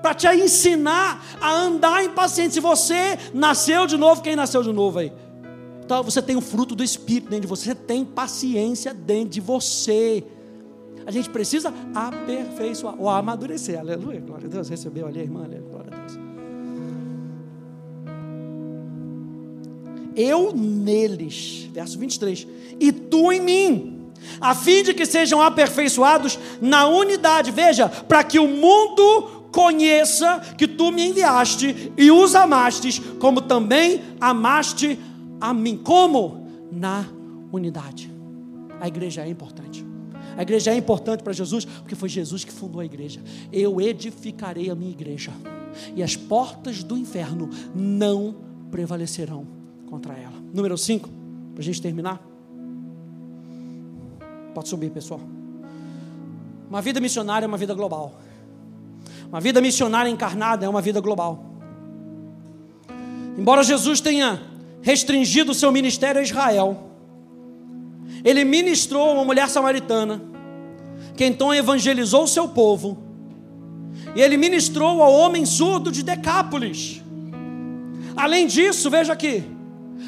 para 0.00 0.14
te 0.14 0.26
ensinar 0.26 1.22
a 1.38 1.52
andar 1.52 2.02
em 2.02 2.08
paciência. 2.08 2.52
Se 2.52 2.60
você 2.60 3.18
nasceu 3.34 3.86
de 3.86 3.98
novo, 3.98 4.22
quem 4.22 4.34
nasceu 4.34 4.62
de 4.62 4.72
novo 4.72 5.00
aí? 5.00 5.12
Então 5.84 6.02
você 6.02 6.22
tem 6.22 6.34
o 6.34 6.40
fruto 6.40 6.74
do 6.74 6.82
Espírito 6.82 7.28
dentro 7.28 7.42
de 7.42 7.46
você, 7.46 7.64
você 7.66 7.74
tem 7.74 8.02
paciência 8.02 8.94
dentro 8.94 9.34
de 9.34 9.40
você. 9.42 10.24
A 11.04 11.10
gente 11.10 11.28
precisa 11.28 11.70
aperfeiçoar 11.94 12.94
ou 12.98 13.06
amadurecer. 13.06 13.78
Aleluia, 13.78 14.18
glória 14.18 14.46
a 14.46 14.48
Deus. 14.48 14.70
Recebeu 14.70 15.08
ali 15.08 15.20
a 15.20 15.22
irmã, 15.24 15.44
aleluia, 15.44 15.68
glória 15.68 15.92
a 15.92 16.06
Deus. 16.06 16.19
Eu 20.16 20.52
neles, 20.52 21.68
verso 21.72 21.98
23, 21.98 22.46
e 22.78 22.92
tu 22.92 23.30
em 23.32 23.40
mim, 23.40 24.00
a 24.40 24.54
fim 24.54 24.82
de 24.82 24.94
que 24.94 25.06
sejam 25.06 25.40
aperfeiçoados 25.40 26.38
na 26.60 26.86
unidade. 26.86 27.50
Veja, 27.50 27.88
para 27.88 28.22
que 28.24 28.38
o 28.38 28.48
mundo 28.48 29.48
conheça 29.52 30.40
que 30.56 30.68
tu 30.68 30.92
me 30.92 31.08
enviaste 31.08 31.92
e 31.96 32.10
os 32.10 32.34
amastes, 32.34 33.00
como 33.18 33.40
também 33.40 34.02
amaste 34.20 34.98
a 35.40 35.52
mim. 35.52 35.76
Como? 35.76 36.46
Na 36.70 37.06
unidade. 37.52 38.10
A 38.80 38.88
igreja 38.88 39.22
é 39.22 39.28
importante. 39.28 39.84
A 40.36 40.42
igreja 40.42 40.70
é 40.70 40.76
importante 40.76 41.22
para 41.22 41.32
Jesus 41.32 41.64
porque 41.64 41.94
foi 41.94 42.08
Jesus 42.08 42.44
que 42.44 42.52
fundou 42.52 42.80
a 42.80 42.84
igreja. 42.84 43.20
Eu 43.52 43.80
edificarei 43.80 44.70
a 44.70 44.74
minha 44.74 44.90
igreja 44.90 45.32
e 45.94 46.02
as 46.02 46.16
portas 46.16 46.82
do 46.82 46.96
inferno 46.96 47.50
não 47.74 48.36
prevalecerão 48.70 49.59
contra 49.90 50.14
ela. 50.14 50.32
Número 50.54 50.78
5, 50.78 51.08
para 51.52 51.60
a 51.60 51.64
gente 51.64 51.82
terminar. 51.82 52.22
Pode 54.54 54.68
subir, 54.68 54.90
pessoal. 54.90 55.20
Uma 56.68 56.80
vida 56.80 57.00
missionária 57.00 57.44
é 57.44 57.48
uma 57.48 57.58
vida 57.58 57.74
global. 57.74 58.14
Uma 59.28 59.40
vida 59.40 59.60
missionária 59.60 60.08
encarnada 60.08 60.64
é 60.64 60.68
uma 60.68 60.80
vida 60.80 61.00
global. 61.00 61.44
Embora 63.36 63.62
Jesus 63.64 64.00
tenha 64.00 64.40
restringido 64.80 65.52
o 65.52 65.54
seu 65.54 65.70
ministério 65.72 66.20
a 66.20 66.24
Israel. 66.24 66.90
Ele 68.24 68.44
ministrou 68.44 69.12
uma 69.12 69.24
mulher 69.24 69.48
samaritana, 69.48 70.22
que 71.16 71.24
então 71.24 71.52
evangelizou 71.52 72.24
o 72.24 72.28
seu 72.28 72.48
povo. 72.48 72.98
E 74.14 74.20
ele 74.20 74.36
ministrou 74.36 75.02
ao 75.02 75.12
homem 75.12 75.44
surdo 75.44 75.90
de 75.90 76.02
Decápolis. 76.02 77.02
Além 78.16 78.46
disso, 78.46 78.90
veja 78.90 79.12
aqui, 79.12 79.44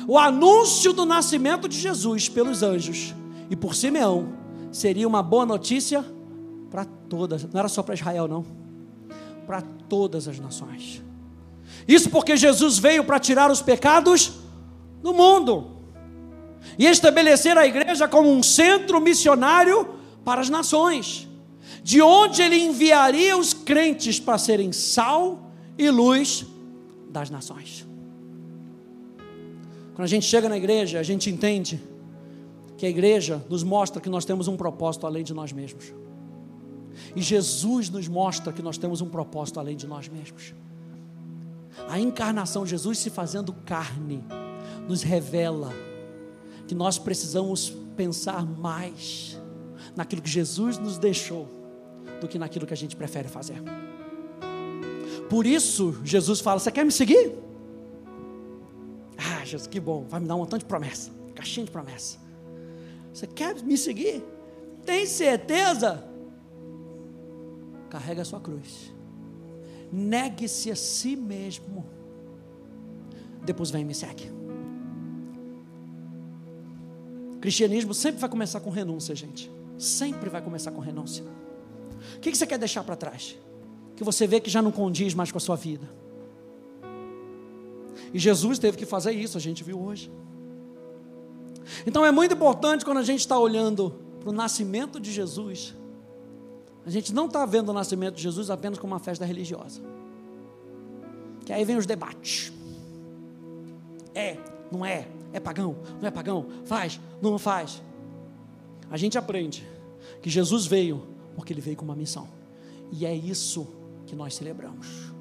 o 0.06 0.18
anúncio 0.18 0.92
do 0.92 1.04
nascimento 1.04 1.68
de 1.68 1.78
Jesus 1.78 2.28
pelos 2.28 2.62
anjos 2.62 3.14
e 3.50 3.56
por 3.56 3.74
Simeão 3.74 4.32
seria 4.70 5.06
uma 5.06 5.22
boa 5.22 5.44
notícia 5.44 6.04
para 6.70 6.84
todas, 6.84 7.44
não 7.44 7.58
era 7.58 7.68
só 7.68 7.82
para 7.82 7.94
Israel, 7.94 8.26
não, 8.26 8.44
para 9.46 9.62
todas 9.88 10.26
as 10.26 10.38
nações. 10.38 11.02
Isso 11.86 12.10
porque 12.10 12.36
Jesus 12.36 12.78
veio 12.78 13.04
para 13.04 13.18
tirar 13.18 13.50
os 13.50 13.60
pecados 13.60 14.32
no 15.02 15.12
mundo 15.12 15.72
e 16.78 16.86
estabelecer 16.86 17.58
a 17.58 17.66
igreja 17.66 18.08
como 18.08 18.30
um 18.30 18.42
centro 18.42 19.00
missionário 19.00 19.88
para 20.24 20.40
as 20.40 20.48
nações, 20.48 21.28
de 21.82 22.00
onde 22.00 22.40
ele 22.40 22.56
enviaria 22.56 23.36
os 23.36 23.52
crentes 23.52 24.18
para 24.20 24.38
serem 24.38 24.72
sal 24.72 25.50
e 25.76 25.90
luz 25.90 26.46
das 27.10 27.28
nações. 27.28 27.86
Quando 30.02 30.08
a 30.08 30.16
gente 30.16 30.26
chega 30.26 30.48
na 30.48 30.56
igreja, 30.56 30.98
a 30.98 31.02
gente 31.04 31.30
entende 31.30 31.80
que 32.76 32.84
a 32.84 32.88
igreja 32.88 33.40
nos 33.48 33.62
mostra 33.62 34.00
que 34.00 34.08
nós 34.08 34.24
temos 34.24 34.48
um 34.48 34.56
propósito 34.56 35.06
além 35.06 35.22
de 35.22 35.32
nós 35.32 35.52
mesmos. 35.52 35.94
E 37.14 37.22
Jesus 37.22 37.88
nos 37.88 38.08
mostra 38.08 38.52
que 38.52 38.60
nós 38.62 38.76
temos 38.76 39.00
um 39.00 39.08
propósito 39.08 39.60
além 39.60 39.76
de 39.76 39.86
nós 39.86 40.08
mesmos. 40.08 40.54
A 41.88 42.00
encarnação, 42.00 42.66
Jesus 42.66 42.98
se 42.98 43.10
fazendo 43.10 43.52
carne, 43.52 44.24
nos 44.88 45.04
revela 45.04 45.72
que 46.66 46.74
nós 46.74 46.98
precisamos 46.98 47.72
pensar 47.96 48.44
mais 48.44 49.40
naquilo 49.94 50.20
que 50.20 50.28
Jesus 50.28 50.78
nos 50.78 50.98
deixou 50.98 51.46
do 52.20 52.26
que 52.26 52.40
naquilo 52.40 52.66
que 52.66 52.74
a 52.74 52.76
gente 52.76 52.96
prefere 52.96 53.28
fazer. 53.28 53.62
Por 55.30 55.46
isso, 55.46 55.96
Jesus 56.02 56.40
fala: 56.40 56.58
Você 56.58 56.72
quer 56.72 56.84
me 56.84 56.90
seguir? 56.90 57.51
Ah, 59.22 59.32
caixas, 59.42 59.66
que 59.66 59.80
bom, 59.80 60.04
vai 60.08 60.20
me 60.20 60.26
dar 60.26 60.34
um 60.34 60.38
montão 60.38 60.58
de 60.58 60.64
promessa, 60.64 61.10
caixinha 61.34 61.66
de 61.66 61.72
promessa. 61.72 62.18
Você 63.12 63.26
quer 63.26 63.62
me 63.62 63.76
seguir? 63.76 64.24
Tem 64.84 65.06
certeza? 65.06 66.02
Carrega 67.90 68.22
a 68.22 68.24
sua 68.24 68.40
cruz. 68.40 68.92
Negue-se 69.92 70.70
a 70.70 70.76
si 70.76 71.14
mesmo. 71.14 71.84
Depois 73.44 73.70
vem 73.70 73.82
e 73.82 73.84
me 73.84 73.94
segue. 73.94 74.30
Cristianismo 77.40 77.92
sempre 77.92 78.20
vai 78.20 78.30
começar 78.30 78.60
com 78.60 78.70
renúncia, 78.70 79.14
gente. 79.14 79.50
Sempre 79.76 80.30
vai 80.30 80.40
começar 80.40 80.70
com 80.70 80.80
renúncia. 80.80 81.24
O 82.16 82.20
que 82.20 82.34
você 82.34 82.46
quer 82.46 82.58
deixar 82.58 82.82
para 82.84 82.96
trás? 82.96 83.36
Que 83.96 84.04
você 84.04 84.26
vê 84.26 84.40
que 84.40 84.48
já 84.48 84.62
não 84.62 84.72
condiz 84.72 85.12
mais 85.12 85.30
com 85.30 85.38
a 85.38 85.40
sua 85.40 85.56
vida. 85.56 86.01
E 88.12 88.18
Jesus 88.18 88.58
teve 88.58 88.76
que 88.76 88.86
fazer 88.86 89.12
isso, 89.12 89.36
a 89.36 89.40
gente 89.40 89.64
viu 89.64 89.80
hoje. 89.80 90.10
Então 91.86 92.04
é 92.04 92.10
muito 92.10 92.34
importante 92.34 92.84
quando 92.84 92.98
a 92.98 93.02
gente 93.02 93.20
está 93.20 93.38
olhando 93.38 93.94
para 94.20 94.30
o 94.30 94.32
nascimento 94.32 95.00
de 95.00 95.10
Jesus, 95.10 95.74
a 96.84 96.90
gente 96.90 97.14
não 97.14 97.26
está 97.26 97.46
vendo 97.46 97.68
o 97.70 97.72
nascimento 97.72 98.16
de 98.16 98.22
Jesus 98.22 98.50
apenas 98.50 98.78
como 98.78 98.92
uma 98.92 98.98
festa 98.98 99.24
religiosa. 99.24 99.80
Que 101.44 101.52
aí 101.52 101.64
vem 101.64 101.76
os 101.76 101.86
debates. 101.86 102.52
É, 104.14 104.36
não 104.70 104.84
é, 104.84 105.08
é 105.32 105.40
pagão, 105.40 105.76
não 106.00 106.08
é 106.08 106.10
pagão, 106.10 106.46
faz, 106.64 107.00
não 107.20 107.38
faz. 107.38 107.82
A 108.90 108.96
gente 108.96 109.16
aprende 109.16 109.66
que 110.20 110.28
Jesus 110.28 110.66
veio 110.66 111.02
porque 111.34 111.52
ele 111.52 111.60
veio 111.60 111.76
com 111.76 111.84
uma 111.84 111.96
missão. 111.96 112.28
E 112.90 113.06
é 113.06 113.14
isso 113.14 113.66
que 114.06 114.14
nós 114.14 114.34
celebramos. 114.34 115.11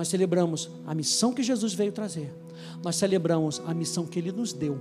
Nós 0.00 0.08
celebramos 0.08 0.70
a 0.86 0.94
missão 0.94 1.30
que 1.34 1.42
Jesus 1.42 1.74
veio 1.74 1.92
trazer. 1.92 2.34
Nós 2.82 2.96
celebramos 2.96 3.60
a 3.66 3.74
missão 3.74 4.06
que 4.06 4.18
ele 4.18 4.32
nos 4.32 4.50
deu. 4.50 4.80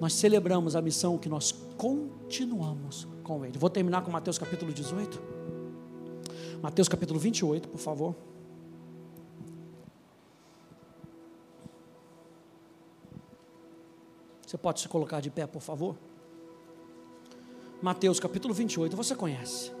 Nós 0.00 0.14
celebramos 0.14 0.74
a 0.74 0.80
missão 0.80 1.18
que 1.18 1.28
nós 1.28 1.52
continuamos 1.76 3.06
com 3.22 3.44
ele. 3.44 3.58
Vou 3.58 3.68
terminar 3.68 4.00
com 4.00 4.10
Mateus 4.10 4.38
capítulo 4.38 4.72
18. 4.72 5.20
Mateus 6.62 6.88
capítulo 6.88 7.20
28, 7.20 7.68
por 7.68 7.76
favor. 7.76 8.14
Você 14.46 14.56
pode 14.56 14.80
se 14.80 14.88
colocar 14.88 15.20
de 15.20 15.28
pé, 15.28 15.46
por 15.46 15.60
favor? 15.60 15.94
Mateus 17.82 18.18
capítulo 18.18 18.54
28, 18.54 18.96
você 18.96 19.14
conhece. 19.14 19.77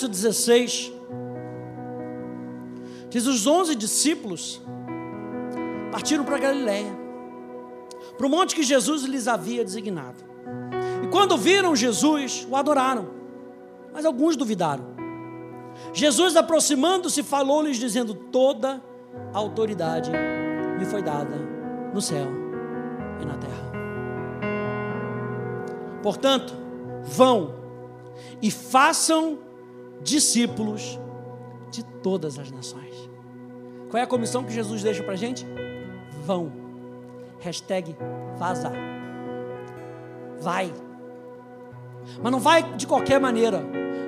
Verso 0.00 0.08
16, 0.08 0.92
diz: 3.10 3.26
Os 3.26 3.46
onze 3.46 3.74
discípulos 3.74 4.62
partiram 5.90 6.24
para 6.24 6.38
Galiléia, 6.38 6.92
para 8.16 8.26
o 8.26 8.30
monte 8.30 8.54
que 8.54 8.62
Jesus 8.62 9.02
lhes 9.02 9.28
havia 9.28 9.64
designado. 9.64 10.24
E 11.02 11.08
quando 11.08 11.36
viram 11.36 11.76
Jesus, 11.76 12.46
o 12.48 12.56
adoraram, 12.56 13.10
mas 13.92 14.04
alguns 14.04 14.36
duvidaram. 14.36 14.98
Jesus, 15.92 16.36
aproximando-se, 16.36 17.22
falou-lhes, 17.22 17.78
dizendo: 17.78 18.14
Toda 18.14 18.82
a 19.34 19.38
autoridade 19.38 20.10
me 20.78 20.84
foi 20.84 21.02
dada 21.02 21.36
no 21.92 22.00
céu 22.00 22.26
e 23.20 23.26
na 23.26 23.34
terra. 23.36 23.70
Portanto, 26.02 26.54
vão 27.02 27.54
e 28.40 28.50
façam 28.50 29.49
discípulos 30.02 30.98
de 31.70 31.82
todas 31.82 32.38
as 32.38 32.50
nações. 32.50 33.10
Qual 33.90 34.00
é 34.00 34.04
a 34.04 34.06
comissão 34.06 34.44
que 34.44 34.52
Jesus 34.52 34.82
deixa 34.82 35.02
para 35.02 35.14
a 35.14 35.16
gente? 35.16 35.46
Vão. 36.24 36.52
Hashtag 37.40 37.96
vaza. 38.36 38.70
Vai. 40.40 40.72
Mas 42.22 42.32
não 42.32 42.40
vai 42.40 42.62
de 42.74 42.86
qualquer 42.86 43.20
maneira. 43.20 43.62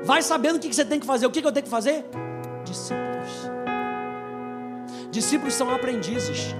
Vai 0.05 0.23
sabendo 0.23 0.57
o 0.57 0.61
que 0.61 0.73
você 0.73 0.85
tem 0.85 1.01
que 1.01 1.07
fazer. 1.07 1.27
O 1.27 1.31
que 1.31 1.45
eu 1.45 1.53
tenho 1.53 1.65
que 1.65 1.71
fazer? 1.71 2.05
Discípulos. 2.65 3.51
Discípulos 5.11 5.55
são 5.55 5.71
aprendizes. 5.71 6.55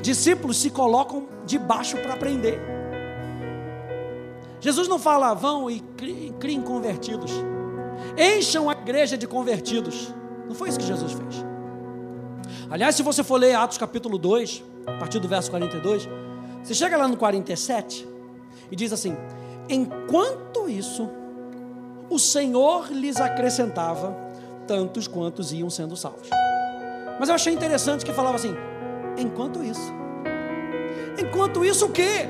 Discípulos 0.00 0.58
se 0.58 0.70
colocam 0.70 1.28
debaixo 1.44 1.96
para 1.98 2.14
aprender. 2.14 2.60
Jesus 4.60 4.88
não 4.88 4.98
fala 4.98 5.34
vão 5.34 5.70
e 5.70 5.80
criem 6.38 6.62
convertidos. 6.62 7.32
Encham 8.16 8.68
a 8.68 8.72
igreja 8.72 9.16
de 9.16 9.26
convertidos. 9.26 10.12
Não 10.46 10.54
foi 10.54 10.68
isso 10.68 10.78
que 10.78 10.86
Jesus 10.86 11.12
fez. 11.12 11.44
Aliás, 12.70 12.94
se 12.94 13.02
você 13.02 13.22
for 13.22 13.36
ler 13.36 13.54
Atos 13.54 13.78
capítulo 13.78 14.18
2, 14.18 14.64
a 14.86 14.98
partir 14.98 15.18
do 15.18 15.28
verso 15.28 15.50
42, 15.50 16.08
você 16.62 16.74
chega 16.74 16.96
lá 16.96 17.08
no 17.08 17.16
47 17.16 18.06
e 18.70 18.76
diz 18.76 18.92
assim: 18.92 19.16
Enquanto 19.68 20.68
isso, 20.68 21.08
o 22.08 22.18
Senhor 22.18 22.90
lhes 22.90 23.20
acrescentava 23.20 24.16
tantos 24.66 25.06
quantos 25.08 25.52
iam 25.52 25.70
sendo 25.70 25.96
salvos. 25.96 26.28
Mas 27.18 27.28
eu 27.28 27.34
achei 27.34 27.52
interessante 27.52 28.04
que 28.04 28.12
falava 28.12 28.36
assim: 28.36 28.54
enquanto 29.16 29.62
isso. 29.62 29.92
Enquanto 31.18 31.64
isso, 31.64 31.86
o 31.86 31.90
quê? 31.90 32.26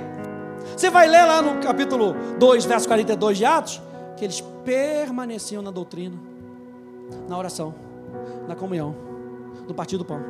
Você 0.76 0.90
vai 0.90 1.06
ler 1.06 1.24
lá 1.24 1.42
no 1.42 1.60
capítulo 1.60 2.14
2, 2.38 2.64
verso 2.64 2.86
42 2.88 3.38
de 3.38 3.44
Atos, 3.44 3.80
que 4.16 4.24
eles 4.24 4.42
permaneciam 4.64 5.62
na 5.62 5.70
doutrina, 5.70 6.16
na 7.28 7.36
oração, 7.36 7.74
na 8.48 8.54
comunhão, 8.54 8.94
no 9.66 9.74
partir 9.74 9.96
do 9.96 10.04
pão. 10.04 10.20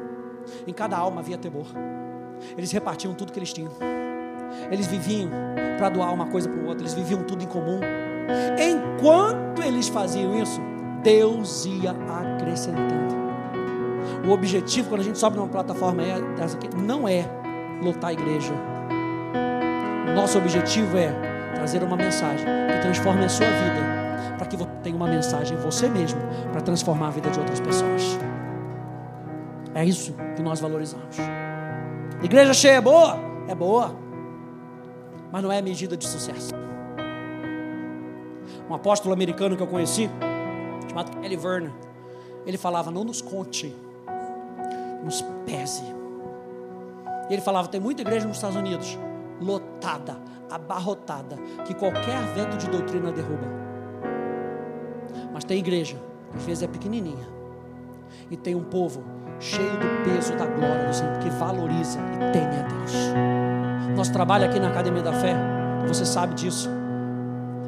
Em 0.66 0.72
cada 0.72 0.96
alma 0.96 1.20
havia 1.20 1.38
temor. 1.38 1.66
Eles 2.56 2.72
repartiam 2.72 3.14
tudo 3.14 3.32
que 3.32 3.38
eles 3.38 3.52
tinham. 3.52 3.72
Eles 4.70 4.86
viviam 4.86 5.30
para 5.78 5.88
doar 5.88 6.12
uma 6.12 6.26
coisa 6.26 6.48
para 6.48 6.60
o 6.60 6.66
outro. 6.66 6.82
Eles 6.82 6.94
viviam 6.94 7.22
tudo 7.22 7.42
em 7.42 7.46
comum. 7.46 7.80
Enquanto 8.58 9.62
eles 9.62 9.88
faziam 9.88 10.36
isso, 10.40 10.60
Deus 11.02 11.64
ia 11.66 11.90
acrescentando. 11.90 13.22
O 14.26 14.30
objetivo, 14.30 14.88
quando 14.88 15.00
a 15.00 15.04
gente 15.04 15.18
sobe 15.18 15.36
numa 15.36 15.48
plataforma 15.48 16.02
é 16.02 16.14
aqui, 16.14 16.68
não 16.76 17.08
é 17.08 17.28
lotar 17.82 18.10
a 18.10 18.12
igreja. 18.12 18.52
Nosso 20.14 20.38
objetivo 20.38 20.96
é 20.96 21.12
trazer 21.54 21.82
uma 21.82 21.96
mensagem 21.96 22.46
que 22.46 22.82
transforme 22.82 23.24
a 23.24 23.28
sua 23.28 23.46
vida, 23.46 24.01
para 24.42 24.48
que 24.48 24.56
você 24.56 24.70
tenha 24.82 24.96
uma 24.96 25.06
mensagem 25.06 25.56
você 25.56 25.88
mesmo 25.88 26.20
para 26.50 26.60
transformar 26.60 27.06
a 27.06 27.10
vida 27.10 27.30
de 27.30 27.38
outras 27.38 27.60
pessoas. 27.60 28.18
É 29.72 29.84
isso 29.84 30.16
que 30.34 30.42
nós 30.42 30.58
valorizamos. 30.58 31.16
Igreja 32.20 32.52
cheia 32.52 32.78
é 32.78 32.80
boa? 32.80 33.16
É 33.46 33.54
boa, 33.54 33.94
mas 35.30 35.42
não 35.44 35.52
é 35.52 35.62
medida 35.62 35.96
de 35.96 36.08
sucesso. 36.08 36.50
Um 38.68 38.74
apóstolo 38.74 39.14
americano 39.14 39.56
que 39.56 39.62
eu 39.62 39.66
conheci, 39.68 40.10
chamado 40.88 41.16
Kelly 41.20 41.36
Verner, 41.36 41.72
ele 42.44 42.58
falava: 42.58 42.90
Não 42.90 43.04
nos 43.04 43.22
conte, 43.22 43.72
nos 45.04 45.22
pese. 45.46 45.84
Ele 47.30 47.40
falava: 47.40 47.68
Tem 47.68 47.80
muita 47.80 48.02
igreja 48.02 48.26
nos 48.26 48.38
Estados 48.38 48.56
Unidos 48.56 48.98
lotada, 49.40 50.16
abarrotada, 50.50 51.36
que 51.64 51.74
qualquer 51.74 52.20
vento 52.34 52.56
de 52.56 52.68
doutrina 52.68 53.12
derruba. 53.12 53.71
Mas 55.32 55.44
tem 55.44 55.58
igreja, 55.58 55.96
que 56.30 56.38
às 56.38 56.44
vezes 56.44 56.62
é 56.62 56.66
pequenininha, 56.66 57.28
e 58.30 58.36
tem 58.36 58.54
um 58.54 58.64
povo 58.64 59.02
cheio 59.38 59.72
do 59.72 60.04
peso 60.04 60.32
da 60.36 60.46
glória 60.46 60.86
do 60.88 60.94
Senhor, 60.94 61.18
que 61.18 61.30
valoriza 61.30 61.98
e 61.98 62.32
teme 62.32 62.56
a 62.56 62.62
Deus. 62.62 62.92
Nosso 63.96 64.12
trabalho 64.12 64.46
aqui 64.46 64.58
na 64.58 64.68
Academia 64.68 65.02
da 65.02 65.12
Fé, 65.12 65.34
você 65.86 66.04
sabe 66.04 66.34
disso, 66.34 66.68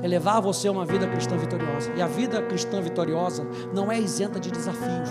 é 0.03 0.09
levar 0.09 0.41
você 0.41 0.69
a 0.69 0.73
uma 0.73 0.85
vida 0.85 1.07
cristã 1.07 1.37
vitoriosa. 1.37 1.93
E 1.97 2.03
a 2.03 2.07
vida 2.07 2.43
cristã 2.43 2.81
vitoriosa 2.81 3.47
não 3.73 3.91
é 3.91 3.99
isenta 3.99 4.39
de 4.39 4.51
desafios. 4.51 5.11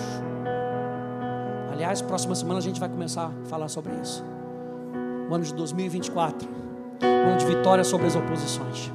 Aliás, 1.71 2.01
próxima 2.01 2.35
semana 2.35 2.59
a 2.59 2.61
gente 2.61 2.79
vai 2.79 2.87
começar 2.87 3.25
a 3.25 3.45
falar 3.47 3.67
sobre 3.67 3.93
isso. 4.01 4.23
O 5.29 5.33
ano 5.33 5.43
de 5.43 5.53
2024 5.53 6.63
um 7.23 7.29
ano 7.29 7.37
de 7.37 7.45
vitória 7.45 7.83
sobre 7.83 8.07
as 8.07 8.15
oposições. 8.15 8.91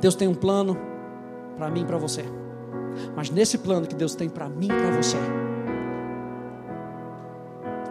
Deus 0.00 0.14
tem 0.14 0.28
um 0.28 0.34
plano 0.34 0.76
para 1.58 1.68
mim 1.68 1.82
e 1.82 1.84
para 1.84 1.98
você. 1.98 2.24
Mas 3.14 3.28
nesse 3.28 3.58
plano 3.58 3.86
que 3.86 3.94
Deus 3.94 4.14
tem 4.14 4.28
para 4.28 4.48
mim 4.48 4.66
e 4.66 4.68
para 4.68 4.90
você, 4.90 5.16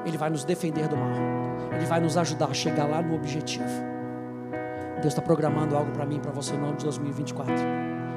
Ele 0.06 0.18
vai 0.18 0.30
nos 0.30 0.44
defender 0.46 0.88
do 0.88 0.96
mal. 0.96 1.12
Ele 1.76 1.86
vai 1.86 2.00
nos 2.00 2.18
ajudar 2.18 2.48
a 2.48 2.54
chegar 2.54 2.88
lá 2.88 3.02
no 3.02 3.16
objetivo. 3.16 3.66
Deus 5.02 5.14
está 5.14 5.22
programando 5.22 5.76
algo 5.76 5.92
para 5.92 6.06
mim, 6.06 6.20
para 6.20 6.32
você 6.32 6.54
no 6.56 6.68
ano 6.68 6.78
de 6.78 6.86
2024. 6.86 7.54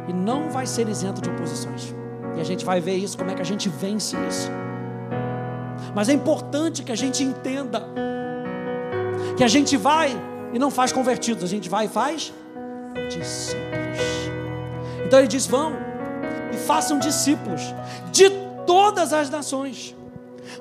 E 0.08 0.12
não 0.12 0.48
vai 0.48 0.66
ser 0.66 0.88
isento 0.88 1.20
de 1.20 1.28
oposições. 1.28 1.94
E 2.36 2.40
a 2.40 2.44
gente 2.44 2.64
vai 2.64 2.80
ver 2.80 2.94
isso, 2.94 3.18
como 3.18 3.30
é 3.30 3.34
que 3.34 3.42
a 3.42 3.44
gente 3.44 3.68
vence 3.68 4.16
isso. 4.28 4.50
Mas 5.94 6.08
é 6.08 6.12
importante 6.12 6.82
que 6.82 6.92
a 6.92 6.96
gente 6.96 7.22
entenda 7.22 7.84
que 9.36 9.44
a 9.44 9.48
gente 9.48 9.76
vai 9.76 10.10
e 10.52 10.58
não 10.58 10.70
faz 10.70 10.92
convertidos, 10.92 11.44
a 11.44 11.46
gente 11.46 11.68
vai 11.68 11.86
e 11.86 11.88
faz 11.88 12.32
discípulos. 13.08 14.39
Então 15.10 15.18
ele 15.18 15.26
diz: 15.26 15.44
vão 15.44 15.72
e 16.52 16.56
façam 16.56 17.00
discípulos 17.00 17.62
de 18.12 18.30
todas 18.64 19.12
as 19.12 19.28
nações, 19.28 19.96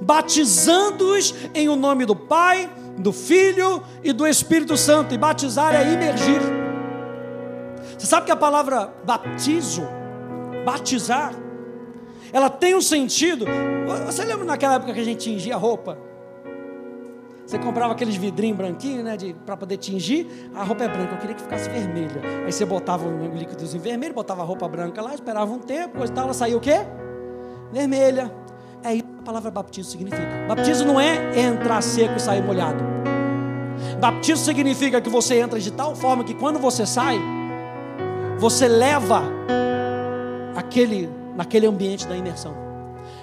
batizando-os 0.01 1.35
em 1.53 1.69
o 1.69 1.75
nome 1.75 2.03
do 2.03 2.15
Pai, 2.15 2.67
do 2.97 3.13
Filho 3.13 3.83
e 4.03 4.11
do 4.11 4.25
Espírito 4.25 4.75
Santo. 4.75 5.13
E 5.13 5.19
batizar 5.19 5.75
é 5.75 5.93
imergir. 5.93 6.41
Você 7.95 8.07
sabe 8.07 8.25
que 8.25 8.31
a 8.31 8.35
palavra 8.35 8.91
batizo, 9.03 9.83
batizar, 10.65 11.31
ela 12.33 12.49
tem 12.49 12.73
um 12.73 12.81
sentido. 12.81 13.45
Você 14.07 14.25
lembra 14.25 14.45
naquela 14.45 14.73
época 14.75 14.93
que 14.93 14.99
a 14.99 15.05
gente 15.05 15.19
tingia 15.19 15.57
roupa? 15.57 15.95
Você 17.49 17.57
comprava 17.57 17.93
aqueles 17.93 18.15
vidrinhos 18.15 18.55
branquinhos, 18.55 19.03
né, 19.03 19.17
para 19.43 19.57
poder 19.57 19.77
tingir. 19.77 20.51
A 20.53 20.63
roupa 20.63 20.83
é 20.83 20.87
branca, 20.87 21.15
eu 21.15 21.17
queria 21.17 21.35
que 21.35 21.41
ficasse 21.41 21.67
vermelha. 21.67 22.21
Aí 22.45 22.51
você 22.51 22.63
botava 22.63 23.07
um 23.07 23.35
líquidozinho 23.35 23.81
vermelho, 23.81 24.13
botava 24.13 24.43
a 24.43 24.45
roupa 24.45 24.67
branca 24.67 25.01
lá, 25.01 25.15
esperava 25.15 25.51
um 25.51 25.57
tempo, 25.57 25.97
coisa 25.97 26.13
tal, 26.13 26.25
ela 26.25 26.33
saiu 26.35 26.59
o 26.59 26.61
quê? 26.61 26.85
Vermelha. 27.71 28.31
É 28.83 28.93
isso 28.93 29.03
que 29.03 29.19
a 29.21 29.23
palavra 29.23 29.49
batismo 29.49 29.89
significa. 29.89 30.45
Batismo 30.47 30.89
não 30.89 31.01
é 31.01 31.39
entrar 31.39 31.81
seco 31.81 32.17
e 32.17 32.19
sair 32.19 32.43
molhado. 32.43 32.83
Batismo 33.99 34.45
significa 34.45 35.01
que 35.01 35.09
você 35.09 35.39
entra 35.39 35.59
de 35.59 35.71
tal 35.71 35.95
forma 35.95 36.23
que 36.23 36.35
quando 36.35 36.59
você 36.59 36.85
sai, 36.85 37.19
você 38.37 38.67
leva 38.67 39.23
aquele 40.55 41.09
naquele 41.35 41.65
ambiente 41.65 42.05
da 42.05 42.15
imersão. 42.15 42.68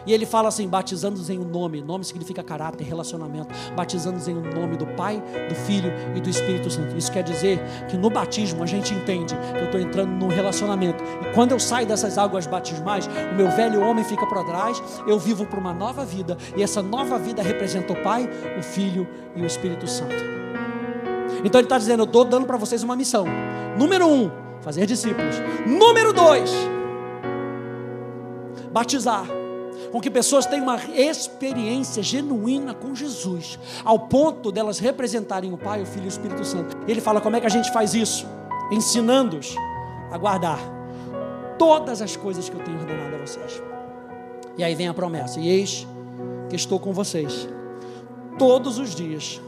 E 0.07 0.13
ele 0.13 0.25
fala 0.25 0.49
assim: 0.49 0.69
batizando-os 0.69 1.29
em 1.29 1.39
um 1.39 1.45
nome. 1.45 1.83
Nome 1.83 2.05
significa 2.05 2.43
caráter, 2.43 2.85
relacionamento. 2.85 3.49
Batizando-os 3.75 4.29
em 4.29 4.37
um 4.37 4.43
nome 4.43 4.77
do 4.77 4.87
Pai, 4.87 5.23
do 5.49 5.55
Filho 5.55 5.93
e 6.15 6.21
do 6.21 6.31
Espírito 6.31 6.71
Santo. 6.71 6.97
Isso 6.97 7.11
quer 7.11 7.23
dizer 7.23 7.61
que 7.89 7.97
no 7.97 8.09
batismo 8.09 8.63
a 8.63 8.67
gente 8.67 8.95
entende 8.95 9.35
que 9.35 9.59
eu 9.59 9.65
estou 9.65 9.81
entrando 9.81 10.11
num 10.11 10.29
relacionamento. 10.29 11.03
E 11.23 11.35
quando 11.35 11.53
eu 11.53 11.59
saio 11.59 11.87
dessas 11.87 12.17
águas 12.17 12.47
batismais, 12.47 13.09
o 13.33 13.35
meu 13.35 13.51
velho 13.51 13.81
homem 13.81 14.05
fica 14.05 14.27
para 14.27 14.45
trás, 14.45 14.83
eu 15.07 15.19
vivo 15.19 15.45
para 15.45 15.59
uma 15.59 15.75
nova 15.75 16.05
vida. 16.05 16.37
E 16.57 16.63
essa 16.63 16.81
nova 16.83 17.19
vida 17.19 17.43
representa 17.43 17.93
o 17.93 18.03
Pai, 18.03 18.29
o 18.59 18.63
Filho 18.63 19.09
e 19.35 19.43
o 19.43 19.47
Espírito 19.47 19.89
Santo. 19.89 20.15
Então 21.45 21.61
ele 21.61 21.67
está 21.67 21.79
dizendo: 21.79 22.03
eu 22.03 22.07
estou 22.07 22.25
dando 22.25 22.47
para 22.47 22.57
vocês 22.57 22.83
uma 22.83 22.95
missão. 22.95 23.27
Número 23.77 24.07
um, 24.07 24.31
fazer 24.61 24.87
discípulos. 24.87 25.37
Número 25.67 26.13
dois, 26.13 26.51
batizar 28.73 29.27
com 29.91 30.01
que 30.01 30.11
pessoas 30.11 30.47
tenham 30.47 30.65
uma 30.65 30.77
experiência 30.95 32.03
genuína 32.03 32.75
com 32.75 32.95
Jesus, 32.95 33.59
ao 33.85 33.99
ponto 33.99 34.51
delas 34.53 34.79
representarem 34.79 35.53
o 35.53 35.59
Pai, 35.59 35.83
o 35.83 35.87
Filho 35.87 36.05
e 36.05 36.07
o 36.07 36.09
Espírito 36.09 36.45
Santo. 36.45 36.77
Ele 36.87 37.01
fala 37.01 37.21
como 37.21 37.37
é 37.37 37.41
que 37.41 37.47
a 37.47 37.51
gente 37.51 37.73
faz 37.73 37.95
isso? 37.95 38.27
Ensinando-os 38.71 39.55
a 40.11 40.19
guardar 40.19 40.59
todas 41.59 42.03
as 42.03 42.17
coisas 42.17 42.49
que 42.49 42.57
eu 42.57 42.63
tenho 42.63 42.79
ordenado 42.79 43.15
a 43.15 43.19
vocês. 43.19 43.63
E 44.57 44.65
aí 44.65 44.75
vem 44.75 44.89
a 44.89 44.95
promessa: 44.95 45.41
e 45.41 45.49
eis 45.49 45.87
que 46.49 46.57
estou 46.57 46.79
com 46.79 46.93
vocês 46.93 47.49
todos 48.39 48.79
os 48.79 48.95
dias 48.95 49.41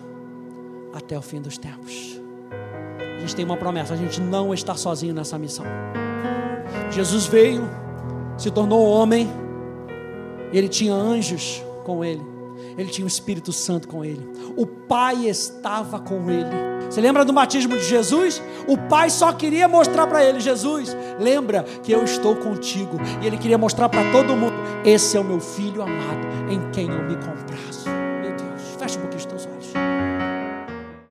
até 0.93 1.17
o 1.17 1.23
fim 1.23 1.41
dos 1.41 1.59
tempos. 1.59 2.21
A 3.17 3.21
gente 3.21 3.35
tem 3.35 3.45
uma 3.45 3.57
promessa, 3.57 3.95
a 3.95 3.97
gente 3.97 4.21
não 4.21 4.55
está 4.55 4.75
sozinho 4.75 5.13
nessa 5.13 5.39
missão. 5.39 5.65
Jesus 6.91 7.27
veio, 7.27 7.69
se 8.37 8.51
tornou 8.51 8.87
homem, 8.87 9.29
ele 10.53 10.69
tinha 10.69 10.95
anjos 10.95 11.63
com 11.85 12.05
ele. 12.05 12.23
Ele 12.77 12.89
tinha 12.89 13.05
o 13.05 13.09
Espírito 13.09 13.53
Santo 13.53 13.89
com 13.89 14.05
ele. 14.05 14.25
O 14.57 14.65
Pai 14.65 15.27
estava 15.27 15.99
com 15.99 16.31
ele. 16.31 16.69
Você 16.89 17.01
lembra 17.01 17.25
do 17.25 17.33
batismo 17.33 17.77
de 17.77 17.85
Jesus? 17.85 18.43
O 18.67 18.79
Pai 18.79 19.11
só 19.11 19.33
queria 19.33 19.69
mostrar 19.69 20.07
para 20.07 20.25
ele: 20.25 20.41
Jesus, 20.41 20.97
lembra 21.19 21.65
que 21.83 21.93
eu 21.93 22.05
estou 22.05 22.37
contigo. 22.37 22.99
E 23.21 23.27
ele 23.27 23.37
queria 23.37 23.59
mostrar 23.59 23.89
para 23.89 24.11
todo 24.13 24.37
mundo: 24.37 24.55
esse 24.85 25.17
é 25.17 25.21
o 25.21 25.25
meu 25.25 25.41
filho 25.41 25.83
amado, 25.83 26.27
em 26.51 26.71
quem 26.71 26.89
eu 26.89 27.03
me 27.03 27.17
comprazo. 27.17 27.68